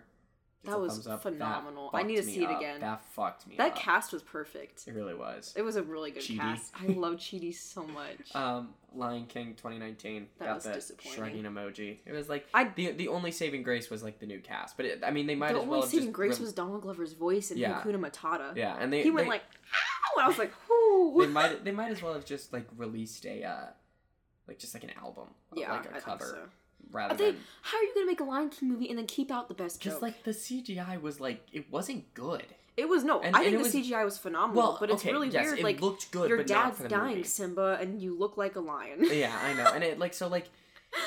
That 0.64 0.80
was 0.82 1.08
phenomenal. 1.22 1.92
That 1.92 2.00
I 2.00 2.04
need 2.04 2.18
to 2.18 2.24
see 2.24 2.44
it 2.44 2.50
up. 2.50 2.58
again. 2.58 2.82
That 2.82 3.02
fucked 3.14 3.48
me 3.48 3.56
That 3.58 3.72
up. 3.72 3.78
cast 3.78 4.12
was 4.12 4.22
perfect. 4.22 4.86
It 4.86 4.94
really 4.96 5.14
was. 5.14 5.54
It 5.56 5.62
was 5.62 5.78
a 5.78 5.84
really 5.84 6.12
good 6.12 6.24
Chidi. 6.24 6.40
cast. 6.40 6.74
I 6.82 6.88
love 6.88 7.14
Chidi 7.16 7.54
so 7.56 7.86
much. 7.86 8.18
Um, 8.36 8.74
Lion 8.94 9.28
King 9.28 9.54
2019 9.56 10.28
That 10.40 10.46
got 10.46 10.56
was 10.56 10.64
the 10.66 10.74
disappointing. 10.74 11.14
shrugging 11.14 11.44
emoji. 11.44 12.00
It 12.06 12.12
was 12.12 12.28
like 12.28 12.48
I- 12.54 12.66
the 12.76 12.92
the 12.92 13.08
only 13.08 13.32
saving 13.32 13.64
grace 13.64 13.90
was 13.90 14.04
like 14.04 14.20
the 14.20 14.26
new 14.26 14.40
cast, 14.40 14.76
but 14.76 14.86
it, 14.86 15.04
I 15.06 15.12
mean 15.12 15.26
they 15.28 15.36
might 15.36 15.54
the 15.54 15.60
as 15.60 15.66
well 15.66 15.66
The 15.66 15.76
only 15.76 15.82
have 15.88 15.92
saving 15.92 16.12
grace 16.12 16.40
re- 16.40 16.44
was 16.46 16.54
Donald 16.54 16.82
Glover's 16.82 17.14
voice 17.14 17.52
and 17.52 17.60
Yeah. 17.60 17.82
Hakuna 17.82 18.00
Matata. 18.12 18.56
yeah, 18.58 18.76
and 18.80 18.92
they 18.92 19.04
he 19.04 19.12
went 19.12 19.28
like, 19.30 19.44
"Ow!" 19.44 20.18
and 20.18 20.26
I 20.26 20.28
was 20.28 20.38
like, 20.38 20.52
"Whoo!" 20.70 21.22
they 21.22 21.28
might 21.28 21.64
they 21.64 21.72
might 21.72 21.92
as 21.92 22.02
well 22.02 22.14
have 22.14 22.26
just 22.26 22.52
like 22.52 22.68
released 22.76 23.26
a 23.26 23.44
uh 23.44 23.66
like 24.48 24.58
just 24.60 24.74
like 24.74 24.84
an 24.84 24.92
album 25.02 25.28
yeah, 25.56 25.72
like 25.72 25.86
a 25.86 25.90
I 25.90 25.94
think 25.94 26.04
cover 26.06 26.26
so. 26.26 26.50
Rather 26.92 27.16
they, 27.16 27.32
than 27.32 27.40
how 27.64 27.78
are 27.78 27.84
you 27.84 27.94
gonna 27.94 28.06
make 28.06 28.20
a 28.20 28.24
Lion 28.24 28.50
King 28.50 28.70
movie 28.70 28.90
and 28.90 28.98
then 28.98 29.06
keep 29.08 29.30
out 29.32 29.48
the 29.48 29.54
best 29.54 29.82
because 29.84 30.02
like 30.02 30.24
the 30.24 30.32
CGI 30.32 31.02
was 31.02 31.20
like 31.20 31.46
it 31.52 31.72
wasn't 31.72 32.14
good. 32.14 32.46
it 32.78 32.88
was 32.88 33.04
no. 33.04 33.20
and- 33.22 33.36
I 33.36 33.40
and 33.44 33.50
think 33.58 33.72
the 33.72 33.78
was- 33.80 33.88
CGI 33.90 34.06
was 34.06 34.18
phenomenal, 34.18 34.62
Well, 34.64 34.78
but 34.80 34.90
it's 34.90 35.02
okay, 35.04 35.12
really 35.12 35.30
yes, 35.30 35.46
weird. 35.46 35.60
It 35.60 35.64
Like 35.64 35.82
looked 35.82 36.12
good, 36.12 36.30
your 36.30 36.44
dad's 36.44 36.80
dying, 36.80 37.18
movie. 37.18 37.24
Simba, 37.28 37.78
and 37.82 38.02
you 38.02 38.18
look 38.18 38.38
like 38.38 38.56
a 38.56 38.60
lion. 38.62 39.00
yeah, 39.12 39.38
I 39.44 39.54
know, 39.54 39.72
and 39.74 39.84
it 39.84 40.00
like 40.04 40.14
so 40.14 40.28
like, 40.28 40.48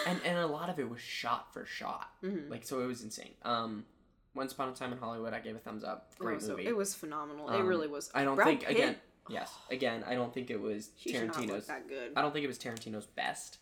and 0.07 0.21
and 0.25 0.39
a 0.39 0.47
lot 0.47 0.69
of 0.69 0.79
it 0.79 0.89
was 0.91 1.01
shot 1.01 1.53
for 1.53 1.65
shot, 1.65 2.09
Mhm. 2.23 2.51
like 2.51 2.65
so 2.65 2.81
it 2.81 2.87
was 2.87 3.03
insane. 3.03 3.35
Um, 3.43 3.85
Once 4.35 4.53
Upon 4.53 4.69
a 4.69 4.73
Time 4.73 4.93
in 4.93 4.99
Hollywood, 4.99 5.33
I 5.33 5.41
gave 5.41 5.57
a 5.57 5.59
thumbs 5.59 5.83
up. 5.83 6.13
Great 6.19 6.37
Oh, 6.37 6.41
so 6.41 6.49
movie. 6.51 6.67
it 6.67 6.77
was 6.77 6.95
phenomenal. 6.95 7.49
it 7.51 7.57
Um, 7.61 7.67
really 7.67 7.89
was. 7.89 8.11
I 8.15 8.23
don't 8.25 8.37
Brad 8.37 8.47
think 8.49 8.61
Pitt, 8.63 8.71
again. 8.77 8.97
Yes, 9.29 9.53
again, 9.71 10.05
I 10.07 10.15
don't 10.15 10.33
think 10.35 10.51
it 10.51 10.61
was 10.61 10.91
She 10.99 11.13
should 11.13 11.29
not 11.29 11.37
look 11.37 11.47
Tarantino's. 11.47 11.67
that 11.69 11.89
good. 11.89 12.13
I 12.17 12.23
don't 12.23 12.33
think 12.33 12.45
it 12.45 12.49
was 12.49 12.59
Tarantino's 12.59 13.07
best. 13.07 13.59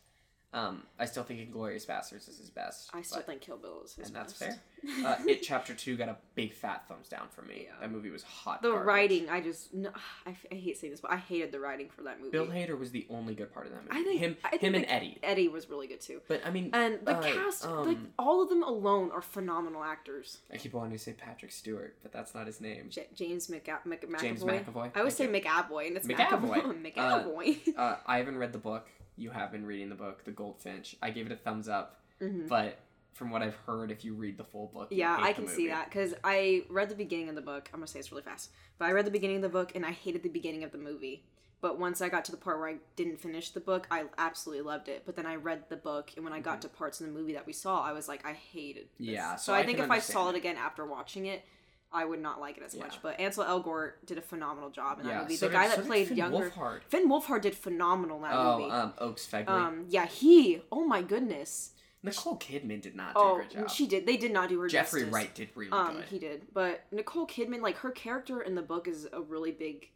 Um, 0.55 0.85
I 0.99 1.05
still 1.05 1.25
think 1.25 1.41
Inglourious 1.53 1.85
Basterds 1.87 2.27
is 2.27 2.39
his 2.39 2.49
best. 2.49 2.89
I 2.95 3.03
still 3.03 3.19
but- 3.19 3.27
think 3.27 3.43
Kill 3.43 3.59
Bill 3.59 3.83
is 3.85 3.95
his 3.95 3.97
best. 3.97 4.07
and 4.09 4.17
that's 4.17 4.33
fair. 4.33 4.57
Uh, 5.05 5.17
it 5.27 5.43
Chapter 5.43 5.75
Two 5.75 5.97
got 5.97 6.09
a 6.09 6.17
big 6.37 6.53
fat 6.55 6.85
thumbs 6.87 7.09
down 7.09 7.27
from 7.35 7.49
me. 7.49 7.65
Yeah. 7.65 7.73
That 7.81 7.91
movie 7.91 8.11
was 8.11 8.23
hot. 8.23 8.63
the 8.63 8.69
garbage. 8.71 8.87
writing, 8.87 9.29
I 9.29 9.41
just 9.41 9.75
no, 9.75 9.91
I, 10.25 10.31
f- 10.31 10.47
I 10.53 10.55
hate 10.55 10.79
saying 10.79 10.93
this, 10.93 11.01
but 11.01 11.11
I 11.11 11.17
hated 11.17 11.51
the 11.51 11.59
writing 11.59 11.89
for 11.91 12.03
that 12.05 12.19
movie. 12.21 12.31
Bill 12.31 12.47
Hader 12.47 12.79
was 12.79 12.93
the 12.93 13.05
only 13.11 13.35
good 13.35 13.53
part 13.53 13.67
of 13.67 13.73
that 13.73 13.83
movie. 13.83 14.01
I 14.01 14.05
think 14.05 14.21
him, 14.21 14.37
I 14.45 14.51
think 14.51 14.63
him 14.63 14.75
and 14.77 14.85
Eddie. 14.87 15.19
Eddie 15.25 15.49
was 15.49 15.69
really 15.69 15.89
good 15.89 16.01
too. 16.01 16.21
But 16.29 16.43
I 16.47 16.51
mean, 16.51 16.71
And 16.73 17.01
the 17.05 17.17
uh, 17.17 17.23
cast, 17.23 17.65
like 17.67 17.97
um, 17.97 18.09
all 18.21 18.41
of 18.41 18.49
them 18.51 18.63
alone, 18.63 19.11
are 19.13 19.21
phenomenal 19.21 19.83
actors. 19.83 20.39
I 20.53 20.57
keep 20.59 20.73
wanting 20.75 20.93
to 20.93 20.99
say 21.03 21.13
Patrick 21.13 21.51
Stewart, 21.51 21.97
but 22.05 22.13
that's 22.13 22.33
not 22.33 22.47
his 22.47 22.61
name. 22.61 22.87
J- 22.89 23.09
James 23.17 23.49
McA- 23.49 23.85
Mc- 23.85 24.09
McAvoy. 24.09 24.21
James 24.21 24.45
McAvoy. 24.45 24.93
I 24.95 24.99
always 25.01 25.15
say 25.17 25.27
McAvoy, 25.27 25.89
and 25.89 25.97
it's 25.97 26.07
McAvoy. 26.07 26.63
McAvoy. 26.95 26.95
McAvoy. 26.95 27.59
Uh, 27.77 27.97
I 28.07 28.19
haven't 28.19 28.39
read 28.39 28.53
the 28.53 28.59
book. 28.59 28.87
You 29.19 29.31
have 29.31 29.51
been 29.53 29.67
reading 29.67 29.89
the 29.89 29.95
book, 29.95 30.25
The 30.25 30.31
Goldfinch. 30.31 30.97
I 31.03 31.11
gave 31.11 31.27
it 31.27 31.33
a 31.33 31.37
thumbs 31.37 31.69
up, 31.69 32.01
Mhm. 32.21 32.49
but 32.49 32.79
from 33.15 33.31
what 33.31 33.43
I've 33.43 33.57
heard, 33.57 33.91
if 33.91 34.05
you 34.05 34.15
read 34.15 34.37
the 34.39 34.45
full 34.45 34.69
book, 34.69 34.89
Yeah, 34.93 35.17
I 35.19 35.33
can 35.33 35.49
see 35.49 35.67
that 35.69 35.87
because 35.87 36.15
I 36.23 36.65
read 36.71 36.89
the 36.89 36.95
beginning 36.95 37.29
of 37.29 37.35
the 37.35 37.41
book. 37.43 37.69
I'm 37.73 37.81
gonna 37.81 37.89
say 37.89 37.99
it's 37.99 38.13
really 38.13 38.23
fast, 38.23 38.51
but 38.79 38.85
I 38.87 38.93
read 38.93 39.05
the 39.07 39.11
beginning 39.11 39.37
of 39.37 39.43
the 39.43 39.49
book 39.49 39.75
and 39.75 39.85
I 39.85 39.91
hated 39.91 40.23
the 40.23 40.29
beginning 40.29 40.63
of 40.63 40.71
the 40.71 40.79
movie. 40.79 41.25
But 41.61 41.81
once 41.81 42.01
I 42.01 42.09
got 42.09 42.25
to 42.27 42.31
the 42.31 42.37
part 42.37 42.61
where 42.61 42.69
I 42.69 42.77
didn't 42.95 43.17
finish 43.17 43.51
the 43.51 43.59
book, 43.59 43.89
I 43.91 44.05
absolutely 44.17 44.63
loved 44.63 44.89
it. 44.89 45.03
But 45.05 45.17
then 45.17 45.27
I 45.27 45.35
read 45.35 45.69
the 45.69 45.77
book, 45.77 46.13
and 46.15 46.23
when 46.23 46.33
I 46.33 46.39
got 46.39 46.63
to 46.63 46.69
parts 46.69 47.01
in 47.01 47.09
the 47.09 47.13
movie 47.13 47.33
that 47.33 47.49
we 47.49 47.53
saw, 47.53 47.83
I 47.83 47.91
was 47.91 48.07
like, 48.07 48.25
I 48.25 48.33
hated. 48.35 48.89
This. 48.97 49.07
Mm-hmm. 49.09 49.15
Yeah, 49.15 49.35
So, 49.35 49.47
so 49.47 49.55
I, 49.55 49.59
I 49.61 49.67
think 49.67 49.81
if 49.81 49.91
I 49.91 49.99
saw 49.99 50.27
that. 50.27 50.37
it 50.37 50.39
again 50.39 50.57
after 50.57 50.87
watching 50.87 51.27
it, 51.27 51.43
I 51.91 52.05
would 52.05 52.21
not 52.21 52.39
like 52.41 52.59
it 52.59 52.63
as 52.63 52.75
Yeah. 52.75 52.83
much. 52.85 53.01
But 53.01 53.19
Ansel 53.19 53.45
Elgort 53.45 53.93
did 54.05 54.19
a 54.19 54.23
phenomenal 54.23 54.69
job 54.71 55.01
in 55.01 55.07
that 55.07 55.11
Yeah, 55.13 55.23
movie. 55.23 55.37
so 55.37 55.47
the 55.49 55.53
guy 55.53 55.65
so 55.65 55.71
that 55.71 55.77
did 55.83 55.87
played 55.87 56.09
Finn 56.09 56.17
younger 56.19 56.51
Wolfhard. 56.51 56.83
Finn 56.85 57.09
Wolfhard 57.09 57.41
did 57.43 57.57
phenomenal 57.57 58.17
in 58.19 58.23
that 58.25 58.35
Oh, 58.35 58.59
movie. 58.59 58.71
um, 58.71 58.93
Oaks 58.99 59.27
Fegley. 59.27 59.49
Um, 59.49 59.87
yeah, 59.89 60.07
he. 60.07 60.61
Oh 60.71 60.85
my 60.87 61.01
goodness. 61.03 61.73
Nicole 62.03 62.39
Kidman 62.39 62.81
did 62.81 62.95
not 62.95 63.15
do 63.15 63.21
Oh, 63.21 63.33
a 63.33 63.37
great 63.37 63.51
job. 63.51 63.71
she 63.71 63.87
did. 63.87 64.07
They 64.07 64.17
did 64.17 64.33
not 64.33 64.49
do 64.51 64.61
her 64.61 64.69
job. 64.69 64.85
Jeffrey 64.85 65.01
justice. 65.01 65.15
Wright 65.15 65.35
did 65.35 65.49
really 65.57 65.73
Um, 65.73 65.97
good. 65.97 66.05
he 66.05 66.19
did, 66.19 66.47
but 66.53 66.85
Nicole 66.93 67.27
Kidman, 67.27 67.61
like 67.61 67.79
her 67.79 67.91
character 67.91 68.41
in 68.41 68.55
the 68.55 68.63
book, 68.63 68.87
is 68.87 69.09
a 69.13 69.21
really 69.21 69.51
big 69.51 69.91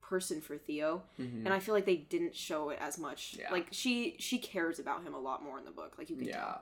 person 0.00 0.40
for 0.40 0.58
Theo, 0.58 1.04
Mhm. 1.18 1.44
and 1.46 1.48
I 1.54 1.58
feel 1.60 1.74
like 1.74 1.86
they 1.86 1.96
didn't 1.96 2.36
show 2.36 2.70
it 2.70 2.78
as 2.80 2.98
much. 2.98 3.34
Yeah. 3.38 3.50
Like 3.50 3.68
she 3.70 4.16
she 4.18 4.38
cares 4.38 4.78
about 4.78 5.02
him 5.04 5.14
a 5.14 5.18
lot 5.18 5.42
more 5.42 5.58
in 5.58 5.64
the 5.64 5.70
book. 5.70 5.96
Like 5.98 6.10
you 6.10 6.16
can 6.16 6.26
yeah. 6.26 6.58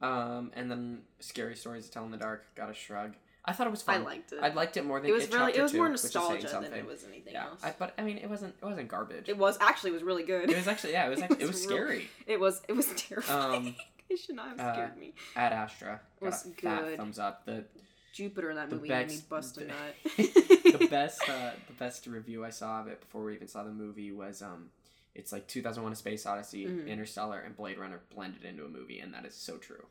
tell. 0.00 0.08
Um, 0.10 0.52
and 0.54 0.70
then 0.70 1.04
scary 1.20 1.56
stories 1.56 1.86
to 1.86 1.90
tell 1.92 2.04
in 2.04 2.10
the 2.10 2.16
dark. 2.16 2.54
Got 2.54 2.70
a 2.70 2.74
shrug. 2.74 3.14
I 3.44 3.52
thought 3.52 3.66
it 3.66 3.70
was 3.70 3.82
fun. 3.82 4.02
I 4.02 4.04
liked 4.04 4.32
it. 4.32 4.38
I 4.42 4.48
liked 4.50 4.76
it 4.76 4.84
more 4.84 5.00
than 5.00 5.10
it 5.10 5.12
was 5.14 5.30
really 5.30 5.54
it 5.56 5.62
was 5.62 5.72
Two, 5.72 5.78
more 5.78 5.86
which 5.88 5.94
is 6.04 6.10
saying 6.12 6.24
nostalgia 6.42 6.60
than 6.68 6.78
it 6.78 6.86
was 6.86 7.04
anything 7.04 7.32
Yeah, 7.32 7.46
else. 7.46 7.60
I, 7.64 7.74
but 7.78 7.94
I 7.98 8.02
mean, 8.02 8.18
it 8.18 8.28
wasn't. 8.28 8.54
It 8.62 8.64
wasn't 8.64 8.88
garbage. 8.88 9.28
it 9.28 9.38
was 9.38 9.56
actually 9.60 9.90
it 9.90 9.94
was 9.94 10.02
really 10.02 10.24
good. 10.24 10.50
It 10.50 10.56
was 10.56 10.68
actually 10.68 10.92
yeah. 10.92 11.06
It 11.06 11.10
was 11.10 11.20
actually, 11.22 11.42
it 11.42 11.46
was 11.46 11.66
real- 11.66 11.76
scary. 11.76 12.10
It 12.26 12.38
was 12.40 12.60
it 12.68 12.72
was 12.74 12.86
terrifying. 12.96 13.66
Um, 13.68 13.74
it 14.10 14.18
should 14.18 14.36
not 14.36 14.48
have 14.48 14.60
uh, 14.60 14.72
scared 14.74 14.98
me. 14.98 15.14
Ad 15.36 15.52
Astra 15.52 16.00
got 16.20 16.26
Was 16.26 16.42
good. 16.60 16.96
thumbs 16.98 17.18
up. 17.18 17.44
The 17.46 17.64
Jupiter 18.12 18.50
in 18.50 18.56
that 18.56 18.70
movie 18.70 18.88
made 18.88 19.08
me 19.08 19.14
best- 19.14 19.28
bust 19.28 19.58
a 19.58 19.64
nut. 19.66 19.94
the 20.16 20.88
best 20.90 21.22
uh, 21.28 21.50
the 21.66 21.72
best 21.78 22.06
review 22.06 22.44
I 22.44 22.50
saw 22.50 22.80
of 22.82 22.88
it 22.88 23.00
before 23.00 23.24
we 23.24 23.34
even 23.34 23.48
saw 23.48 23.62
the 23.64 23.70
movie 23.72 24.12
was 24.12 24.42
um 24.42 24.68
it's 25.14 25.32
like 25.32 25.46
2001: 25.48 25.92
A 25.92 25.96
Space 25.96 26.26
Odyssey, 26.26 26.66
Mhm. 26.66 26.86
Interstellar, 26.88 27.38
and 27.40 27.56
Blade 27.56 27.78
Runner 27.78 28.00
blended 28.14 28.44
into 28.44 28.64
a 28.64 28.68
movie, 28.68 29.00
and 29.00 29.12
that 29.14 29.24
is 29.24 29.34
so 29.34 29.56
true. 29.56 29.84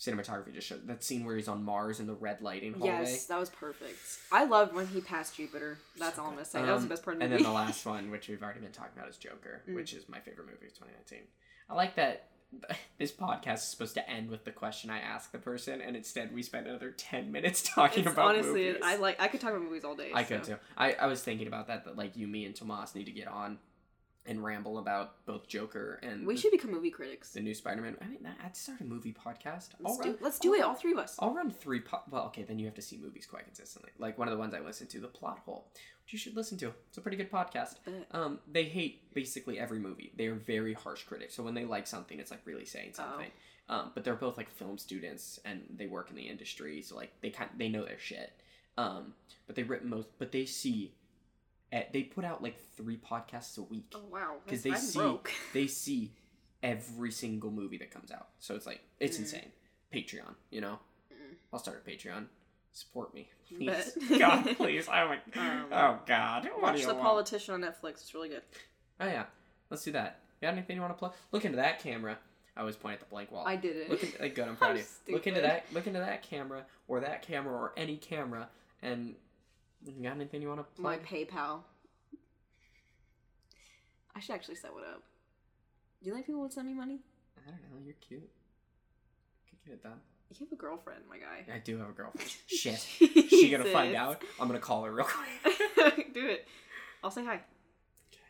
Cinematography 0.00 0.54
just 0.54 0.66
showed 0.66 0.86
that 0.88 1.04
scene 1.04 1.26
where 1.26 1.36
he's 1.36 1.46
on 1.46 1.62
Mars 1.62 2.00
in 2.00 2.06
the 2.06 2.14
red 2.14 2.40
lighting 2.40 2.72
hallway. 2.72 2.86
Yes, 3.04 3.26
that 3.26 3.38
was 3.38 3.50
perfect. 3.50 3.98
I 4.32 4.44
loved 4.44 4.74
when 4.74 4.86
he 4.86 5.02
passed 5.02 5.36
Jupiter. 5.36 5.78
That's 5.98 6.18
all 6.18 6.28
I'm 6.28 6.32
gonna 6.32 6.46
say. 6.46 6.62
that 6.62 6.72
was 6.72 6.80
the 6.82 6.86
Um, 6.86 6.88
best 6.88 7.02
part 7.04 7.14
of 7.16 7.18
the 7.18 7.24
And 7.26 7.32
movie. 7.32 7.42
then 7.44 7.52
the 7.52 7.54
last 7.56 7.84
one, 7.84 8.10
which 8.10 8.26
we've 8.28 8.42
already 8.42 8.60
been 8.60 8.72
talking 8.72 8.92
about, 8.96 9.10
is 9.10 9.18
Joker, 9.18 9.62
Mm. 9.68 9.74
which 9.74 9.92
is 9.92 10.08
my 10.08 10.18
favorite 10.18 10.46
movie 10.46 10.66
of 10.66 10.72
2019. 10.74 11.26
I 11.68 11.74
like 11.74 11.94
that 11.96 12.28
this 12.98 13.12
podcast 13.12 13.56
is 13.58 13.62
supposed 13.64 13.94
to 13.94 14.10
end 14.10 14.28
with 14.30 14.44
the 14.44 14.50
question 14.50 14.88
I 14.90 14.98
ask 15.00 15.30
the 15.32 15.38
person, 15.38 15.80
and 15.82 15.94
instead 15.94 16.32
we 16.34 16.42
spend 16.42 16.66
another 16.66 16.90
10 16.92 17.30
minutes 17.30 17.62
talking 17.74 18.04
It's 18.04 18.12
about 18.12 18.30
honestly, 18.34 18.68
movies. 18.68 18.82
I 18.82 18.96
like. 18.96 19.20
I 19.20 19.28
could 19.28 19.40
talk 19.40 19.50
about 19.50 19.62
movies 19.62 19.84
all 19.84 19.94
day. 19.94 20.10
I 20.14 20.24
could 20.24 20.42
too. 20.44 20.56
I, 20.78 20.94
I 20.94 21.06
was 21.06 21.22
thinking 21.22 21.46
about 21.46 21.66
that, 21.68 21.84
that 21.84 21.96
like 21.96 22.16
you, 22.16 22.26
me, 22.26 22.46
and 22.46 22.56
Tomas 22.56 22.94
need 22.94 23.04
to 23.04 23.12
get 23.12 23.28
on 23.28 23.58
and 24.26 24.44
ramble 24.44 24.78
about 24.78 25.24
both 25.26 25.48
Joker 25.48 25.98
and 26.02 26.26
We 26.26 26.34
the, 26.34 26.40
should 26.40 26.50
become 26.52 26.70
movie 26.70 26.90
critics. 26.90 27.32
the 27.32 27.40
new 27.40 27.54
Spider-Man. 27.54 27.96
I 28.02 28.06
mean, 28.06 28.28
I'd 28.44 28.54
start 28.56 28.80
a 28.80 28.84
movie 28.84 29.12
podcast. 29.14 29.70
Let's 29.80 29.82
I'll 29.86 29.98
do. 29.98 30.08
run- 30.10 30.18
Let's 30.20 30.38
do 30.38 30.48
I'll 30.50 30.54
it. 30.54 30.60
run- 30.60 30.68
All 30.68 30.74
three 30.74 30.92
of 30.92 30.98
us. 30.98 31.16
I'll 31.18 31.34
run 31.34 31.50
three. 31.50 31.80
Po- 31.80 32.02
well, 32.10 32.24
okay, 32.26 32.42
then 32.42 32.58
you 32.58 32.66
have 32.66 32.74
to 32.74 32.82
see 32.82 32.98
movies 32.98 33.26
quite 33.26 33.44
consistently. 33.44 33.90
Like 33.98 34.18
one 34.18 34.28
of 34.28 34.32
the 34.32 34.38
ones 34.38 34.52
I 34.54 34.60
listen 34.60 34.86
to, 34.88 35.00
The 35.00 35.08
Plot 35.08 35.40
Hole, 35.46 35.68
which 36.04 36.12
you 36.12 36.18
should 36.18 36.36
listen 36.36 36.58
to. 36.58 36.72
It's 36.88 36.98
a 36.98 37.00
pretty 37.00 37.16
good 37.16 37.30
podcast. 37.32 37.76
Um, 38.12 38.40
they 38.50 38.64
hate 38.64 39.12
basically 39.14 39.58
every 39.58 39.78
movie. 39.78 40.12
They 40.16 40.26
are 40.26 40.34
very 40.34 40.74
harsh 40.74 41.04
critics. 41.04 41.34
So 41.34 41.42
when 41.42 41.54
they 41.54 41.64
like 41.64 41.86
something, 41.86 42.20
it's 42.20 42.30
like 42.30 42.40
really 42.44 42.66
saying 42.66 42.90
Oh. 42.92 42.96
something. 42.96 43.30
Um, 43.70 43.92
but 43.94 44.04
they're 44.04 44.16
both 44.16 44.36
like 44.36 44.50
film 44.50 44.78
students 44.78 45.38
and 45.44 45.62
they 45.76 45.86
work 45.86 46.10
in 46.10 46.16
the 46.16 46.28
industry, 46.28 46.82
so 46.82 46.96
like 46.96 47.12
they 47.22 47.30
kind 47.30 47.50
they 47.56 47.68
know 47.68 47.84
their 47.84 47.98
shit. 48.00 48.32
Um, 48.76 49.14
but 49.46 49.54
they 49.56 49.62
written 49.62 49.88
most, 49.90 50.08
but 50.18 50.32
they 50.32 50.44
see, 50.44 50.92
at, 51.72 51.92
they 51.92 52.02
put 52.02 52.24
out 52.24 52.42
like 52.42 52.56
three 52.76 52.96
podcasts 52.98 53.56
a 53.58 53.62
week. 53.62 53.92
Oh 53.94 54.00
wow. 54.10 54.36
because 54.44 54.62
they 54.62 54.70
I'm 54.72 54.76
see 54.78 54.98
broke. 54.98 55.30
they 55.54 55.66
see 55.66 56.12
every 56.62 57.10
single 57.10 57.50
movie 57.50 57.78
that 57.78 57.90
comes 57.90 58.10
out. 58.10 58.28
So 58.38 58.54
it's 58.54 58.66
like 58.66 58.80
it's 58.98 59.16
Mm. 59.16 59.20
insane. 59.20 59.52
Patreon, 59.94 60.34
you 60.50 60.60
know. 60.60 60.78
Mm. 61.12 61.34
I'll 61.52 61.58
start 61.58 61.82
a 61.84 61.90
Patreon. 61.90 62.26
Support 62.72 63.14
me, 63.14 63.28
please. 63.48 63.96
God, 64.18 64.44
please. 64.56 64.86
Oh 64.88 64.92
my. 65.08 65.18
Um, 65.40 65.64
oh 65.72 65.98
God. 66.06 66.44
What 66.44 66.62
Watch 66.62 66.82
The 66.82 66.88
want? 66.94 67.00
Politician 67.00 67.54
on 67.54 67.60
Netflix. 67.62 67.92
It's 68.02 68.14
really 68.14 68.28
good. 68.28 68.42
Oh 69.00 69.06
yeah, 69.06 69.24
let's 69.70 69.82
do 69.84 69.92
that. 69.92 70.20
You 70.40 70.46
got 70.46 70.52
anything 70.54 70.76
you 70.76 70.82
want 70.82 70.94
to 70.94 70.98
plug? 70.98 71.14
Look 71.32 71.44
into 71.44 71.56
that 71.56 71.80
camera. 71.82 72.16
I 72.56 72.60
always 72.60 72.76
point 72.76 72.94
at 72.94 73.00
the 73.00 73.06
blank 73.06 73.30
wall. 73.32 73.44
I 73.46 73.56
did 73.56 73.76
it. 73.76 73.90
Look 73.90 74.02
at, 74.04 74.20
like, 74.20 74.34
good. 74.34 74.46
I'm 74.48 74.56
proud 74.56 74.72
I'm 74.72 74.76
of 74.78 74.86
you. 75.06 75.14
Look 75.14 75.26
into 75.26 75.40
that. 75.40 75.66
Look 75.72 75.86
into 75.86 76.00
that 76.00 76.22
camera, 76.22 76.64
or 76.88 77.00
that 77.00 77.22
camera, 77.22 77.52
or 77.54 77.72
any 77.76 77.96
camera, 77.96 78.48
and 78.82 79.14
you 79.86 80.02
got 80.02 80.16
anything 80.16 80.42
you 80.42 80.48
want 80.48 80.60
to 80.60 80.80
play? 80.80 80.96
My? 80.96 80.98
PayPal. 80.98 81.60
I 84.14 84.20
should 84.20 84.34
actually 84.34 84.56
set 84.56 84.72
one 84.72 84.84
up. 84.84 85.02
Do 86.02 86.08
you 86.08 86.14
think 86.14 86.26
people 86.26 86.40
would 86.42 86.52
send 86.52 86.66
me 86.66 86.74
money? 86.74 87.00
I 87.38 87.50
don't 87.50 87.60
know. 87.62 87.84
You're 87.84 87.94
cute. 87.94 88.28
Could 89.48 89.64
get 89.64 89.74
it 89.74 89.82
done. 89.82 90.00
You 90.38 90.46
have 90.46 90.52
a 90.52 90.56
girlfriend, 90.56 91.02
my 91.08 91.18
guy. 91.18 91.52
I 91.52 91.58
do 91.58 91.78
have 91.78 91.88
a 91.88 91.92
girlfriend. 91.92 92.30
Shit. 92.46 92.86
She 93.30 93.50
gonna 93.50 93.64
find 93.64 93.96
out. 93.96 94.22
I'm 94.38 94.46
gonna 94.46 94.60
call 94.60 94.84
her 94.84 94.92
real 94.92 95.06
quick. 95.06 96.12
Do 96.14 96.26
it. 96.28 96.46
I'll 97.02 97.10
say 97.10 97.24
hi. 97.24 97.34
Okay. 97.34 98.20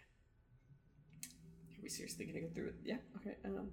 Are 1.26 1.82
we 1.82 1.88
seriously 1.88 2.24
gonna 2.26 2.40
go 2.40 2.48
through 2.54 2.68
it? 2.68 2.74
Yeah. 2.84 2.96
Okay. 3.16 3.36
Um. 3.44 3.68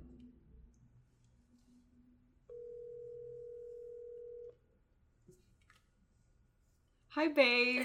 Hi, 7.18 7.30
babe. 7.30 7.84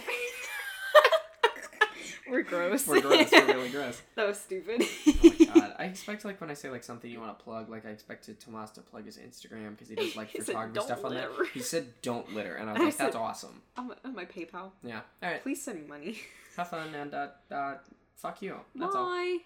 We're 2.30 2.42
gross. 2.42 2.86
We're 2.86 3.00
gross. 3.00 3.32
We're 3.32 3.46
really 3.46 3.68
gross. 3.70 4.02
that 4.14 4.28
was 4.28 4.38
stupid. 4.38 4.82
Oh 5.06 5.14
my 5.22 5.46
god. 5.46 5.74
I 5.78 5.84
expect 5.84 6.26
like 6.26 6.38
when 6.38 6.50
I 6.50 6.54
say 6.54 6.68
like 6.68 6.84
something 6.84 7.10
you 7.10 7.18
want 7.18 7.38
to 7.38 7.42
plug, 7.42 7.70
like 7.70 7.86
I 7.86 7.88
expected 7.88 8.40
Tomas 8.40 8.72
to 8.72 8.82
plug 8.82 9.06
his 9.06 9.16
Instagram 9.16 9.70
because 9.70 9.88
he 9.88 9.94
does 9.94 10.16
like 10.16 10.28
He 10.28 10.40
photography 10.40 10.74
"Don't 10.74 10.84
stuff 10.84 11.04
on 11.06 11.14
there. 11.14 11.30
He 11.54 11.60
said 11.60 11.86
don't 12.02 12.34
litter, 12.34 12.56
and 12.56 12.68
I 12.68 12.74
was 12.74 12.82
like, 12.82 12.96
that's 12.98 13.14
said- 13.14 13.18
awesome. 13.18 13.62
on, 13.78 13.88
my, 13.88 13.94
on 14.04 14.14
my 14.14 14.26
PayPal. 14.26 14.72
Yeah. 14.84 15.00
All 15.22 15.30
right. 15.30 15.42
Please 15.42 15.62
send 15.62 15.80
me 15.80 15.86
money. 15.88 16.18
Have 16.58 16.68
fun 16.68 16.94
and 16.94 17.14
uh, 17.14 17.28
uh 17.50 17.76
fuck 18.16 18.42
you. 18.42 18.56
That's 18.74 18.94
all. 18.94 19.06
Bye. 19.06 19.38